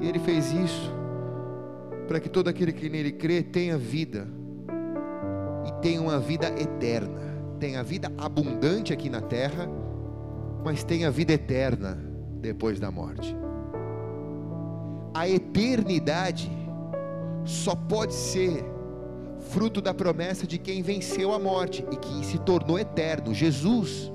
E 0.00 0.08
ele 0.08 0.18
fez 0.18 0.52
isso 0.52 0.97
para 2.08 2.18
que 2.18 2.28
todo 2.28 2.48
aquele 2.48 2.72
que 2.72 2.88
nele 2.88 3.12
crê 3.12 3.42
tenha 3.42 3.78
vida 3.78 4.26
e 5.66 5.72
tenha 5.80 6.00
uma 6.00 6.18
vida 6.18 6.48
eterna 6.60 7.28
tem 7.58 7.76
a 7.76 7.82
vida 7.82 8.10
abundante 8.16 8.92
aqui 8.92 9.10
na 9.10 9.20
terra, 9.20 9.68
mas 10.64 10.84
tem 10.84 11.04
a 11.04 11.10
vida 11.10 11.32
eterna 11.32 11.98
depois 12.40 12.78
da 12.78 12.90
morte. 12.90 13.36
A 15.12 15.28
eternidade 15.28 16.50
só 17.44 17.74
pode 17.74 18.14
ser 18.14 18.64
fruto 19.50 19.80
da 19.80 19.92
promessa 19.92 20.46
de 20.46 20.58
quem 20.58 20.82
venceu 20.82 21.32
a 21.32 21.38
morte 21.38 21.84
e 21.90 21.96
que 21.96 22.24
se 22.24 22.38
tornou 22.38 22.78
eterno. 22.78 23.34
Jesus, 23.34 24.12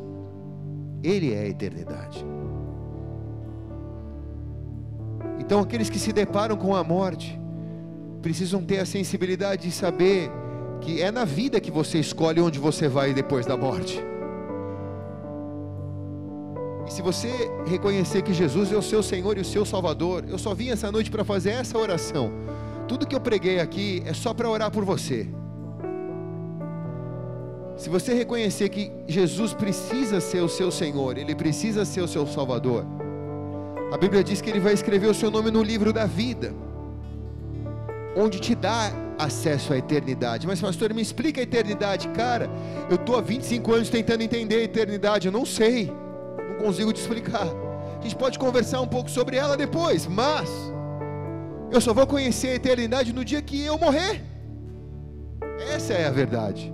Ele 1.03 1.33
é 1.33 1.41
a 1.41 1.47
eternidade. 1.47 2.25
Então, 5.39 5.59
aqueles 5.59 5.89
que 5.89 5.99
se 5.99 6.13
deparam 6.13 6.55
com 6.55 6.75
a 6.75 6.83
morte, 6.83 7.37
precisam 8.23 8.63
ter 8.63 8.79
a 8.79 8.85
sensibilidade 8.85 9.63
de 9.67 9.71
saber 9.71 10.31
que 10.81 11.01
é 11.01 11.11
na 11.11 11.25
vida 11.25 11.59
que 11.59 11.69
você 11.69 11.99
escolhe 11.99 12.39
onde 12.41 12.57
você 12.57 12.87
vai 12.87 13.13
depois 13.13 13.45
da 13.45 13.55
morte. 13.55 14.01
E 16.87 16.91
se 16.91 17.01
você 17.01 17.29
reconhecer 17.67 18.21
que 18.21 18.33
Jesus 18.33 18.71
é 18.71 18.77
o 18.77 18.81
seu 18.81 19.03
Senhor 19.03 19.37
e 19.37 19.41
o 19.41 19.45
seu 19.45 19.65
Salvador, 19.65 20.25
eu 20.27 20.37
só 20.37 20.53
vim 20.53 20.69
essa 20.69 20.91
noite 20.91 21.11
para 21.11 21.23
fazer 21.23 21.51
essa 21.51 21.77
oração. 21.77 22.31
Tudo 22.87 23.05
que 23.05 23.15
eu 23.15 23.21
preguei 23.21 23.59
aqui 23.59 24.01
é 24.05 24.13
só 24.13 24.33
para 24.33 24.49
orar 24.49 24.71
por 24.71 24.83
você. 24.85 25.27
Se 27.77 27.89
você 27.89 28.13
reconhecer 28.13 28.69
que 28.69 28.91
Jesus 29.07 29.53
precisa 29.53 30.21
ser 30.21 30.41
o 30.41 30.49
seu 30.49 30.71
Senhor, 30.71 31.17
Ele 31.17 31.35
precisa 31.35 31.83
ser 31.83 32.01
o 32.01 32.07
seu 32.07 32.25
Salvador, 32.25 32.85
a 33.91 33.97
Bíblia 33.97 34.23
diz 34.23 34.41
que 34.41 34.49
Ele 34.49 34.59
vai 34.59 34.73
escrever 34.73 35.07
o 35.07 35.13
seu 35.13 35.29
nome 35.29 35.51
no 35.51 35.61
livro 35.61 35.91
da 35.93 36.05
vida, 36.05 36.53
onde 38.15 38.39
te 38.39 38.55
dá 38.55 38.91
acesso 39.17 39.73
à 39.73 39.77
eternidade. 39.77 40.47
Mas, 40.47 40.61
pastor, 40.61 40.93
me 40.93 41.01
explica 41.01 41.41
a 41.41 41.43
eternidade. 41.43 42.07
Cara, 42.09 42.49
eu 42.89 42.95
estou 42.95 43.15
há 43.15 43.21
25 43.21 43.73
anos 43.73 43.89
tentando 43.89 44.21
entender 44.21 44.57
a 44.57 44.63
eternidade, 44.63 45.27
eu 45.27 45.31
não 45.31 45.45
sei, 45.45 45.91
não 46.37 46.65
consigo 46.65 46.91
te 46.93 47.01
explicar. 47.01 47.47
A 47.99 48.01
gente 48.01 48.15
pode 48.15 48.37
conversar 48.37 48.81
um 48.81 48.87
pouco 48.87 49.09
sobre 49.09 49.37
ela 49.37 49.55
depois, 49.55 50.05
mas 50.05 50.49
eu 51.71 51.79
só 51.79 51.93
vou 51.93 52.05
conhecer 52.05 52.49
a 52.49 52.55
eternidade 52.55 53.13
no 53.13 53.23
dia 53.23 53.41
que 53.41 53.63
eu 53.63 53.77
morrer. 53.77 54.21
Essa 55.73 55.93
é 55.93 56.05
a 56.05 56.11
verdade. 56.11 56.73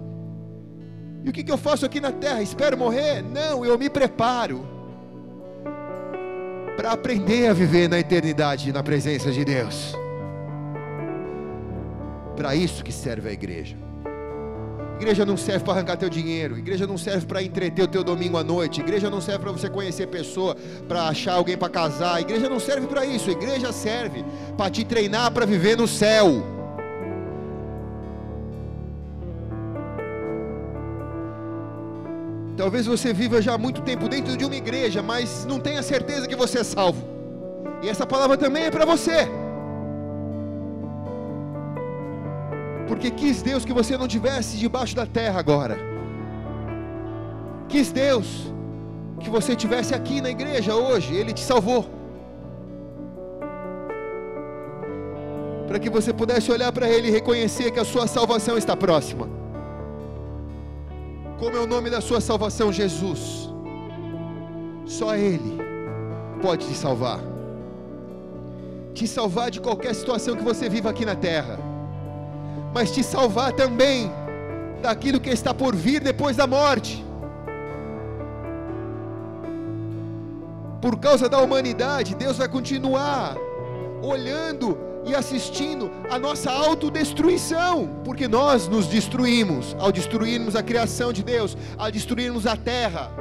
E 1.24 1.30
o 1.30 1.34
que, 1.34 1.44
que 1.44 1.52
eu 1.52 1.58
faço 1.58 1.86
aqui 1.86 2.00
na 2.00 2.12
terra? 2.12 2.42
Espero 2.42 2.78
morrer? 2.78 3.22
Não, 3.22 3.66
eu 3.66 3.78
me 3.78 3.90
preparo 3.90 4.66
para 6.76 6.94
aprender 6.94 7.48
a 7.48 7.54
viver 7.54 7.90
na 7.90 8.00
eternidade, 8.00 8.72
na 8.72 8.82
presença 8.82 9.32
de 9.32 9.44
Deus 9.44 9.94
para 12.40 12.56
isso 12.56 12.86
que 12.86 12.94
serve 12.94 13.28
a 13.28 13.34
igreja. 13.34 13.76
Igreja 14.96 15.26
não 15.26 15.36
serve 15.36 15.66
para 15.66 15.74
arrancar 15.74 15.98
teu 15.98 16.10
dinheiro, 16.10 16.58
igreja 16.58 16.88
não 16.88 16.98
serve 16.98 17.26
para 17.26 17.44
entreter 17.44 17.84
o 17.84 17.88
teu 17.88 18.02
domingo 18.02 18.38
à 18.38 18.44
noite, 18.46 18.80
igreja 18.80 19.10
não 19.10 19.20
serve 19.20 19.40
para 19.40 19.52
você 19.52 19.70
conhecer 19.70 20.08
pessoa, 20.08 20.56
para 20.88 21.10
achar 21.10 21.34
alguém 21.34 21.58
para 21.58 21.68
casar, 21.68 22.22
igreja 22.22 22.48
não 22.48 22.58
serve 22.58 22.88
para 22.88 23.06
isso, 23.06 23.30
igreja 23.30 23.74
serve 23.74 24.24
para 24.58 24.70
te 24.70 24.86
treinar 24.86 25.32
para 25.32 25.46
viver 25.46 25.76
no 25.76 25.86
céu. 25.86 26.42
Talvez 32.56 32.86
você 32.86 33.12
viva 33.12 33.42
já 33.42 33.56
há 33.56 33.58
muito 33.58 33.82
tempo 33.82 34.08
dentro 34.08 34.38
de 34.38 34.46
uma 34.46 34.56
igreja, 34.56 35.02
mas 35.04 35.46
não 35.46 35.60
tenha 35.60 35.84
certeza 35.84 36.26
que 36.26 36.38
você 36.38 36.60
é 36.60 36.64
salvo. 36.64 37.06
E 37.84 37.90
essa 37.90 38.06
palavra 38.06 38.38
também 38.38 38.64
é 38.64 38.72
para 38.72 38.86
você. 38.86 39.28
Porque 42.90 43.12
quis 43.12 43.44
Deus 43.44 43.64
que 43.64 43.72
você 43.72 43.96
não 43.96 44.08
tivesse 44.08 44.58
debaixo 44.58 44.96
da 44.96 45.06
terra 45.06 45.40
agora. 45.40 45.78
Quis 47.68 47.92
Deus 47.92 48.52
que 49.20 49.30
você 49.30 49.56
tivesse 49.56 49.94
aqui 49.94 50.20
na 50.20 50.32
igreja 50.32 50.74
hoje, 50.76 51.14
Ele 51.14 51.32
te 51.32 51.42
salvou. 51.42 51.86
Para 55.68 55.78
que 55.78 55.88
você 55.88 56.12
pudesse 56.12 56.52
olhar 56.52 56.72
para 56.72 56.90
Ele 56.90 57.10
e 57.10 57.12
reconhecer 57.12 57.70
que 57.70 57.80
a 57.80 57.86
sua 57.86 58.08
salvação 58.08 58.58
está 58.58 58.76
próxima. 58.76 59.30
Como 61.38 61.56
é 61.56 61.60
o 61.60 61.68
nome 61.68 61.92
da 61.92 62.02
sua 62.02 62.20
salvação? 62.20 62.74
Jesus. 62.74 63.54
Só 64.88 65.16
Ele 65.16 65.60
pode 66.42 66.66
te 66.68 66.74
salvar. 66.74 67.20
Te 68.96 69.08
salvar 69.08 69.52
de 69.52 69.62
qualquer 69.62 69.94
situação 69.94 70.36
que 70.36 70.44
você 70.44 70.68
viva 70.68 70.90
aqui 70.90 71.06
na 71.06 71.16
terra 71.16 71.69
mas 72.74 72.92
te 72.92 73.04
salvar 73.04 73.54
também 73.54 74.12
daquilo 74.82 75.20
que 75.20 75.30
está 75.30 75.54
por 75.54 75.76
vir 75.76 76.02
depois 76.02 76.36
da 76.36 76.48
morte. 76.48 77.06
Por 80.82 80.98
causa 80.98 81.28
da 81.28 81.40
humanidade, 81.40 82.16
Deus 82.16 82.38
vai 82.38 82.48
continuar 82.48 83.36
olhando 84.02 84.78
e 85.06 85.16
assistindo 85.16 85.90
a 86.10 86.18
nossa 86.18 86.52
autodestruição, 86.52 88.02
porque 88.04 88.28
nós 88.28 88.68
nos 88.68 88.88
destruímos 88.88 89.76
ao 89.80 89.92
destruirmos 89.92 90.56
a 90.56 90.64
criação 90.64 91.12
de 91.12 91.24
Deus, 91.24 91.58
ao 91.78 91.92
destruirmos 91.92 92.46
a 92.46 92.56
terra, 92.56 93.12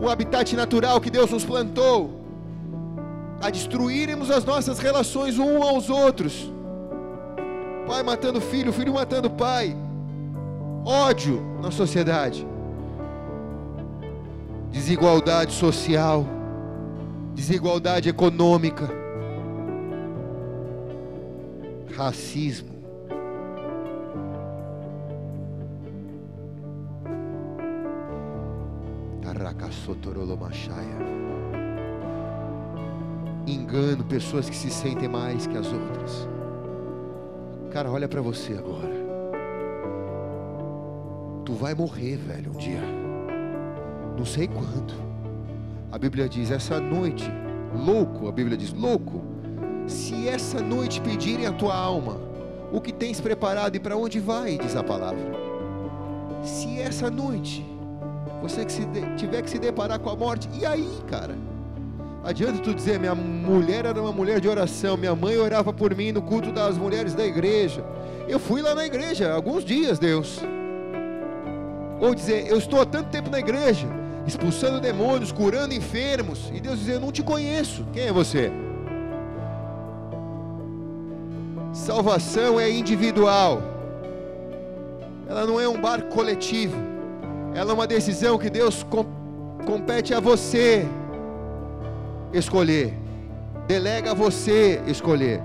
o 0.00 0.08
habitat 0.08 0.56
natural 0.56 1.00
que 1.00 1.10
Deus 1.10 1.30
nos 1.30 1.44
plantou, 1.44 2.20
a 3.40 3.50
destruirmos 3.50 4.30
as 4.30 4.44
nossas 4.44 4.78
relações 4.78 5.38
uns 5.38 5.62
aos 5.62 5.90
outros. 5.90 6.50
Pai 7.92 8.02
matando 8.02 8.40
filho, 8.40 8.72
filho 8.72 8.94
matando 8.94 9.28
pai. 9.28 9.76
Ódio 10.82 11.42
na 11.60 11.70
sociedade. 11.70 12.46
Desigualdade 14.70 15.52
social, 15.52 16.24
desigualdade 17.34 18.08
econômica, 18.08 18.88
racismo. 21.94 22.72
Engano, 33.46 34.02
pessoas 34.04 34.48
que 34.48 34.56
se 34.56 34.70
sentem 34.70 35.10
mais 35.10 35.46
que 35.46 35.58
as 35.58 35.66
outras. 35.70 36.26
Cara, 37.72 37.90
olha 37.90 38.06
para 38.06 38.20
você 38.20 38.52
agora. 38.52 38.92
Tu 41.44 41.54
vai 41.54 41.74
morrer, 41.74 42.16
velho, 42.16 42.50
um 42.50 42.58
dia. 42.58 42.82
Não 44.16 44.26
sei 44.26 44.46
quando. 44.46 44.94
A 45.90 45.98
Bíblia 45.98 46.28
diz: 46.28 46.50
essa 46.50 46.78
noite, 46.78 47.24
louco, 47.74 48.28
a 48.28 48.32
Bíblia 48.32 48.56
diz: 48.56 48.72
louco, 48.72 49.22
se 49.86 50.28
essa 50.28 50.60
noite 50.60 51.00
pedirem 51.00 51.46
a 51.46 51.52
tua 51.52 51.74
alma, 51.74 52.20
o 52.70 52.80
que 52.80 52.92
tens 52.92 53.20
preparado 53.20 53.74
e 53.74 53.80
para 53.80 53.96
onde 53.96 54.20
vai, 54.20 54.58
diz 54.58 54.76
a 54.76 54.84
palavra. 54.84 55.32
Se 56.42 56.78
essa 56.78 57.10
noite 57.10 57.64
você 58.42 58.64
que 58.64 58.72
se 58.72 58.84
de, 58.86 59.00
tiver 59.16 59.40
que 59.40 59.48
se 59.48 59.58
deparar 59.58 60.00
com 60.00 60.10
a 60.10 60.16
morte, 60.16 60.48
e 60.52 60.66
aí, 60.66 60.90
cara? 61.06 61.36
Adianta 62.24 62.60
tu 62.60 62.72
dizer, 62.72 63.00
minha 63.00 63.16
mulher 63.16 63.84
era 63.84 64.00
uma 64.00 64.12
mulher 64.12 64.40
de 64.40 64.48
oração, 64.48 64.96
minha 64.96 65.14
mãe 65.14 65.36
orava 65.36 65.72
por 65.72 65.92
mim 65.94 66.12
no 66.12 66.22
culto 66.22 66.52
das 66.52 66.78
mulheres 66.78 67.14
da 67.14 67.26
igreja. 67.26 67.84
Eu 68.28 68.38
fui 68.38 68.62
lá 68.62 68.76
na 68.76 68.86
igreja 68.86 69.32
alguns 69.32 69.64
dias, 69.64 69.98
Deus. 69.98 70.40
Ou 72.00 72.14
dizer, 72.14 72.46
eu 72.46 72.58
estou 72.58 72.80
há 72.80 72.86
tanto 72.86 73.10
tempo 73.10 73.28
na 73.28 73.40
igreja, 73.40 73.88
expulsando 74.24 74.80
demônios, 74.80 75.32
curando 75.32 75.74
enfermos, 75.74 76.48
e 76.54 76.60
Deus 76.60 76.78
dizer, 76.78 76.94
eu 76.94 77.00
não 77.00 77.10
te 77.10 77.24
conheço. 77.24 77.84
Quem 77.92 78.04
é 78.04 78.12
você? 78.12 78.52
Salvação 81.72 82.60
é 82.60 82.70
individual. 82.70 83.60
Ela 85.28 85.44
não 85.44 85.60
é 85.60 85.68
um 85.68 85.80
barco 85.80 86.08
coletivo. 86.08 86.76
Ela 87.52 87.72
é 87.72 87.74
uma 87.74 87.86
decisão 87.86 88.38
que 88.38 88.48
Deus 88.48 88.84
com, 88.84 89.04
compete 89.66 90.14
a 90.14 90.20
você 90.20 90.86
escolher. 92.32 92.94
Delega 93.66 94.10
a 94.12 94.14
você 94.14 94.82
escolher. 94.86 95.40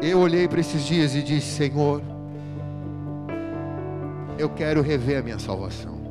Eu 0.00 0.18
olhei 0.18 0.48
para 0.48 0.60
esses 0.60 0.84
dias 0.84 1.14
e 1.14 1.22
disse: 1.22 1.48
Senhor, 1.48 2.02
eu 4.38 4.48
quero 4.48 4.82
rever 4.82 5.18
a 5.18 5.22
minha 5.22 5.38
salvação. 5.38 6.02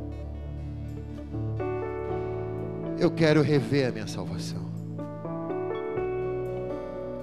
eu 3.02 3.10
quero 3.10 3.42
rever 3.42 3.88
a 3.88 3.90
minha 3.90 4.06
salvação. 4.06 4.62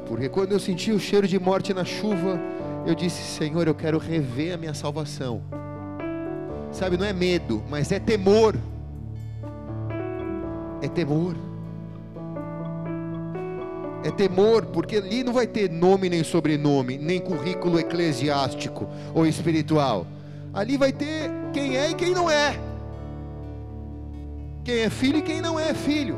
Porque 0.06 0.28
quando 0.28 0.52
eu 0.52 0.60
senti 0.60 0.92
o 0.92 1.00
cheiro 1.00 1.28
de 1.28 1.40
morte 1.40 1.74
na 1.74 1.86
chuva, 1.86 2.40
eu 2.86 2.94
disse: 2.94 3.24
Senhor, 3.24 3.66
eu 3.68 3.76
quero 3.76 3.98
rever 3.98 4.54
a 4.54 4.58
minha 4.58 4.74
salvação. 4.74 5.42
Sabe, 6.72 6.98
não 6.98 7.06
é 7.06 7.14
medo, 7.14 7.64
mas 7.70 7.92
é 7.92 8.00
temor. 8.00 8.56
É 10.82 10.88
temor. 10.88 11.36
É 14.04 14.12
temor, 14.12 14.66
porque 14.68 14.98
ali 14.98 15.24
não 15.24 15.34
vai 15.34 15.46
ter 15.46 15.70
nome 15.70 16.10
nem 16.10 16.24
sobrenome, 16.24 16.98
nem 16.98 17.20
currículo 17.20 17.80
eclesiástico 17.80 18.88
ou 19.14 19.26
espiritual. 19.26 20.08
Ali 20.54 20.78
vai 20.78 20.92
ter 20.92 21.30
quem 21.54 21.76
é 21.76 21.92
e 21.92 21.96
quem 21.96 22.12
não 22.12 22.30
é 22.30 22.70
quem 24.70 24.82
é 24.82 24.90
filho 24.90 25.18
e 25.18 25.22
quem 25.24 25.42
não 25.42 25.60
é 25.60 25.74
filho. 25.74 26.16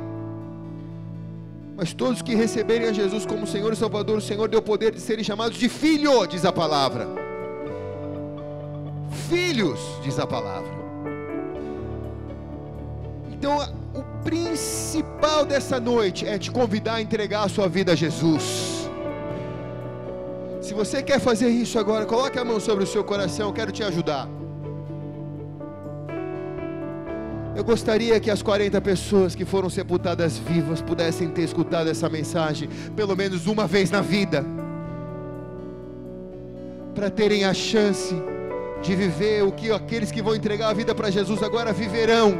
Mas 1.78 1.93
todos 1.93 2.22
que 2.22 2.36
receberem 2.36 2.89
a 2.89 2.91
Jesus 2.91 3.26
como 3.26 3.47
Senhor 3.47 3.72
e 3.72 3.78
Salvador, 3.78 4.18
o 4.18 4.22
Senhor 4.22 4.49
deu 4.49 4.62
poder 4.62 4.91
de 4.91 4.99
serem 4.99 5.24
chamados 5.24 5.58
de 5.58 5.70
filho, 5.70 6.26
diz 6.28 6.43
a 6.43 6.52
palavra. 6.52 7.08
Filhos, 9.32 9.79
diz 10.03 10.19
a 10.19 10.27
palavra. 10.27 10.69
Então, 13.32 13.59
o 13.95 14.03
principal 14.25 15.45
dessa 15.45 15.79
noite 15.79 16.27
é 16.27 16.38
te 16.38 16.51
convidar 16.51 16.95
a 16.95 17.01
entregar 17.01 17.45
a 17.45 17.47
sua 17.47 17.69
vida 17.69 17.93
a 17.93 17.95
Jesus. 17.95 18.89
Se 20.61 20.73
você 20.73 21.01
quer 21.01 21.21
fazer 21.21 21.47
isso 21.47 21.79
agora, 21.79 22.05
coloque 22.05 22.38
a 22.38 22.43
mão 22.43 22.59
sobre 22.59 22.84
o 22.84 22.88
seu 22.88 23.05
coração, 23.05 23.47
eu 23.47 23.53
quero 23.53 23.71
te 23.71 23.82
ajudar. 23.84 24.27
Eu 27.55 27.63
gostaria 27.63 28.19
que 28.19 28.29
as 28.29 28.41
40 28.41 28.82
pessoas 28.82 29.34
que 29.34 29.45
foram 29.45 29.69
sepultadas 29.69 30.38
vivas 30.38 30.82
pudessem 30.82 31.29
ter 31.29 31.43
escutado 31.43 31.89
essa 31.89 32.09
mensagem 32.09 32.67
pelo 32.97 33.15
menos 33.15 33.47
uma 33.47 33.65
vez 33.65 33.89
na 33.89 34.01
vida, 34.01 34.45
para 36.93 37.09
terem 37.09 37.45
a 37.45 37.53
chance 37.53 38.13
de 38.82 38.95
viver 38.95 39.43
o 39.43 39.51
que 39.51 39.71
aqueles 39.71 40.11
que 40.11 40.21
vão 40.21 40.36
entregar 40.36 40.69
a 40.69 40.73
vida 40.73 40.93
para 40.93 41.09
Jesus 41.09 41.41
agora 41.43 41.71
viverão. 41.71 42.36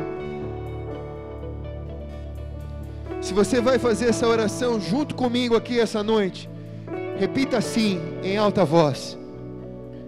Se 3.22 3.34
você 3.34 3.62
vai 3.62 3.78
fazer 3.78 4.08
essa 4.08 4.28
oração 4.28 4.80
junto 4.80 5.14
comigo 5.16 5.56
aqui 5.56 5.80
essa 5.80 6.02
noite, 6.02 6.50
repita 7.18 7.58
assim, 7.58 8.00
em 8.24 8.38
alta 8.38 8.66
voz: 8.66 9.18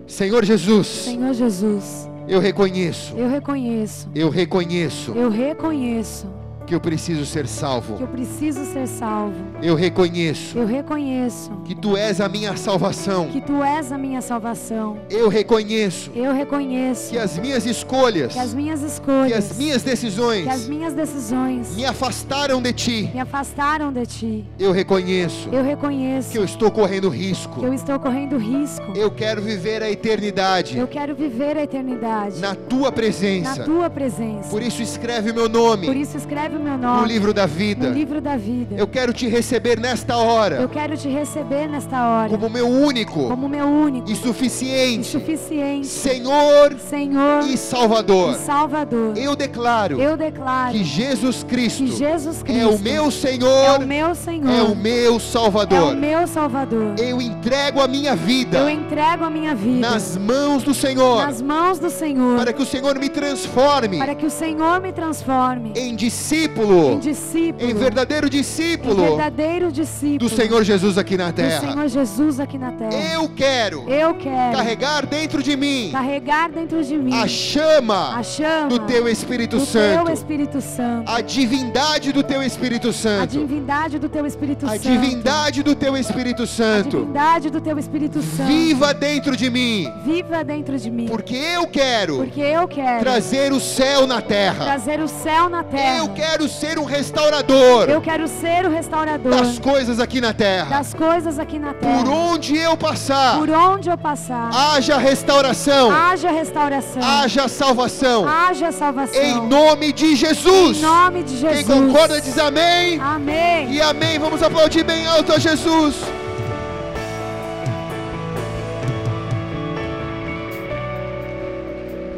Senhor 0.07 0.43
Jesus. 0.43 0.87
Senhor 0.87 1.33
Jesus 1.33 2.09
eu 2.27 2.39
reconheço. 2.39 3.15
Eu 3.17 3.27
reconheço. 3.27 4.09
Eu 4.15 4.29
reconheço. 4.29 5.11
Eu 5.11 5.29
reconheço 5.29 6.42
que 6.65 6.73
eu 6.73 6.79
preciso 6.79 7.25
ser 7.25 7.47
salvo. 7.47 7.97
Que 7.97 8.03
eu 8.03 8.07
preciso 8.07 8.65
ser 8.65 8.87
salvo. 8.87 9.35
Eu 9.61 9.75
reconheço. 9.75 10.57
Eu 10.57 10.65
reconheço. 10.65 11.51
Que 11.65 11.75
tu 11.75 11.95
és 11.97 12.21
a 12.21 12.29
minha 12.29 12.55
salvação. 12.55 13.27
Que 13.27 13.41
tu 13.41 13.61
és 13.63 13.91
a 13.91 13.97
minha 13.97 14.21
salvação. 14.21 14.99
Eu 15.09 15.29
reconheço. 15.29 16.11
Eu 16.15 16.33
reconheço. 16.33 17.11
Que 17.11 17.17
as 17.17 17.37
minhas 17.37 17.65
escolhas. 17.65 18.33
Que 18.33 18.39
as 18.39 18.53
minhas 18.53 18.81
escolhas. 18.81 19.31
Que 19.31 19.37
as 19.37 19.57
minhas 19.57 19.83
decisões. 19.83 20.43
Que 20.43 20.49
as 20.49 20.67
minhas 20.67 20.93
decisões. 20.93 21.75
Me 21.75 21.85
afastaram 21.85 22.61
de 22.61 22.73
ti. 22.73 23.09
Me 23.13 23.19
afastaram 23.19 23.91
de 23.91 24.05
ti. 24.05 24.45
Eu 24.57 24.71
reconheço. 24.71 25.49
Eu 25.51 25.63
reconheço. 25.63 26.31
Que 26.31 26.37
eu 26.37 26.45
estou 26.45 26.71
correndo 26.71 27.09
risco. 27.09 27.59
Que 27.59 27.65
eu 27.65 27.73
estou 27.73 27.99
correndo 27.99 28.37
risco. 28.37 28.85
Eu 28.95 29.11
quero 29.11 29.41
viver 29.41 29.83
a 29.83 29.91
eternidade. 29.91 30.77
Eu 30.77 30.87
quero 30.87 31.15
viver 31.15 31.57
a 31.57 31.63
eternidade. 31.63 32.39
Na 32.39 32.55
tua 32.55 32.91
presença. 32.91 33.59
Na 33.59 33.65
tua 33.65 33.89
presença. 33.89 34.49
Por 34.49 34.61
isso 34.61 34.81
escreve 34.81 35.31
o 35.31 35.33
meu 35.33 35.49
nome. 35.49 35.87
Por 35.87 35.95
isso 35.95 36.17
escreve 36.17 36.52
o 36.57 36.59
meu 36.59 36.77
nome. 36.77 37.01
No 37.01 37.07
livro 37.07 37.33
da 37.33 37.45
vida. 37.45 37.89
No 37.89 37.93
livro 37.93 38.21
da 38.21 38.37
vida. 38.37 38.75
Eu 38.77 38.87
quero 38.87 39.13
te 39.13 39.27
receber 39.27 39.79
nesta 39.79 40.17
hora. 40.17 40.57
Eu 40.57 40.69
quero 40.69 40.97
te 40.97 41.09
receber 41.09 41.67
nesta 41.67 42.07
hora. 42.07 42.29
Como 42.29 42.49
meu 42.49 42.67
único. 42.67 43.27
Como 43.27 43.49
meu 43.49 43.65
único. 43.65 44.11
E 44.11 44.15
suficiente. 44.15 45.01
E 45.01 45.11
suficiente. 45.11 45.87
Senhor. 45.87 46.77
Senhor. 46.79 47.43
E 47.47 47.57
Salvador. 47.57 48.33
E 48.33 48.35
Salvador. 48.35 49.17
Eu 49.17 49.35
declaro. 49.35 49.99
Eu 49.99 50.15
declaro. 50.15 50.71
Que 50.71 50.83
Jesus 50.83 51.43
Cristo. 51.43 51.83
Que 51.83 51.91
Jesus 51.91 52.43
Cristo. 52.43 52.61
É 52.61 52.67
o 52.67 52.79
meu 52.79 53.09
Senhor. 53.09 53.65
É 53.65 53.77
o 53.77 53.87
meu 53.87 54.15
Senhor. 54.15 54.51
É 54.51 54.61
o 54.61 54.75
meu 54.75 55.19
Salvador. 55.19 55.93
É 55.93 55.95
o 55.95 55.97
meu 55.97 56.27
Salvador. 56.27 56.95
Eu 56.99 57.21
entrego 57.21 57.81
a 57.81 57.87
minha 57.87 58.15
vida. 58.15 58.59
Eu 58.59 58.69
entrego 58.69 59.23
a 59.23 59.29
minha 59.29 59.55
vida. 59.55 59.89
Nas 59.89 60.17
mãos 60.17 60.63
do 60.63 60.73
Senhor. 60.73 61.25
Nas 61.25 61.41
mãos 61.41 61.79
do 61.79 61.89
Senhor. 61.89 62.37
Para 62.37 62.53
que 62.53 62.61
o 62.61 62.65
Senhor 62.65 62.99
me 62.99 63.09
transforme. 63.09 63.97
Para 63.97 64.15
que 64.15 64.25
o 64.25 64.31
Senhor 64.31 64.79
me 64.81 64.91
transforme. 64.91 65.73
Em 65.75 65.95
discípulo 65.95 66.42
discípulo, 66.47 66.93
em 66.93 66.99
discípulo, 66.99 67.69
em 67.69 67.73
verdadeiro 67.73 68.27
em 68.27 68.29
discípulo 68.29 69.05
verdadeiro 69.05 69.71
discípulo. 69.71 70.17
do 70.19 70.29
Senhor 70.29 70.63
Jesus 70.63 70.97
aqui 70.97 71.17
na 71.17 71.31
do 71.31 71.35
terra. 71.35 71.71
Senhor 71.71 71.87
Jesus 71.87 72.39
aqui 72.39 72.57
na 72.57 72.71
terra. 72.71 72.93
Eu 73.13 73.29
quero 73.29 73.89
Eu 73.89 74.13
quero 74.15 74.57
carregar 74.57 75.05
dentro 75.05 75.41
de 75.41 75.55
mim 75.55 75.89
carregar 75.91 76.49
dentro 76.49 76.83
de 76.83 76.97
mim 76.97 77.13
a 77.13 77.27
chama 77.27 78.17
a 78.17 78.23
chama 78.23 78.69
do 78.69 78.79
teu 78.79 79.07
Espírito 79.07 79.57
do 79.57 79.65
Santo, 79.65 80.05
teu 80.05 80.13
Espírito 80.13 80.61
Santo, 80.61 81.11
a 81.11 81.21
divindade 81.21 82.11
do 82.11 82.23
teu 82.23 82.41
Espírito 82.41 82.89
a 82.89 82.93
Santo, 82.93 83.31
divindade 83.31 83.99
do 83.99 84.09
teu 84.09 84.25
Espírito 84.25 84.65
a 84.65 84.69
Santo, 84.69 84.81
divindade 84.81 85.63
do 85.63 85.75
teu 85.75 85.97
Espírito 85.97 86.43
a 86.43 86.47
Santo, 86.47 86.97
divindade 86.97 87.49
do 87.49 87.61
teu 87.61 87.77
Espírito 87.77 88.21
Santo, 88.21 88.47
viva 88.47 88.93
dentro 88.93 89.35
de 89.35 89.49
mim, 89.49 89.91
viva 90.05 90.43
dentro 90.43 90.77
de 90.77 90.89
mim, 90.89 91.07
porque 91.07 91.35
eu 91.35 91.67
quero 91.67 92.17
porque 92.17 92.41
eu 92.41 92.67
quero 92.67 92.99
trazer 93.01 93.51
o 93.51 93.59
céu 93.59 94.07
na 94.07 94.21
terra. 94.21 94.65
trazer 94.65 94.99
o 94.99 95.07
céu 95.07 95.49
na 95.49 95.63
terra. 95.63 95.97
Eu 95.97 96.09
quero 96.09 96.32
ser 96.49 96.79
um 96.79 96.83
restaurador 96.83 97.89
Eu 97.89 98.01
quero 98.01 98.27
ser 98.27 98.65
o 98.65 98.69
restaurador 98.69 99.31
das 99.31 99.59
coisas 99.59 99.99
aqui 99.99 100.19
na 100.19 100.33
terra. 100.33 100.69
das 100.77 100.93
coisas 100.93 101.37
aqui 101.39 101.59
na 101.59 101.73
terra. 101.73 102.03
Por 102.03 102.09
onde 102.11 102.57
eu 102.57 102.75
passar, 102.75 103.37
Por 103.37 103.49
onde 103.49 103.89
eu 103.89 103.97
passar, 103.97 104.49
haja 104.53 104.97
restauração, 104.97 105.91
haja 105.91 106.31
restauração, 106.31 107.01
haja 107.03 107.47
salvação. 107.47 108.27
haja 108.27 108.71
salvação. 108.71 109.21
Em 109.21 109.47
nome 109.47 109.93
de 109.93 110.15
Jesus. 110.15 110.77
Em 110.77 110.81
nome 110.81 111.23
de 111.23 111.37
Jesus. 111.37 111.53
Quem 111.53 111.65
concorda 111.65 112.19
diz 112.19 112.37
amém. 112.37 112.99
Amém. 112.99 113.71
E 113.71 113.81
amém. 113.81 114.17
Vamos 114.19 114.41
aplaudir 114.41 114.83
bem 114.83 115.05
alto 115.05 115.31
a 115.31 115.39
Jesus. 115.39 115.95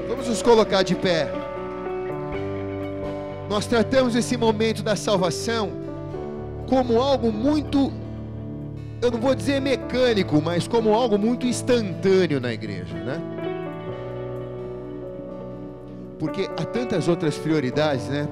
Vamos 0.08 0.28
nos 0.28 0.42
colocar 0.42 0.84
de 0.84 0.96
pé. 0.96 1.45
Nós 3.56 3.68
tratamos 3.68 4.18
esse 4.18 4.36
momento 4.36 4.84
da 4.84 4.98
salvação 4.98 5.72
como 6.68 7.00
algo 7.00 7.32
muito, 7.32 7.90
eu 9.02 9.10
não 9.10 9.18
vou 9.18 9.34
dizer 9.34 9.62
mecânico, 9.62 10.42
mas 10.42 10.68
como 10.68 10.94
algo 10.94 11.18
muito 11.18 11.48
instantâneo 11.48 12.42
na 12.42 12.52
igreja, 12.52 12.94
né? 12.94 13.18
Porque 16.20 16.50
há 16.58 16.66
tantas 16.66 17.08
outras 17.08 17.38
prioridades, 17.38 18.10
né? 18.10 18.28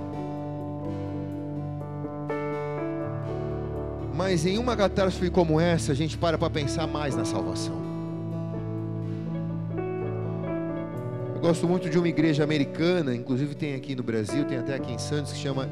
Mas 4.14 4.46
em 4.46 4.58
uma 4.58 4.76
catástrofe 4.76 5.30
como 5.30 5.58
essa, 5.58 5.94
a 5.94 5.96
gente 5.96 6.18
para 6.18 6.38
para 6.38 6.50
pensar 6.50 6.86
mais 6.86 7.16
na 7.16 7.24
salvação. 7.24 7.83
Gosto 11.44 11.68
muito 11.68 11.90
de 11.90 11.98
uma 11.98 12.08
igreja 12.08 12.42
americana, 12.42 13.14
inclusive 13.14 13.54
tem 13.54 13.76
aqui 13.76 13.94
no 13.98 14.02
Brasil, 14.02 14.46
tem 14.46 14.58
até 14.58 14.76
aqui 14.76 14.94
em 14.94 14.98
Santos, 14.98 15.34
que 15.34 15.40
chama, 15.40 15.68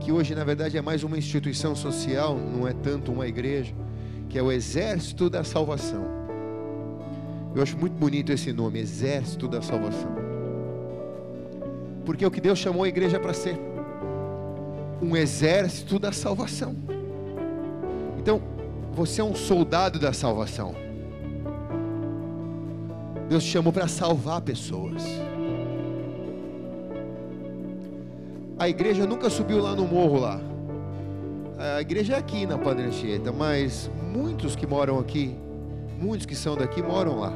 que 0.00 0.10
hoje 0.10 0.34
na 0.34 0.42
verdade 0.42 0.78
é 0.78 0.80
mais 0.80 1.02
uma 1.02 1.18
instituição 1.18 1.76
social, 1.76 2.34
não 2.34 2.66
é 2.66 2.72
tanto 2.72 3.12
uma 3.12 3.28
igreja, 3.28 3.74
que 4.30 4.38
é 4.38 4.42
o 4.42 4.50
Exército 4.50 5.28
da 5.28 5.44
Salvação. 5.44 6.06
Eu 7.54 7.62
acho 7.62 7.76
muito 7.76 7.92
bonito 7.92 8.32
esse 8.32 8.54
nome, 8.54 8.78
Exército 8.78 9.46
da 9.46 9.60
Salvação. 9.60 10.16
Porque 12.06 12.24
é 12.24 12.26
o 12.26 12.30
que 12.30 12.40
Deus 12.40 12.58
chamou 12.58 12.84
a 12.84 12.88
igreja 12.88 13.20
para 13.20 13.34
ser 13.34 13.60
um 15.02 15.14
exército 15.14 15.98
da 15.98 16.10
salvação. 16.10 16.74
Então, 18.18 18.40
você 18.94 19.20
é 19.20 19.24
um 19.24 19.34
soldado 19.34 19.98
da 19.98 20.14
salvação. 20.14 20.74
Deus 23.28 23.44
te 23.44 23.50
chamou 23.50 23.72
para 23.72 23.88
salvar 23.88 24.40
pessoas. 24.40 25.02
A 28.58 28.68
igreja 28.68 29.06
nunca 29.06 29.28
subiu 29.28 29.60
lá 29.60 29.74
no 29.74 29.86
morro 29.86 30.20
lá. 30.20 30.40
A 31.76 31.80
igreja 31.80 32.14
é 32.14 32.18
aqui 32.18 32.46
na 32.46 32.58
Padre 32.58 32.84
Anchieta, 32.84 33.32
mas 33.32 33.90
muitos 34.12 34.54
que 34.54 34.66
moram 34.66 34.98
aqui, 34.98 35.34
muitos 36.00 36.26
que 36.26 36.34
são 36.34 36.56
daqui 36.56 36.82
moram 36.82 37.20
lá. 37.20 37.32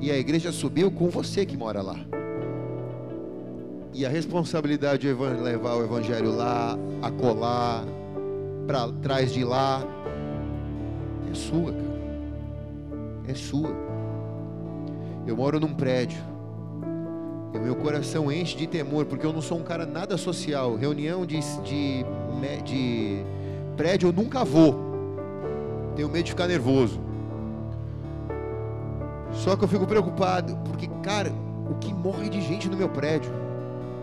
E 0.00 0.10
a 0.10 0.16
igreja 0.16 0.50
subiu 0.50 0.90
com 0.90 1.08
você 1.08 1.46
que 1.46 1.56
mora 1.56 1.82
lá. 1.82 1.96
E 3.94 4.06
a 4.06 4.08
responsabilidade 4.08 5.02
de 5.02 5.12
levar 5.12 5.74
o 5.74 5.84
evangelho 5.84 6.34
lá, 6.34 6.78
acolá, 7.02 7.84
para 8.66 8.88
trás 9.02 9.32
de 9.32 9.44
lá, 9.44 9.82
é 11.30 11.34
sua, 11.34 11.72
cara. 11.72 11.92
É 13.28 13.34
sua. 13.34 13.91
Eu 15.26 15.36
moro 15.36 15.60
num 15.60 15.72
prédio. 15.72 16.20
E 17.54 17.58
o 17.58 17.60
meu 17.60 17.76
coração 17.76 18.30
enche 18.32 18.56
de 18.56 18.66
temor, 18.66 19.04
porque 19.04 19.24
eu 19.24 19.32
não 19.32 19.42
sou 19.42 19.58
um 19.58 19.62
cara 19.62 19.86
nada 19.86 20.16
social. 20.16 20.74
Reunião 20.74 21.24
de, 21.24 21.38
de, 21.62 22.04
de 22.64 23.22
prédio 23.76 24.08
eu 24.08 24.12
nunca 24.12 24.44
vou. 24.44 24.74
Tenho 25.94 26.08
medo 26.08 26.24
de 26.24 26.30
ficar 26.30 26.48
nervoso. 26.48 27.00
Só 29.32 29.56
que 29.56 29.64
eu 29.64 29.68
fico 29.68 29.86
preocupado, 29.86 30.56
porque, 30.64 30.88
cara, 31.02 31.32
o 31.70 31.74
que 31.76 31.92
morre 31.92 32.28
de 32.28 32.40
gente 32.40 32.68
no 32.68 32.76
meu 32.76 32.88
prédio? 32.88 33.32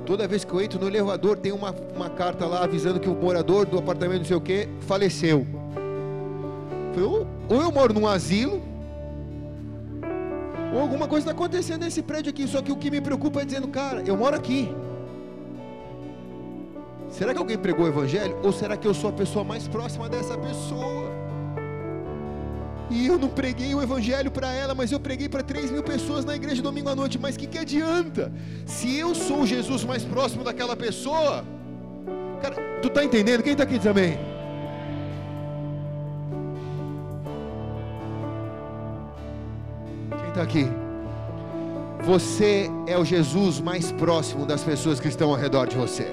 Toda 0.05 0.27
vez 0.27 0.43
que 0.43 0.51
eu 0.51 0.61
entro 0.61 0.79
no 0.79 0.87
elevador, 0.87 1.37
tem 1.37 1.51
uma, 1.51 1.75
uma 1.95 2.09
carta 2.09 2.45
lá 2.47 2.63
avisando 2.63 2.99
que 2.99 3.09
o 3.09 3.13
morador 3.13 3.65
do 3.65 3.77
apartamento 3.77 4.19
não 4.19 4.25
sei 4.25 4.37
o 4.37 4.41
que 4.41 4.67
faleceu. 4.81 5.45
Ou 7.49 7.61
eu 7.61 7.71
moro 7.71 7.93
num 7.93 8.07
asilo, 8.07 8.61
ou 10.73 10.79
alguma 10.79 11.07
coisa 11.07 11.23
está 11.23 11.31
acontecendo 11.31 11.81
nesse 11.81 12.01
prédio 12.01 12.29
aqui. 12.29 12.47
Só 12.47 12.61
que 12.61 12.71
o 12.71 12.75
que 12.75 12.91
me 12.91 13.01
preocupa 13.01 13.41
é 13.41 13.45
dizendo, 13.45 13.67
cara, 13.67 14.03
eu 14.05 14.15
moro 14.15 14.35
aqui. 14.35 14.73
Será 17.09 17.33
que 17.33 17.39
alguém 17.39 17.57
pregou 17.57 17.85
o 17.85 17.87
evangelho? 17.87 18.37
Ou 18.43 18.51
será 18.51 18.77
que 18.77 18.87
eu 18.87 18.93
sou 18.93 19.09
a 19.09 19.13
pessoa 19.13 19.43
mais 19.43 19.67
próxima 19.67 20.07
dessa 20.07 20.37
pessoa? 20.37 21.09
E 22.89 23.05
eu 23.05 23.19
não 23.19 23.29
preguei 23.29 23.73
o 23.73 23.81
evangelho 23.81 24.31
para 24.31 24.51
ela, 24.51 24.73
mas 24.73 24.91
eu 24.91 24.99
preguei 24.99 25.29
para 25.29 25.43
3 25.43 25.69
mil 25.71 25.83
pessoas 25.83 26.25
na 26.25 26.35
igreja 26.35 26.61
domingo 26.61 26.89
à 26.89 26.95
noite. 26.95 27.19
Mas 27.19 27.35
o 27.35 27.39
que, 27.39 27.47
que 27.47 27.57
adianta? 27.57 28.31
Se 28.65 28.95
eu 28.97 29.13
sou 29.13 29.41
o 29.41 29.47
Jesus 29.47 29.83
mais 29.83 30.03
próximo 30.03 30.43
daquela 30.43 30.75
pessoa, 30.75 31.43
cara, 32.41 32.55
tu 32.81 32.89
tá 32.89 33.03
entendendo? 33.03 33.43
Quem 33.43 33.55
tá 33.55 33.63
aqui 33.63 33.79
também? 33.79 34.17
Quem 40.29 40.35
tá 40.35 40.43
aqui? 40.43 40.67
Você 42.05 42.69
é 42.85 42.95
o 42.95 43.03
Jesus 43.03 43.59
mais 43.59 43.91
próximo 43.91 44.45
das 44.45 44.63
pessoas 44.63 44.99
que 44.99 45.07
estão 45.07 45.31
ao 45.31 45.35
redor 45.35 45.65
de 45.65 45.75
você. 45.75 46.05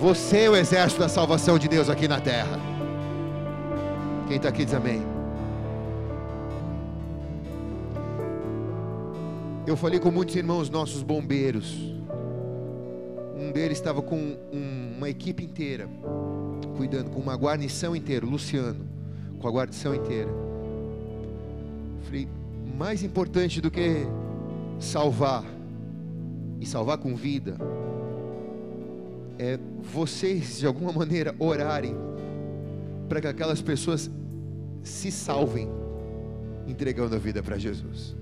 Você 0.00 0.38
é 0.38 0.50
o 0.50 0.56
exército 0.56 1.00
da 1.00 1.08
salvação 1.08 1.60
de 1.60 1.68
Deus 1.68 1.88
aqui 1.88 2.08
na 2.08 2.20
terra. 2.20 2.58
Quem 4.26 4.36
está 4.36 4.48
aqui 4.48 4.64
diz 4.64 4.74
amém. 4.74 5.00
Eu 9.64 9.76
falei 9.76 10.00
com 10.00 10.10
muitos 10.10 10.34
irmãos 10.34 10.68
nossos 10.68 11.04
bombeiros. 11.04 11.78
Um 13.38 13.52
deles 13.52 13.78
estava 13.78 14.02
com 14.02 14.16
um- 14.16 14.94
uma 14.96 15.08
equipe 15.08 15.44
inteira, 15.44 15.88
cuidando, 16.76 17.10
com 17.10 17.20
uma 17.20 17.36
guarnição 17.36 17.94
inteira, 17.94 18.26
Luciano, 18.26 18.84
com 19.38 19.46
a 19.46 19.52
guarnição 19.52 19.94
inteira. 19.94 20.30
Falei, 22.02 22.28
mais 22.82 23.04
importante 23.04 23.60
do 23.60 23.70
que 23.70 24.04
salvar, 24.80 25.44
e 26.60 26.66
salvar 26.66 26.98
com 26.98 27.14
vida, 27.14 27.56
é 29.38 29.56
vocês, 29.80 30.58
de 30.58 30.66
alguma 30.66 30.90
maneira, 30.98 31.32
orarem 31.38 31.94
para 33.08 33.20
que 33.20 33.28
aquelas 33.28 33.62
pessoas 33.62 34.10
se 34.82 35.12
salvem, 35.12 35.68
entregando 36.66 37.14
a 37.14 37.20
vida 37.20 37.40
para 37.40 37.56
Jesus. 37.56 38.16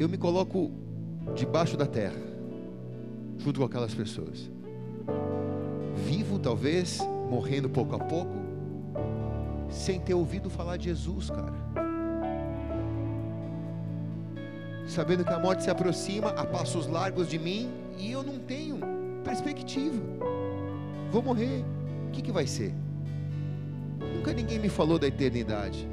Eu 0.00 0.08
me 0.08 0.18
coloco 0.18 0.72
debaixo 1.36 1.76
da 1.76 1.86
terra, 1.86 2.20
junto 3.38 3.60
com 3.60 3.66
aquelas 3.66 3.94
pessoas, 3.94 4.50
vivo 5.94 6.40
talvez, 6.40 6.98
morrendo 7.30 7.70
pouco 7.70 7.94
a 7.94 8.00
pouco, 8.00 8.43
sem 9.74 9.98
ter 9.98 10.14
ouvido 10.14 10.48
falar 10.48 10.76
de 10.76 10.84
Jesus, 10.84 11.28
cara. 11.28 11.52
Sabendo 14.86 15.24
que 15.24 15.32
a 15.32 15.38
morte 15.38 15.64
se 15.64 15.70
aproxima 15.70 16.28
a 16.30 16.44
passos 16.46 16.86
largos 16.86 17.28
de 17.28 17.38
mim 17.38 17.70
e 17.98 18.12
eu 18.12 18.22
não 18.22 18.38
tenho 18.38 18.78
perspectiva. 19.24 20.00
Vou 21.10 21.22
morrer. 21.22 21.64
O 22.08 22.10
que, 22.12 22.22
que 22.22 22.30
vai 22.30 22.46
ser? 22.46 22.72
Nunca 24.14 24.32
ninguém 24.32 24.58
me 24.58 24.68
falou 24.68 24.98
da 24.98 25.08
eternidade. 25.08 25.88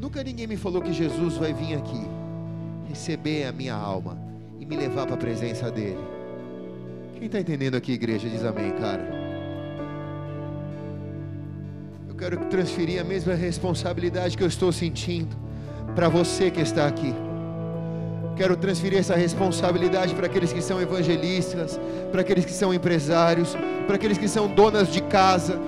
Nunca 0.00 0.22
ninguém 0.24 0.46
me 0.46 0.56
falou 0.56 0.80
que 0.80 0.92
Jesus 0.92 1.36
vai 1.36 1.52
vir 1.52 1.76
aqui, 1.76 2.06
receber 2.88 3.44
a 3.44 3.52
minha 3.52 3.74
alma 3.74 4.16
e 4.58 4.64
me 4.64 4.76
levar 4.76 5.04
para 5.04 5.14
a 5.14 5.18
presença 5.18 5.70
dele. 5.70 6.00
Quem 7.14 7.26
está 7.26 7.38
entendendo 7.38 7.74
aqui, 7.74 7.92
igreja, 7.92 8.26
diz 8.28 8.42
amém, 8.42 8.72
cara. 8.72 9.19
Quero 12.20 12.36
transferir 12.50 13.00
a 13.00 13.04
mesma 13.04 13.34
responsabilidade 13.34 14.36
que 14.36 14.42
eu 14.42 14.46
estou 14.46 14.70
sentindo 14.70 15.34
para 15.96 16.06
você 16.06 16.50
que 16.50 16.60
está 16.60 16.86
aqui. 16.86 17.14
quero 18.36 18.54
transferir 18.56 18.98
essa 18.98 19.16
responsabilidade 19.16 20.14
para 20.14 20.26
aqueles 20.26 20.52
que 20.52 20.60
são 20.60 20.80
evangelistas, 20.80 21.80
para 22.12 22.20
aqueles 22.20 22.44
que 22.44 22.52
são 22.52 22.74
empresários, 22.74 23.56
para 23.86 23.96
aqueles 23.96 24.18
que 24.18 24.28
são 24.28 24.48
donas 24.48 24.92
de 24.92 25.00
casa, 25.02 25.58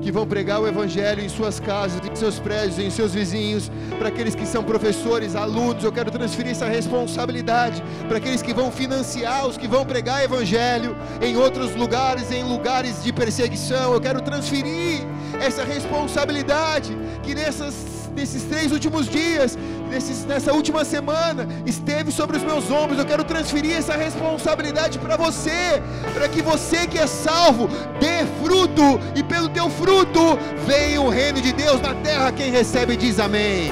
que 0.00 0.12
vão 0.12 0.26
pregar 0.26 0.60
o 0.60 0.68
Evangelho 0.68 1.20
em 1.20 1.28
suas 1.28 1.58
casas, 1.58 2.00
em 2.08 2.14
seus 2.14 2.38
prédios, 2.38 2.78
em 2.78 2.90
seus 2.90 3.12
vizinhos, 3.12 3.70
para 3.98 4.08
aqueles 4.08 4.34
que 4.36 4.46
são 4.46 4.62
professores, 4.62 5.34
alunos, 5.34 5.82
eu 5.82 5.90
quero 5.90 6.10
transferir 6.10 6.52
essa 6.52 6.66
responsabilidade 6.66 7.82
para 8.06 8.18
aqueles 8.18 8.42
que 8.42 8.54
vão 8.54 8.70
financiar 8.70 9.46
os 9.46 9.56
que 9.56 9.66
vão 9.66 9.84
pregar 9.84 10.22
Evangelho 10.22 10.96
em 11.20 11.36
outros 11.36 11.74
lugares, 11.74 12.30
em 12.30 12.44
lugares 12.44 13.02
de 13.02 13.12
perseguição, 13.12 13.94
eu 13.94 14.00
quero 14.00 14.20
transferir 14.20 15.04
essa 15.40 15.64
responsabilidade 15.64 16.96
que 17.22 17.34
nessas 17.34 17.96
nesses 18.16 18.44
três 18.44 18.72
últimos 18.72 19.06
dias, 19.06 19.58
nesses, 19.90 20.24
nessa 20.24 20.52
última 20.52 20.84
semana, 20.84 21.46
esteve 21.66 22.10
sobre 22.10 22.38
os 22.38 22.42
meus 22.42 22.70
ombros. 22.70 22.98
Eu 22.98 23.04
quero 23.04 23.22
transferir 23.22 23.76
essa 23.76 23.94
responsabilidade 23.94 24.98
para 24.98 25.16
você, 25.16 25.82
para 26.14 26.26
que 26.26 26.40
você 26.40 26.86
que 26.86 26.98
é 26.98 27.06
salvo 27.06 27.68
dê 28.00 28.24
fruto, 28.42 28.98
e 29.14 29.22
pelo 29.22 29.50
teu 29.50 29.68
fruto 29.68 30.38
venha 30.66 31.00
o 31.02 31.10
reino 31.10 31.40
de 31.40 31.52
Deus 31.52 31.80
na 31.80 31.94
terra. 31.94 32.32
Quem 32.32 32.50
recebe 32.50 32.96
diz 32.96 33.20
amém. 33.20 33.70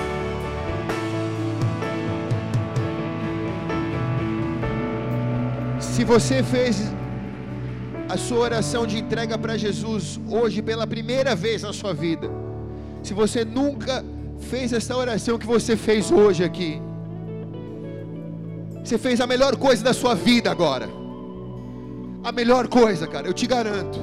Se 5.81 6.05
você 6.05 6.43
fez 6.43 6.94
a 8.09 8.17
sua 8.17 8.41
oração 8.41 8.87
de 8.87 8.99
entrega 8.99 9.39
para 9.39 9.57
Jesus 9.57 10.21
hoje 10.29 10.61
pela 10.61 10.87
primeira 10.87 11.35
vez 11.35 11.63
na 11.63 11.73
sua 11.73 11.95
vida, 11.95 12.29
se 13.03 13.15
você 13.15 13.45
nunca 13.45 14.05
fez 14.51 14.73
essa 14.73 14.97
oração 14.97 15.39
que 15.39 15.47
você 15.47 15.77
fez 15.77 16.11
hoje 16.11 16.45
aqui, 16.45 16.81
você 18.85 18.99
fez 18.99 19.21
a 19.21 19.27
melhor 19.27 19.57
coisa 19.57 19.83
da 19.83 19.95
sua 19.95 20.15
vida 20.15 20.51
agora. 20.51 20.89
A 22.23 22.31
melhor 22.33 22.69
coisa, 22.69 23.07
cara, 23.07 23.27
eu 23.27 23.33
te 23.33 23.47
garanto. 23.47 23.99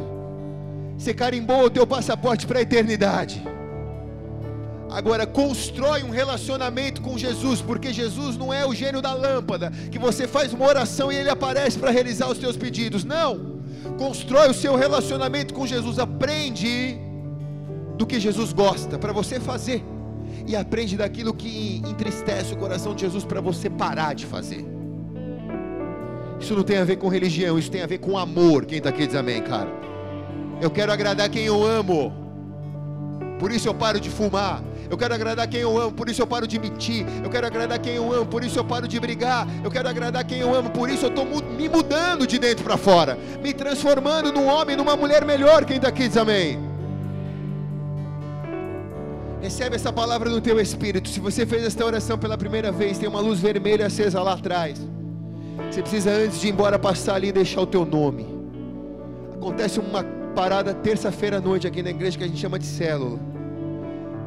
Você 0.97 1.13
carimbou 1.13 1.65
o 1.65 1.69
teu 1.69 1.85
passaporte 1.85 2.47
para 2.47 2.59
a 2.59 2.61
eternidade. 2.61 3.41
Agora 4.89 5.25
constrói 5.25 6.03
um 6.03 6.09
relacionamento 6.09 7.01
com 7.01 7.17
Jesus, 7.17 7.61
porque 7.61 7.93
Jesus 7.93 8.37
não 8.37 8.53
é 8.53 8.65
o 8.65 8.73
gênio 8.73 9.01
da 9.01 9.13
lâmpada, 9.13 9.71
que 9.89 9.97
você 9.97 10.27
faz 10.27 10.51
uma 10.51 10.65
oração 10.65 11.11
e 11.11 11.15
ele 11.15 11.29
aparece 11.29 11.79
para 11.79 11.91
realizar 11.91 12.27
os 12.27 12.37
teus 12.37 12.57
pedidos. 12.57 13.03
Não. 13.03 13.50
Constrói 13.97 14.49
o 14.49 14.53
seu 14.53 14.75
relacionamento 14.75 15.53
com 15.53 15.65
Jesus, 15.65 15.99
aprende 15.99 16.97
do 17.97 18.05
que 18.05 18.19
Jesus 18.19 18.53
gosta 18.53 18.97
para 18.97 19.13
você 19.13 19.39
fazer 19.39 19.83
e 20.47 20.55
aprende 20.55 20.97
daquilo 20.97 21.33
que 21.33 21.81
entristece 21.85 22.53
o 22.53 22.57
coração 22.57 22.95
de 22.95 23.01
Jesus 23.01 23.23
para 23.23 23.41
você 23.41 23.69
parar 23.69 24.13
de 24.13 24.25
fazer. 24.25 24.65
Isso 26.39 26.55
não 26.55 26.63
tem 26.63 26.77
a 26.77 26.83
ver 26.83 26.95
com 26.95 27.07
religião, 27.07 27.59
isso 27.59 27.69
tem 27.69 27.83
a 27.83 27.87
ver 27.87 27.99
com 27.99 28.17
amor. 28.17 28.65
Quem 28.65 28.79
está 28.79 28.89
aqui 28.89 29.05
diz 29.05 29.15
amém, 29.15 29.41
cara. 29.41 29.69
Eu 30.59 30.71
quero 30.71 30.91
agradar 30.91 31.29
quem 31.29 31.45
eu 31.45 31.63
amo, 31.63 32.11
por 33.39 33.51
isso 33.51 33.67
eu 33.67 33.73
paro 33.73 33.99
de 33.99 34.09
fumar. 34.09 34.63
Eu 34.91 34.97
quero 34.97 35.13
agradar 35.13 35.47
quem 35.47 35.61
eu 35.61 35.77
amo, 35.79 35.93
por 35.93 36.09
isso 36.09 36.21
eu 36.21 36.27
paro 36.27 36.45
de 36.45 36.59
mentir. 36.59 37.05
Eu 37.23 37.29
quero 37.29 37.47
agradar 37.47 37.79
quem 37.79 37.95
eu 37.95 38.11
amo, 38.11 38.25
por 38.25 38.43
isso 38.43 38.59
eu 38.59 38.65
paro 38.65 38.89
de 38.89 38.99
brigar. 38.99 39.47
Eu 39.63 39.71
quero 39.71 39.87
agradar 39.87 40.21
quem 40.25 40.39
eu 40.39 40.53
amo, 40.53 40.69
por 40.69 40.89
isso 40.89 41.05
eu 41.05 41.09
estou 41.09 41.25
me 41.25 41.69
mudando 41.69 42.27
de 42.27 42.37
dentro 42.37 42.65
para 42.65 42.75
fora, 42.75 43.17
me 43.41 43.53
transformando 43.53 44.33
num 44.33 44.45
homem, 44.47 44.75
numa 44.75 44.97
mulher 44.97 45.23
melhor. 45.23 45.63
Quem 45.63 45.77
está 45.77 45.87
aqui 45.87 46.09
diz 46.09 46.17
amém. 46.17 46.59
Recebe 49.41 49.77
essa 49.77 49.93
palavra 49.93 50.29
no 50.29 50.41
teu 50.41 50.59
espírito. 50.59 51.07
Se 51.07 51.21
você 51.21 51.45
fez 51.45 51.63
esta 51.63 51.85
oração 51.85 52.17
pela 52.17 52.37
primeira 52.37 52.69
vez, 52.69 52.97
tem 52.97 53.07
uma 53.07 53.21
luz 53.21 53.39
vermelha 53.39 53.85
acesa 53.85 54.21
lá 54.21 54.33
atrás. 54.33 54.77
Você 55.71 55.81
precisa 55.81 56.11
antes 56.11 56.41
de 56.41 56.47
ir 56.47 56.51
embora 56.51 56.77
passar 56.77 57.15
ali 57.15 57.29
e 57.29 57.31
deixar 57.31 57.61
o 57.61 57.65
teu 57.65 57.85
nome. 57.85 58.27
Acontece 59.35 59.79
uma 59.79 60.03
parada 60.35 60.73
terça-feira 60.73 61.37
à 61.37 61.41
noite 61.41 61.65
aqui 61.65 61.81
na 61.81 61.91
igreja 61.91 62.17
que 62.17 62.25
a 62.25 62.27
gente 62.27 62.39
chama 62.39 62.59
de 62.59 62.65
célula. 62.65 63.30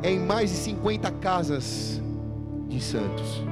Em 0.05 0.21
mais 0.21 0.51
de 0.51 0.57
50 0.57 1.11
casas 1.13 2.01
de 2.69 2.81
Santos. 2.81 3.43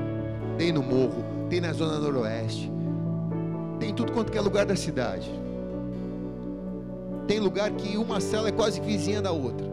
Tem 0.56 0.70
no 0.70 0.82
morro, 0.82 1.24
tem 1.50 1.60
na 1.60 1.72
zona 1.72 1.98
noroeste. 1.98 2.70
Tem 3.80 3.92
tudo 3.92 4.12
quanto 4.12 4.36
é 4.36 4.40
lugar 4.40 4.64
da 4.64 4.76
cidade. 4.76 5.28
Tem 7.26 7.40
lugar 7.40 7.72
que 7.72 7.96
uma 7.96 8.20
cela 8.20 8.50
é 8.50 8.52
quase 8.52 8.80
vizinha 8.80 9.20
da 9.20 9.32
outra 9.32 9.72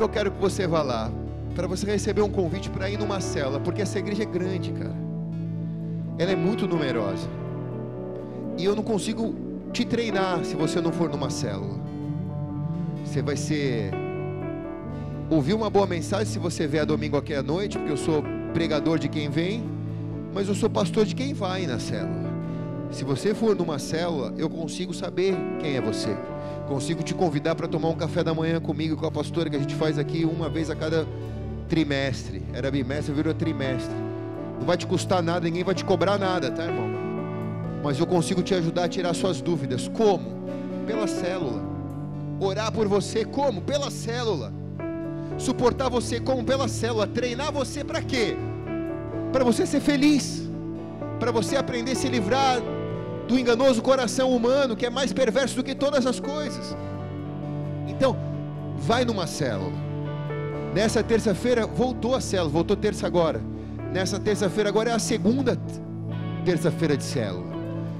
que 0.00 0.04
eu 0.04 0.08
quero 0.08 0.30
que 0.30 0.40
você 0.40 0.66
vá 0.66 0.80
lá? 0.80 1.12
Para 1.54 1.66
você 1.66 1.84
receber 1.84 2.22
um 2.22 2.30
convite 2.30 2.70
para 2.70 2.88
ir 2.88 2.98
numa 2.98 3.20
cela, 3.20 3.60
porque 3.60 3.82
essa 3.82 3.98
igreja 3.98 4.22
é 4.22 4.26
grande, 4.26 4.72
cara. 4.72 4.96
Ela 6.18 6.32
é 6.32 6.36
muito 6.36 6.66
numerosa. 6.66 7.28
E 8.56 8.64
eu 8.64 8.74
não 8.74 8.82
consigo 8.82 9.34
te 9.74 9.84
treinar 9.84 10.42
se 10.42 10.56
você 10.56 10.80
não 10.80 10.90
for 10.90 11.10
numa 11.10 11.28
célula. 11.28 11.78
Você 13.04 13.20
vai 13.20 13.36
ser 13.36 13.90
ouvir 15.30 15.54
uma 15.54 15.70
boa 15.70 15.86
mensagem 15.86 16.26
se 16.26 16.38
você 16.40 16.66
vier 16.66 16.84
domingo 16.84 17.16
aqui 17.16 17.32
à 17.32 17.42
noite, 17.42 17.78
porque 17.78 17.92
eu 17.92 17.96
sou 17.96 18.24
pregador 18.52 18.98
de 18.98 19.08
quem 19.08 19.30
vem, 19.30 19.62
mas 20.34 20.48
eu 20.48 20.54
sou 20.56 20.68
pastor 20.68 21.06
de 21.06 21.14
quem 21.14 21.32
vai 21.32 21.66
na 21.66 21.78
célula. 21.78 22.28
Se 22.90 23.04
você 23.04 23.32
for 23.32 23.54
numa 23.54 23.78
célula, 23.78 24.34
eu 24.36 24.50
consigo 24.50 24.92
saber 24.92 25.36
quem 25.60 25.76
é 25.76 25.80
você. 25.80 26.16
Consigo 26.66 27.04
te 27.04 27.14
convidar 27.14 27.54
para 27.54 27.68
tomar 27.68 27.88
um 27.88 27.94
café 27.94 28.24
da 28.24 28.34
manhã 28.34 28.60
comigo, 28.60 28.96
com 28.96 29.06
a 29.06 29.10
pastora, 29.10 29.48
que 29.48 29.54
a 29.54 29.60
gente 29.60 29.76
faz 29.76 29.96
aqui 29.96 30.24
uma 30.24 30.48
vez 30.48 30.68
a 30.68 30.74
cada 30.74 31.06
trimestre. 31.68 32.42
Era 32.52 32.68
bimestre, 32.68 33.14
virou 33.14 33.32
trimestre. 33.32 33.94
Não 34.58 34.66
vai 34.66 34.76
te 34.76 34.86
custar 34.86 35.22
nada, 35.22 35.44
ninguém 35.44 35.62
vai 35.62 35.74
te 35.74 35.84
cobrar 35.84 36.18
nada, 36.18 36.50
tá, 36.50 36.64
irmão? 36.64 36.90
Mas 37.84 37.98
eu 38.00 38.06
consigo 38.06 38.42
te 38.42 38.54
ajudar 38.54 38.84
a 38.84 38.88
tirar 38.88 39.14
suas 39.14 39.40
dúvidas. 39.40 39.86
Como? 39.86 40.28
Pela 40.86 41.06
célula. 41.06 41.62
Orar 42.40 42.72
por 42.72 42.88
você, 42.88 43.24
como? 43.24 43.62
Pela 43.62 43.90
célula. 43.90 44.59
Suportar 45.38 45.88
você, 45.88 46.20
como? 46.20 46.44
Pela 46.44 46.68
célula. 46.68 47.06
Treinar 47.06 47.52
você 47.52 47.82
para 47.84 48.02
quê? 48.02 48.36
Para 49.32 49.44
você 49.44 49.66
ser 49.66 49.80
feliz. 49.80 50.48
Para 51.18 51.30
você 51.30 51.56
aprender 51.56 51.92
a 51.92 51.96
se 51.96 52.08
livrar 52.08 52.60
do 53.28 53.38
enganoso 53.38 53.80
coração 53.80 54.34
humano 54.34 54.76
que 54.76 54.84
é 54.84 54.90
mais 54.90 55.12
perverso 55.12 55.56
do 55.56 55.62
que 55.62 55.74
todas 55.74 56.04
as 56.04 56.18
coisas. 56.18 56.76
Então, 57.86 58.16
vai 58.76 59.04
numa 59.04 59.26
célula. 59.26 59.72
Nessa 60.74 61.02
terça-feira 61.02 61.66
voltou 61.66 62.14
a 62.14 62.20
célula, 62.20 62.50
voltou 62.50 62.76
terça 62.76 63.06
agora. 63.06 63.40
Nessa 63.92 64.18
terça-feira 64.18 64.68
agora 64.68 64.90
é 64.90 64.92
a 64.92 64.98
segunda 64.98 65.58
terça-feira 66.44 66.96
de 66.96 67.04
célula. 67.04 67.50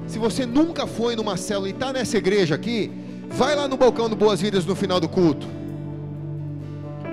Se 0.07 0.19
você 0.19 0.45
nunca 0.47 0.87
foi 0.87 1.15
numa 1.15 1.37
célula 1.37 1.69
e 1.69 1.73
está 1.73 1.93
nessa 1.93 2.19
igreja 2.19 2.55
aqui, 2.55 2.91
vai 3.29 3.55
lá 3.55 3.69
no 3.69 3.77
balcão 3.77 4.09
do 4.09 4.17
Boas 4.17 4.41
Vidas 4.41 4.65
no 4.67 4.75
final 4.75 4.99
do 4.99 5.09
culto. 5.09 5.47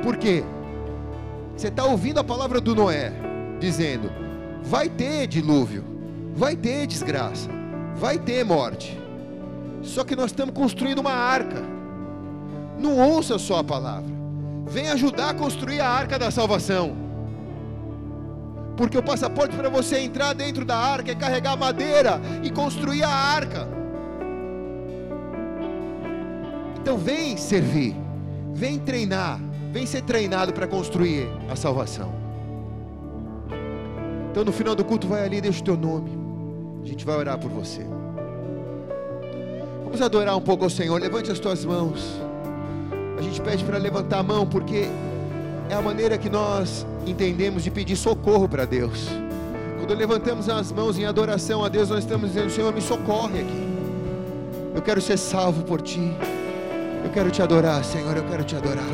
Por 0.04 0.18
quê? 0.18 0.44
Você 1.56 1.70
está 1.70 1.86
ouvindo 1.86 2.20
a 2.20 2.24
palavra 2.24 2.62
do 2.62 2.76
Noé, 2.76 3.12
dizendo: 3.60 4.12
vai 4.64 4.90
ter 4.90 5.28
dilúvio, 5.28 5.84
vai 6.36 6.56
ter 6.56 6.86
desgraça, 6.86 7.50
vai 7.96 8.18
ter 8.18 8.44
morte. 8.44 9.00
Só 9.82 10.04
que 10.04 10.16
nós 10.16 10.28
estamos 10.28 10.54
construindo 10.54 11.00
uma 11.00 11.14
arca. 11.14 11.62
Não 12.78 12.98
ouça 12.98 13.40
só 13.40 13.60
a 13.60 13.64
palavra. 13.64 14.12
Vem 14.68 14.90
ajudar 14.90 15.30
a 15.30 15.34
construir 15.34 15.80
a 15.80 15.90
arca 15.90 16.20
da 16.20 16.30
salvação. 16.30 16.96
Porque 18.76 18.98
o 18.98 19.04
passaporte 19.04 19.56
para 19.56 19.70
você 19.70 19.98
entrar 20.00 20.34
dentro 20.34 20.64
da 20.64 20.78
arca 20.78 21.12
é 21.12 21.16
carregar 21.16 21.58
madeira 21.58 22.22
e 22.44 22.52
construir 22.52 23.04
a 23.04 23.10
arca. 23.10 23.68
Então 26.80 26.98
vem 26.98 27.36
servir, 27.36 27.96
vem 28.54 28.78
treinar, 28.78 29.40
vem 29.72 29.86
ser 29.86 30.02
treinado 30.02 30.54
para 30.54 30.68
construir 30.68 31.28
a 31.50 31.56
salvação. 31.56 32.12
Então 34.32 34.44
no 34.44 34.52
final 34.52 34.76
do 34.76 34.86
culto 34.86 35.08
vai 35.08 35.24
ali, 35.24 35.42
deixa 35.42 35.62
o 35.62 35.64
teu 35.64 35.78
nome. 35.78 36.12
A 36.84 36.88
gente 36.88 37.06
vai 37.06 37.16
orar 37.18 37.38
por 37.38 37.50
você. 37.50 37.86
Vamos 39.84 40.02
adorar 40.02 40.38
um 40.38 40.42
pouco 40.42 40.64
ao 40.64 40.70
Senhor. 40.70 41.00
Levante 41.02 41.32
as 41.32 41.40
tuas 41.40 41.66
mãos. 41.66 42.22
A 43.18 43.22
gente 43.22 43.42
pede 43.42 43.64
para 43.64 43.78
levantar 43.78 44.20
a 44.20 44.24
mão 44.24 44.46
porque 44.46 44.88
é 45.70 45.74
a 45.74 45.82
maneira 45.82 46.18
que 46.18 46.30
nós 46.30 46.86
entendemos 47.06 47.64
de 47.64 47.72
pedir 47.72 47.96
socorro 47.96 48.48
para 48.48 48.66
Deus. 48.66 49.08
Quando 49.80 49.98
levantamos 49.98 50.50
as 50.50 50.72
mãos 50.72 51.00
em 51.00 51.06
adoração 51.06 51.64
a 51.64 51.70
Deus, 51.70 51.90
nós 51.90 52.00
estamos 52.00 52.30
dizendo: 52.30 52.50
Senhor, 52.50 52.74
me 52.74 52.82
socorre 52.82 53.40
aqui. 53.40 53.68
Eu 54.76 54.82
quero 54.82 55.02
ser 55.02 55.18
salvo 55.18 55.64
por 55.64 55.82
ti. 55.82 56.14
Eu 57.04 57.10
quero 57.12 57.32
te 57.32 57.42
adorar, 57.42 57.84
Senhor. 57.84 58.16
Eu 58.16 58.24
quero 58.24 58.44
te 58.44 58.56
adorar. 58.56 58.86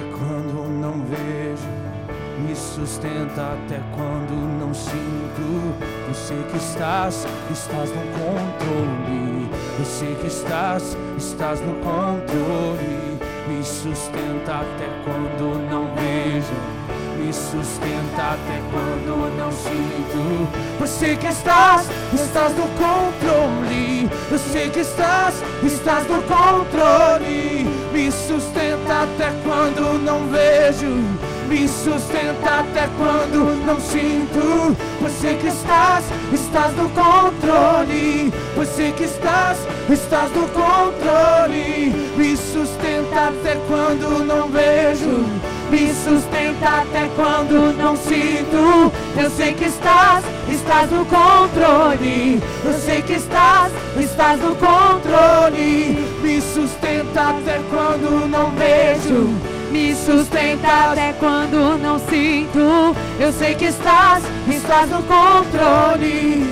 Me 2.54 2.60
sustenta 2.60 3.54
até 3.54 3.82
quando 3.96 4.60
não 4.60 4.72
sinto. 4.76 5.74
Eu 6.08 6.14
sei 6.14 6.38
que 6.52 6.58
estás, 6.58 7.26
estás 7.50 7.90
no 7.90 8.04
controle. 8.14 9.50
Eu 9.80 9.84
sei 9.84 10.14
que 10.14 10.28
estás, 10.28 10.96
estás 11.18 11.62
no 11.62 11.74
controle. 11.78 13.18
Me 13.48 13.64
sustenta 13.64 14.58
até 14.58 14.88
quando 15.04 15.68
não 15.68 15.88
vejo. 15.96 16.54
me 17.18 17.34
sustenta 17.34 18.22
até 18.22 18.62
quando 18.70 19.36
não 19.36 19.52
sinto. 19.52 20.48
Eu 20.80 20.86
sei 20.86 21.18
que 21.18 21.26
estás, 21.26 21.88
estás 22.14 22.56
no 22.56 22.68
controle. 22.78 24.12
Eu 24.30 24.38
sei 24.38 24.70
que 24.70 24.82
estás, 24.82 25.34
estás 25.64 26.08
no 26.08 26.22
controle. 26.22 27.66
Me 27.92 28.12
sustenta 28.12 29.06
até 29.06 29.32
quando 29.44 29.98
não 30.04 30.28
vejo. 30.28 31.33
Me 31.48 31.68
sustenta 31.68 32.60
até 32.60 32.88
quando 32.98 33.66
não 33.66 33.80
sinto. 33.80 34.76
Você 35.02 35.36
que 35.36 35.48
estás, 35.48 36.06
estás 36.34 36.76
no 36.76 36.90
controle. 36.90 38.34
Você 38.56 38.92
que 38.92 39.04
estás, 39.04 39.58
estás 39.90 40.32
no 40.32 40.48
controle. 40.50 41.94
Me 42.16 42.38
sustenta 42.38 43.28
até 43.28 43.56
quando 43.68 44.26
não 44.26 44.48
vejo. 44.50 45.26
Me 45.70 45.94
sustenta 45.94 46.82
até 46.82 47.10
quando 47.16 47.76
não 47.78 47.96
sinto. 47.98 48.92
Eu 49.18 49.30
sei 49.30 49.54
que 49.54 49.66
estás, 49.66 50.24
estás 50.50 50.90
no 50.92 51.06
controle. 51.06 52.42
Eu 52.64 52.74
sei 52.74 53.02
que 53.02 53.14
estás, 53.14 53.72
estás 54.00 54.40
no 54.40 54.56
controle. 54.56 55.98
Me 56.22 56.42
sustenta 56.42 57.30
até 57.30 57.60
quando 57.70 58.28
não 58.30 58.52
vejo. 58.52 59.53
Me 59.74 59.96
sustenta 59.96 60.92
até 60.92 61.14
quando 61.14 61.80
não 61.80 61.98
sinto. 61.98 62.96
Eu 63.20 63.34
sei 63.34 63.56
que 63.56 63.66
estás, 63.66 64.24
estás 64.48 64.88
no 64.88 65.02
controle. 65.02 66.46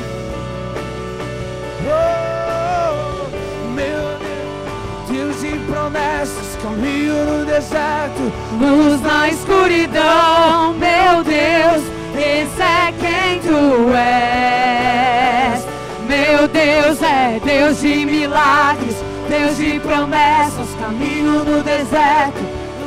Oh, 1.85 3.29
meu 3.75 4.17
Deus, 4.17 5.07
Deus 5.07 5.39
de 5.39 5.51
promessas, 5.71 6.57
caminho 6.63 7.13
no 7.13 7.45
deserto, 7.45 8.33
luz 8.59 8.99
na 9.01 9.29
escuridão. 9.29 10.73
Meu 10.73 11.23
Deus, 11.23 11.83
esse 12.17 12.59
é 12.59 12.91
quem 12.99 13.39
tu 13.41 13.93
és. 13.93 15.63
Meu 16.07 16.47
Deus 16.47 16.99
é 17.03 17.39
Deus 17.45 17.79
de 17.81 18.03
milagres, 18.03 18.95
Deus 19.29 19.57
de 19.57 19.79
promessas, 19.79 20.69
caminho 20.79 21.43
no 21.45 21.61
deserto, 21.61 22.60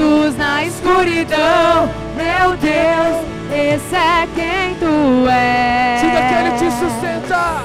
luz 0.00 0.36
na 0.36 0.64
escuridão. 0.64 1.88
Meu 2.16 2.56
Deus, 2.56 3.30
esse 3.52 3.94
é 3.94 4.28
quem 4.34 4.74
tu 4.76 5.28
és. 5.28 6.00
Diga 6.00 6.22
que 6.28 6.34
Ele 6.34 6.50
te 6.58 6.70
sustenta. 6.76 7.64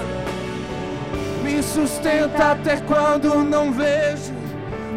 Me 1.44 1.64
sustenta 1.64 2.52
até 2.52 2.78
quando 2.78 3.44
não 3.44 3.72
vejo. 3.72 4.34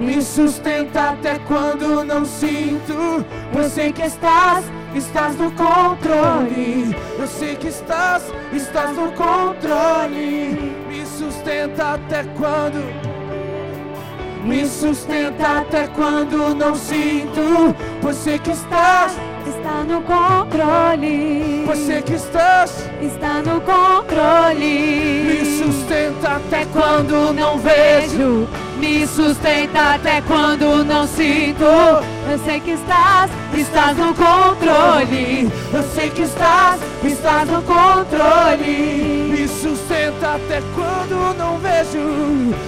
Me 0.00 0.22
sustenta 0.22 1.10
até 1.10 1.38
quando 1.40 2.04
não 2.04 2.24
sinto. 2.24 3.24
Eu 3.54 3.68
sei 3.68 3.92
que 3.92 4.02
estás, 4.02 4.64
estás 4.94 5.36
no 5.36 5.50
controle. 5.52 6.96
Eu 7.18 7.26
sei 7.26 7.56
que 7.56 7.68
estás, 7.68 8.22
estás 8.52 8.96
no 8.96 9.10
controle. 9.12 10.74
Me 10.88 11.04
sustenta 11.04 11.94
até 11.94 12.24
quando. 12.36 13.07
Me 14.48 14.66
sustenta 14.66 15.58
até 15.58 15.86
quando 15.88 16.54
não 16.54 16.74
sinto. 16.74 17.74
Você 18.00 18.38
que 18.38 18.50
estás, 18.50 19.12
Está 19.46 19.84
no 19.84 20.00
controle. 20.02 21.64
você 21.66 22.02
que 22.02 22.14
estás. 22.14 22.88
Está 23.00 23.42
no 23.42 23.60
controle. 23.60 25.24
Me 25.24 25.44
sustenta 25.58 26.28
até 26.36 26.48
até 26.58 26.64
quando 26.72 27.32
não 27.34 27.58
vejo. 27.58 28.48
Me 28.78 29.06
sustenta 29.06 29.94
até 29.94 30.20
quando 30.22 30.84
não 30.84 31.06
sinto. 31.06 31.64
Eu 31.64 32.38
sei 32.44 32.60
que 32.60 32.72
estás, 32.72 33.30
estás 33.54 33.96
no 33.96 34.14
controle. 34.14 35.50
Eu 35.72 35.82
sei 35.94 36.10
que 36.10 36.22
estás, 36.22 36.80
estás 37.02 37.48
no 37.48 37.62
controle. 37.62 39.28
Me 39.30 39.48
sustenta 39.48 40.34
até 40.36 40.62
quando 40.74 41.36
não 41.36 41.58
vejo. 41.58 41.98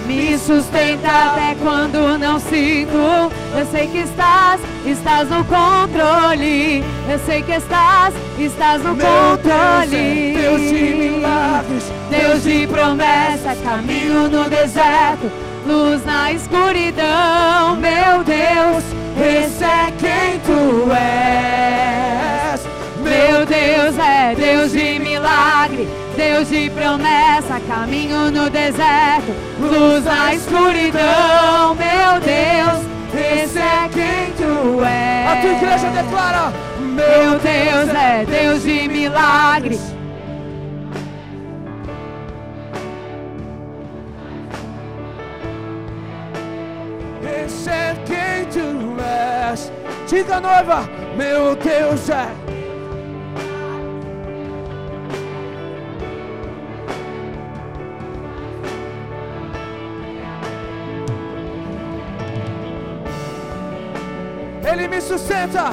Me 0.06 0.36
sustenta 0.38 1.08
até 1.08 1.54
quando 1.62 2.18
não 2.18 2.40
sinto. 2.40 3.30
Eu 3.56 3.66
sei 3.70 3.86
que 3.88 3.98
estás, 3.98 4.60
estás 4.86 5.28
no 5.28 5.44
controle. 5.44 6.84
Eu 7.08 7.18
sei 7.26 7.42
que 7.42 7.52
estás, 7.52 8.14
estás 8.38 8.82
no 8.82 8.94
Meu 8.94 9.06
Deus 9.06 9.38
controle. 9.42 9.96
é 9.96 10.40
Deus 10.40 10.60
de 10.60 10.94
milagres. 10.94 11.84
Deus 12.10 12.42
de 12.42 12.66
promessa, 12.66 13.54
caminho 13.62 14.28
no 14.28 14.48
deserto, 14.50 15.30
luz 15.70 16.04
na 16.04 16.32
escuridão. 16.32 17.76
Meu 17.76 18.24
Deus, 18.24 18.84
esse 19.16 19.62
é 19.64 19.92
quem 19.98 20.40
tu 20.40 20.90
és. 20.92 22.60
Meu 23.02 23.46
Deus 23.46 23.98
é 23.98 24.34
Deus 24.34 24.72
de 24.72 24.98
milagre, 24.98 25.88
Deus 26.16 26.48
de 26.48 26.68
promessa, 26.70 27.60
caminho 27.68 28.30
no 28.30 28.50
deserto, 28.50 29.32
luz 29.60 30.04
na 30.04 30.34
escuridão. 30.34 31.74
Meu 31.76 32.20
Deus, 32.20 32.84
esse 33.14 33.58
é 33.58 33.88
quem 33.92 34.32
tu 34.36 34.82
és. 34.84 35.28
A 35.28 35.36
tua 35.40 35.52
igreja 35.52 35.88
declara: 35.90 36.52
Meu 36.80 37.38
Deus 37.38 37.88
é 37.94 38.24
Deus 38.26 38.62
de 38.62 38.88
milagres. 38.88 39.99
Diga, 50.10 50.40
noiva: 50.40 50.90
Meu 51.16 51.54
Deus 51.54 52.10
é. 52.10 52.26
Ele 64.68 64.88
me 64.88 65.00
sustenta. 65.00 65.70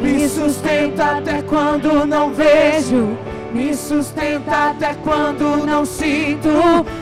Me 0.00 0.26
sustenta 0.26 1.18
até 1.18 1.42
quando 1.42 2.06
não 2.06 2.32
vejo. 2.32 3.14
Me 3.52 3.74
sustenta 3.74 4.70
até 4.70 4.94
quando 5.04 5.66
não 5.66 5.84
sinto. 5.84 6.48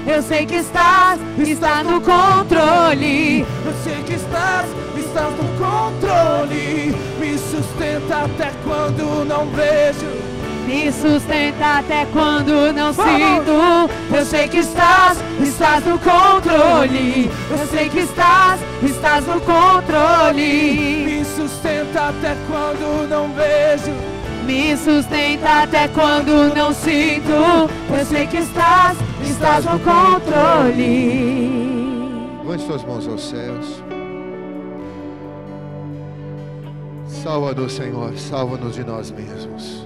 Eu 0.04 0.20
sei 0.20 0.44
que 0.44 0.56
estás, 0.56 1.20
está 1.38 1.84
no 1.84 2.00
controle. 2.00 3.42
Eu 3.64 3.72
sei 3.84 4.02
que 4.02 4.14
estás, 4.14 4.66
estás 5.00 5.32
no 5.36 5.44
controle. 5.58 6.94
Me 7.18 7.38
sustenta 7.38 8.24
até 8.24 8.52
quando 8.64 9.24
não 9.24 9.46
vejo. 9.46 10.26
Me 10.66 10.90
sustenta 10.90 11.78
até 11.78 12.06
quando 12.06 12.72
não 12.72 12.92
sinto. 12.92 13.88
Eu 14.12 14.24
sei 14.24 14.48
que 14.48 14.58
estás, 14.58 15.18
estás 15.40 15.84
no 15.84 15.96
controle. 15.98 17.30
Eu 17.50 17.66
sei 17.68 17.88
que 17.88 18.00
estás, 18.00 18.60
estás 18.82 19.24
no 19.26 19.40
controle. 19.40 21.04
Me 21.06 21.24
sustenta 21.24 22.08
até 22.08 22.36
quando 22.48 23.08
não 23.08 23.32
vejo. 23.32 23.92
Me 24.44 24.76
sustenta 24.76 25.62
até 25.62 25.88
quando 25.88 26.52
não 26.54 26.72
sinto. 26.74 27.70
Eu 27.96 28.04
sei 28.04 28.26
que 28.26 28.38
estás, 28.38 28.96
estás 29.22 29.64
no 29.64 29.78
controle. 29.78 30.76
Levante 32.42 32.64
suas 32.64 32.84
mãos 32.84 33.06
aos 33.06 33.28
céus. 33.28 33.85
Salva-nos, 37.26 37.72
Senhor, 37.72 38.16
salva-nos 38.16 38.76
de 38.76 38.84
nós 38.84 39.10
mesmos. 39.10 39.84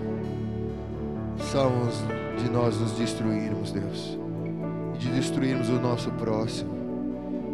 Salva-nos 1.38 1.94
de 2.36 2.50
nós 2.50 2.78
nos 2.78 2.92
destruirmos, 2.92 3.72
Deus. 3.72 4.18
E 4.94 4.98
de 4.98 5.08
destruirmos 5.08 5.70
o 5.70 5.80
nosso 5.80 6.10
próximo. 6.10 6.70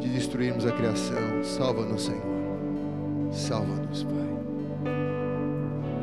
De 0.00 0.08
destruirmos 0.08 0.66
a 0.66 0.72
criação. 0.72 1.44
Salva-nos, 1.44 2.06
Senhor. 2.06 2.20
Salva-nos, 3.30 4.02
Pai. 4.02 4.92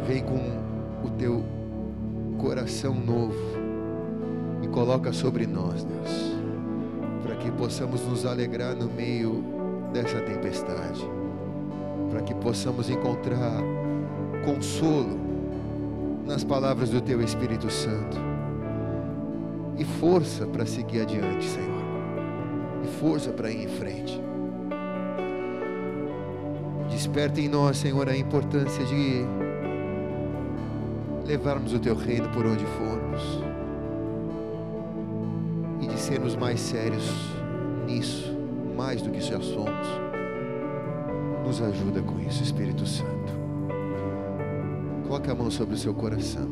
Vem 0.08 0.24
com 0.24 1.06
o 1.06 1.10
teu 1.18 1.44
coração 2.38 2.94
novo 2.94 3.36
e 4.62 4.68
coloca 4.70 5.12
sobre 5.12 5.46
nós, 5.46 5.84
Deus 5.84 6.34
para 7.22 7.36
que 7.38 7.50
possamos 7.52 8.02
nos 8.06 8.26
alegrar 8.26 8.76
no 8.76 8.88
meio 8.88 9.44
dessa 9.94 10.20
tempestade, 10.20 11.02
para 12.14 12.22
que 12.22 12.36
possamos 12.36 12.92
encontrar 12.92 13.60
consolo 14.46 15.20
nas 16.28 16.44
palavras 16.44 16.92
do 16.92 17.02
Teu 17.02 17.20
Espírito 17.24 17.72
Santo. 17.72 18.18
E 19.80 19.84
força 19.84 20.46
para 20.46 20.64
seguir 20.64 21.02
adiante, 21.02 21.44
Senhor. 21.44 21.82
E 22.84 22.88
força 23.00 23.32
para 23.32 23.50
ir 23.50 23.64
em 23.64 23.68
frente. 23.68 24.22
Desperta 26.92 27.42
em 27.42 27.50
nós, 27.50 27.78
Senhor, 27.78 28.08
a 28.08 28.16
importância 28.16 28.86
de 28.86 29.26
levarmos 31.26 31.74
o 31.74 31.80
Teu 31.80 31.96
reino 31.96 32.30
por 32.30 32.46
onde 32.46 32.64
formos. 32.64 33.44
E 35.82 35.88
de 35.88 36.00
sermos 36.00 36.36
mais 36.36 36.60
sérios 36.60 37.12
nisso, 37.88 38.38
mais 38.78 39.02
do 39.02 39.10
que 39.10 39.20
já 39.20 39.42
somos. 39.42 40.13
Nos 41.46 41.62
ajuda 41.62 42.02
com 42.02 42.20
isso, 42.20 42.42
Espírito 42.42 42.86
Santo. 42.86 43.34
Coloque 45.04 45.30
a 45.30 45.36
mão 45.36 45.52
sobre 45.52 45.76
o 45.76 45.78
seu 45.78 45.94
coração. 45.94 46.48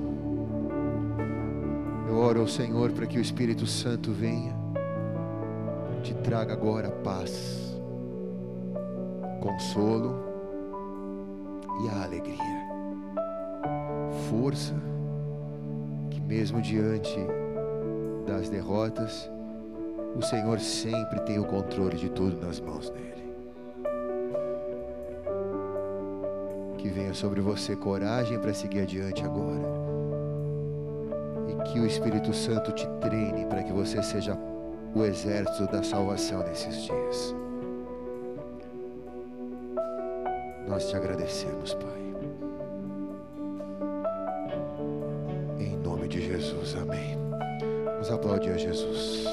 Eu 2.07 2.17
oro 2.17 2.41
ao 2.41 2.47
Senhor 2.47 2.91
para 2.91 3.05
que 3.05 3.17
o 3.17 3.21
Espírito 3.21 3.65
Santo 3.65 4.11
venha, 4.11 4.53
te 6.03 6.13
traga 6.15 6.53
agora 6.53 6.91
paz, 6.91 7.79
consolo 9.39 10.15
e 11.83 11.89
a 11.89 12.03
alegria, 12.03 12.37
força, 14.29 14.75
que 16.09 16.19
mesmo 16.19 16.61
diante 16.61 17.17
das 18.27 18.49
derrotas, 18.49 19.31
o 20.15 20.21
Senhor 20.21 20.59
sempre 20.59 21.19
tem 21.21 21.39
o 21.39 21.45
controle 21.45 21.95
de 21.97 22.09
tudo 22.09 22.45
nas 22.45 22.59
mãos 22.59 22.89
dele. 22.89 23.10
Que 26.81 26.89
venha 26.89 27.13
sobre 27.13 27.39
você 27.41 27.75
coragem 27.75 28.39
para 28.39 28.53
seguir 28.55 28.81
adiante 28.81 29.23
agora. 29.23 29.61
E 31.47 31.69
que 31.69 31.79
o 31.79 31.85
Espírito 31.85 32.33
Santo 32.33 32.71
te 32.71 32.87
treine 32.99 33.45
para 33.45 33.61
que 33.61 33.71
você 33.71 34.01
seja 34.01 34.35
o 34.95 35.03
exército 35.05 35.71
da 35.71 35.83
salvação 35.83 36.43
nesses 36.43 36.75
dias. 36.85 37.35
Nós 40.67 40.89
te 40.89 40.95
agradecemos, 40.95 41.75
Pai. 41.75 42.01
Em 45.59 45.77
nome 45.77 46.07
de 46.07 46.19
Jesus, 46.19 46.75
amém. 46.75 47.15
Vamos 47.85 48.09
aplaudir 48.09 48.53
a 48.53 48.57
Jesus. 48.57 49.23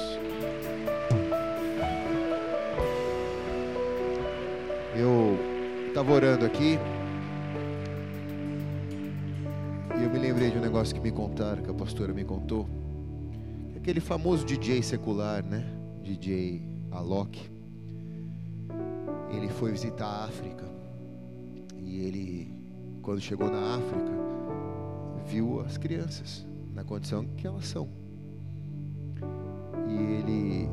Eu 4.95 5.35
estava 5.87 6.13
orando 6.13 6.45
aqui. 6.45 6.77
Negócio 10.79 10.95
que 10.95 11.01
me 11.01 11.11
contaram, 11.11 11.61
que 11.61 11.69
a 11.69 11.73
pastora 11.73 12.13
me 12.13 12.23
contou. 12.23 12.65
Aquele 13.75 13.99
famoso 13.99 14.45
DJ 14.45 14.81
secular, 14.81 15.43
né? 15.43 15.65
DJ 16.01 16.61
Alok. 16.89 17.37
Ele 19.29 19.49
foi 19.49 19.71
visitar 19.71 20.05
a 20.05 20.23
África. 20.23 20.63
E 21.77 21.99
ele, 21.99 22.53
quando 23.01 23.19
chegou 23.19 23.51
na 23.51 23.75
África, 23.75 24.11
viu 25.27 25.59
as 25.59 25.77
crianças 25.77 26.47
na 26.73 26.85
condição 26.85 27.25
que 27.35 27.45
elas 27.45 27.67
são. 27.67 27.89
E 29.85 29.93
ele, 29.93 30.69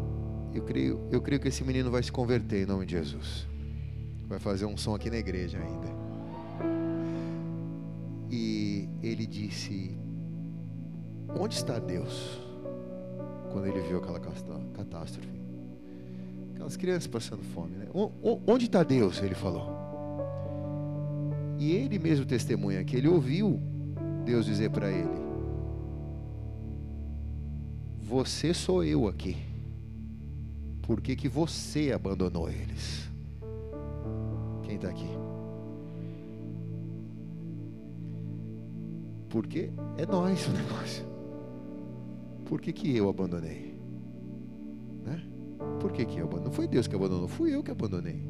eu 0.54 0.62
creio, 0.62 1.00
eu 1.10 1.20
creio 1.20 1.40
que 1.40 1.48
esse 1.48 1.64
menino 1.64 1.90
vai 1.90 2.02
se 2.04 2.12
converter 2.12 2.62
em 2.62 2.66
nome 2.66 2.86
de 2.86 2.92
Jesus. 2.92 3.44
Vai 4.28 4.38
fazer 4.38 4.66
um 4.66 4.76
som 4.76 4.94
aqui 4.94 5.10
na 5.10 5.16
igreja 5.16 5.58
ainda. 5.58 6.05
Ele 9.16 9.26
disse: 9.26 9.97
Onde 11.38 11.55
está 11.55 11.78
Deus? 11.78 12.38
Quando 13.51 13.66
ele 13.66 13.80
viu 13.80 13.98
aquela 13.98 14.20
catástrofe. 14.20 15.40
Aquelas 16.52 16.76
crianças 16.76 17.06
passando 17.06 17.43
fome, 17.43 17.76
né? 17.76 17.86
Onde 18.47 18.66
está 18.66 18.82
Deus? 18.82 19.22
Ele 19.22 19.34
falou. 19.34 19.74
E 21.59 21.72
ele 21.72 21.98
mesmo 21.98 22.26
testemunha 22.26 22.84
que 22.84 22.97
ele 22.97 23.09
ouviu 23.09 23.59
Deus 24.24 24.44
dizer 24.44 24.70
para 24.70 24.90
ele: 24.90 25.09
Você 28.02 28.52
sou 28.52 28.84
eu 28.84 29.09
aqui. 29.09 29.36
Por 30.82 31.01
que, 31.01 31.16
que 31.16 31.28
você 31.28 31.90
abandonou 31.90 32.48
eles? 32.48 33.10
Quem 34.62 34.76
está 34.76 34.88
aqui? 34.88 35.26
Porque 39.28 39.70
é 39.97 40.07
nós 40.07 40.47
o 40.47 40.51
negócio. 40.57 41.05
Por 42.44 42.61
que, 42.61 42.73
que 42.73 42.97
eu 42.97 43.09
abandonei? 43.09 43.77
Né? 45.05 45.23
Por 45.81 45.93
que, 45.93 46.05
que 46.05 46.19
eu 46.19 46.24
abandonei? 46.24 46.47
Não 46.47 46.53
foi 46.53 46.69
Deus 46.69 46.86
que 46.86 46.94
abandonou, 46.94 47.28
fui 47.28 47.55
eu 47.55 47.62
que 47.62 47.70
abandonei. 47.70 48.24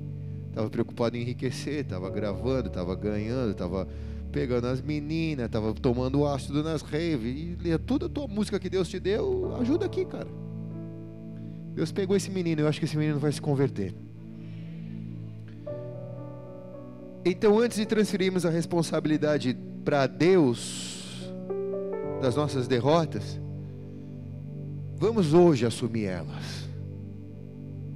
Estava 0.49 0.71
preocupado 0.71 1.17
em 1.17 1.21
enriquecer, 1.21 1.81
estava 1.81 2.09
gravando, 2.09 2.69
estava 2.69 2.95
ganhando, 2.95 3.51
estava 3.51 3.87
pegando 4.33 4.67
as 4.67 4.81
meninas, 4.81 5.47
estava 5.47 5.75
tomando 5.75 6.27
ácido 6.27 6.63
nas 6.63 6.81
raves. 6.81 7.59
E 7.63 7.79
toda 7.79 8.07
a 8.07 8.09
tua 8.09 8.27
música 8.27 8.59
que 8.59 8.71
Deus 8.71 8.89
te 8.89 8.99
deu, 8.99 9.55
ajuda 9.61 9.85
aqui, 9.85 10.05
cara. 10.07 10.29
Deus 11.75 11.93
pegou 11.93 12.17
esse 12.17 12.31
menino, 12.31 12.63
eu 12.63 12.69
acho 12.69 12.79
que 12.79 12.87
esse 12.87 12.97
menino 12.97 13.19
vai 13.19 13.31
se 13.31 13.41
converter. 13.41 13.95
Então, 17.29 17.59
antes 17.59 17.77
de 17.77 17.85
transferirmos 17.85 18.47
a 18.47 18.51
responsabilidade 18.51 19.59
para 19.85 20.07
Deus 20.07 21.29
das 22.23 22.37
nossas 22.37 22.69
derrotas, 22.69 23.41
vamos 24.95 25.35
hoje 25.35 25.67
assumir 25.67 26.05
elas 26.05 26.69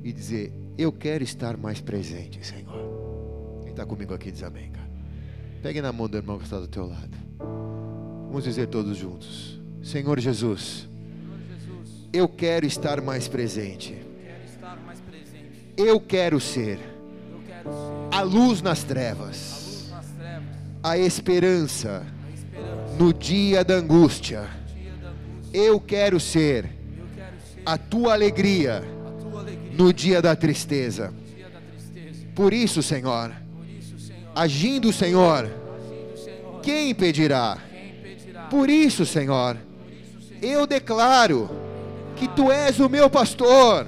e 0.02 0.12
dizer: 0.12 0.52
Eu 0.77 0.90
quero 0.90 1.23
estar 1.23 1.57
mais 1.57 1.81
presente, 1.81 2.44
Senhor. 2.44 3.61
Quem 3.62 3.70
está 3.70 3.86
comigo 3.86 4.12
aqui 4.12 4.32
diz 4.32 4.43
amém, 4.43 4.69
cara. 4.73 4.90
Pegue 5.62 5.81
na 5.81 5.93
mão 5.93 6.09
do 6.09 6.16
irmão 6.16 6.36
que 6.36 6.44
está 6.44 6.59
do 6.59 6.66
teu 6.66 6.89
lado. 6.89 7.16
Vamos 8.27 8.43
dizer 8.43 8.66
todos 8.66 8.97
juntos: 8.97 9.61
Senhor 9.81 10.19
Jesus, 10.19 10.89
eu 12.12 12.28
quero 12.28 12.66
estar 12.66 13.01
mais 13.01 13.28
presente. 13.28 13.97
Eu 15.77 16.01
quero 16.01 16.40
ser 16.40 16.81
a 18.21 18.23
luz 18.23 18.61
nas 18.61 18.83
trevas, 18.83 19.91
a 20.83 20.99
esperança 20.99 22.05
no 22.99 23.15
dia 23.15 23.65
da 23.65 23.77
angústia. 23.77 24.47
Eu 25.55 25.81
quero 25.81 26.21
ser 26.21 26.71
a 27.65 27.79
tua 27.79 28.13
alegria 28.13 28.85
no 29.73 29.91
dia 29.91 30.21
da 30.21 30.37
tristeza. 30.37 31.15
Por 32.35 32.53
isso, 32.53 32.83
Senhor, 32.83 33.33
agindo, 34.35 34.93
Senhor, 34.93 35.51
quem 36.63 36.91
impedirá? 36.91 37.57
Por 38.51 38.69
isso, 38.69 39.07
Senhor, 39.07 39.57
eu 40.43 40.67
declaro 40.67 41.49
que 42.17 42.29
tu 42.29 42.53
és 42.53 42.79
o 42.81 42.89
meu 42.91 43.09
pastor 43.09 43.87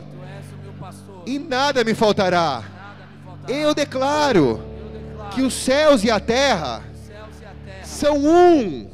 e 1.26 1.38
nada 1.38 1.84
me 1.84 1.92
faltará. 1.94 2.71
Eu 3.48 3.74
declaro 3.74 4.62
que 5.32 5.42
os 5.42 5.54
céus 5.54 6.04
e 6.04 6.10
a 6.10 6.20
terra 6.20 6.82
são 7.84 8.16
um 8.16 8.90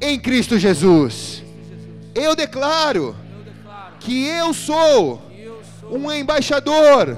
em 0.00 0.18
Cristo 0.18 0.58
Jesus. 0.58 1.42
Eu 2.14 2.36
declaro 2.36 3.16
que 4.00 4.26
eu 4.26 4.52
sou 4.52 5.22
um 5.90 6.10
embaixador 6.12 7.16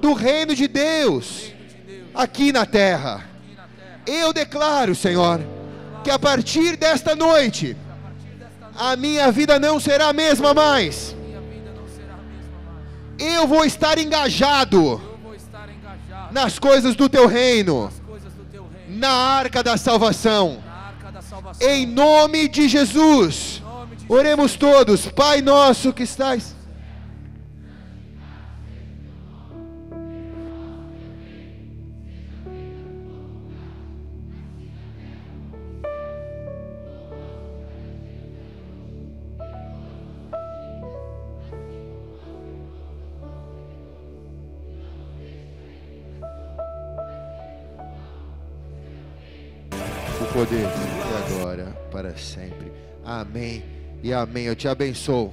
do 0.00 0.12
reino 0.12 0.54
de 0.54 0.66
Deus 0.66 1.52
aqui 2.14 2.52
na 2.52 2.66
terra. 2.66 3.24
Eu 4.06 4.32
declaro, 4.32 4.94
Senhor, 4.94 5.40
que 6.02 6.10
a 6.10 6.18
partir 6.18 6.76
desta 6.76 7.14
noite 7.14 7.76
a 8.74 8.96
minha 8.96 9.30
vida 9.30 9.58
não 9.58 9.78
será 9.78 10.08
a 10.08 10.12
mesma 10.12 10.52
mais. 10.54 11.14
Eu 13.18 13.46
vou 13.46 13.64
estar 13.64 13.98
engajado 13.98 15.00
nas 16.32 16.58
coisas 16.58 16.96
do 16.96 17.08
teu 17.08 17.26
reino, 17.26 17.90
na 18.88 19.10
arca 19.10 19.62
da 19.62 19.76
salvação. 19.76 20.62
Em 21.60 21.86
nome 21.86 22.48
de 22.48 22.68
Jesus. 22.68 23.62
Oremos 24.08 24.56
todos, 24.56 25.06
Pai 25.06 25.40
nosso 25.40 25.92
que 25.92 26.02
estás 26.02 26.54
sempre. 52.22 52.72
Amém 53.04 53.64
e 54.02 54.12
amém. 54.12 54.44
Eu 54.44 54.56
te 54.56 54.68
abençoo. 54.68 55.32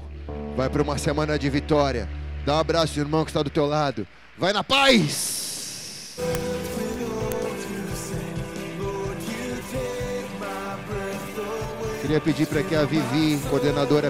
Vai 0.55 0.69
para 0.69 0.81
uma 0.81 0.97
semana 0.97 1.37
de 1.37 1.49
vitória. 1.49 2.09
Dá 2.45 2.55
um 2.55 2.59
abraço, 2.59 2.99
irmão, 2.99 3.23
que 3.23 3.29
está 3.29 3.43
do 3.43 3.49
teu 3.49 3.65
lado. 3.65 4.07
Vai 4.37 4.53
na 4.53 4.63
paz! 4.63 6.17
Queria 12.01 12.21
pedir 12.21 12.47
para 12.47 12.63
que 12.63 12.73
a 12.73 12.85
Vivi, 12.85 13.37
coordenadora 13.49 14.07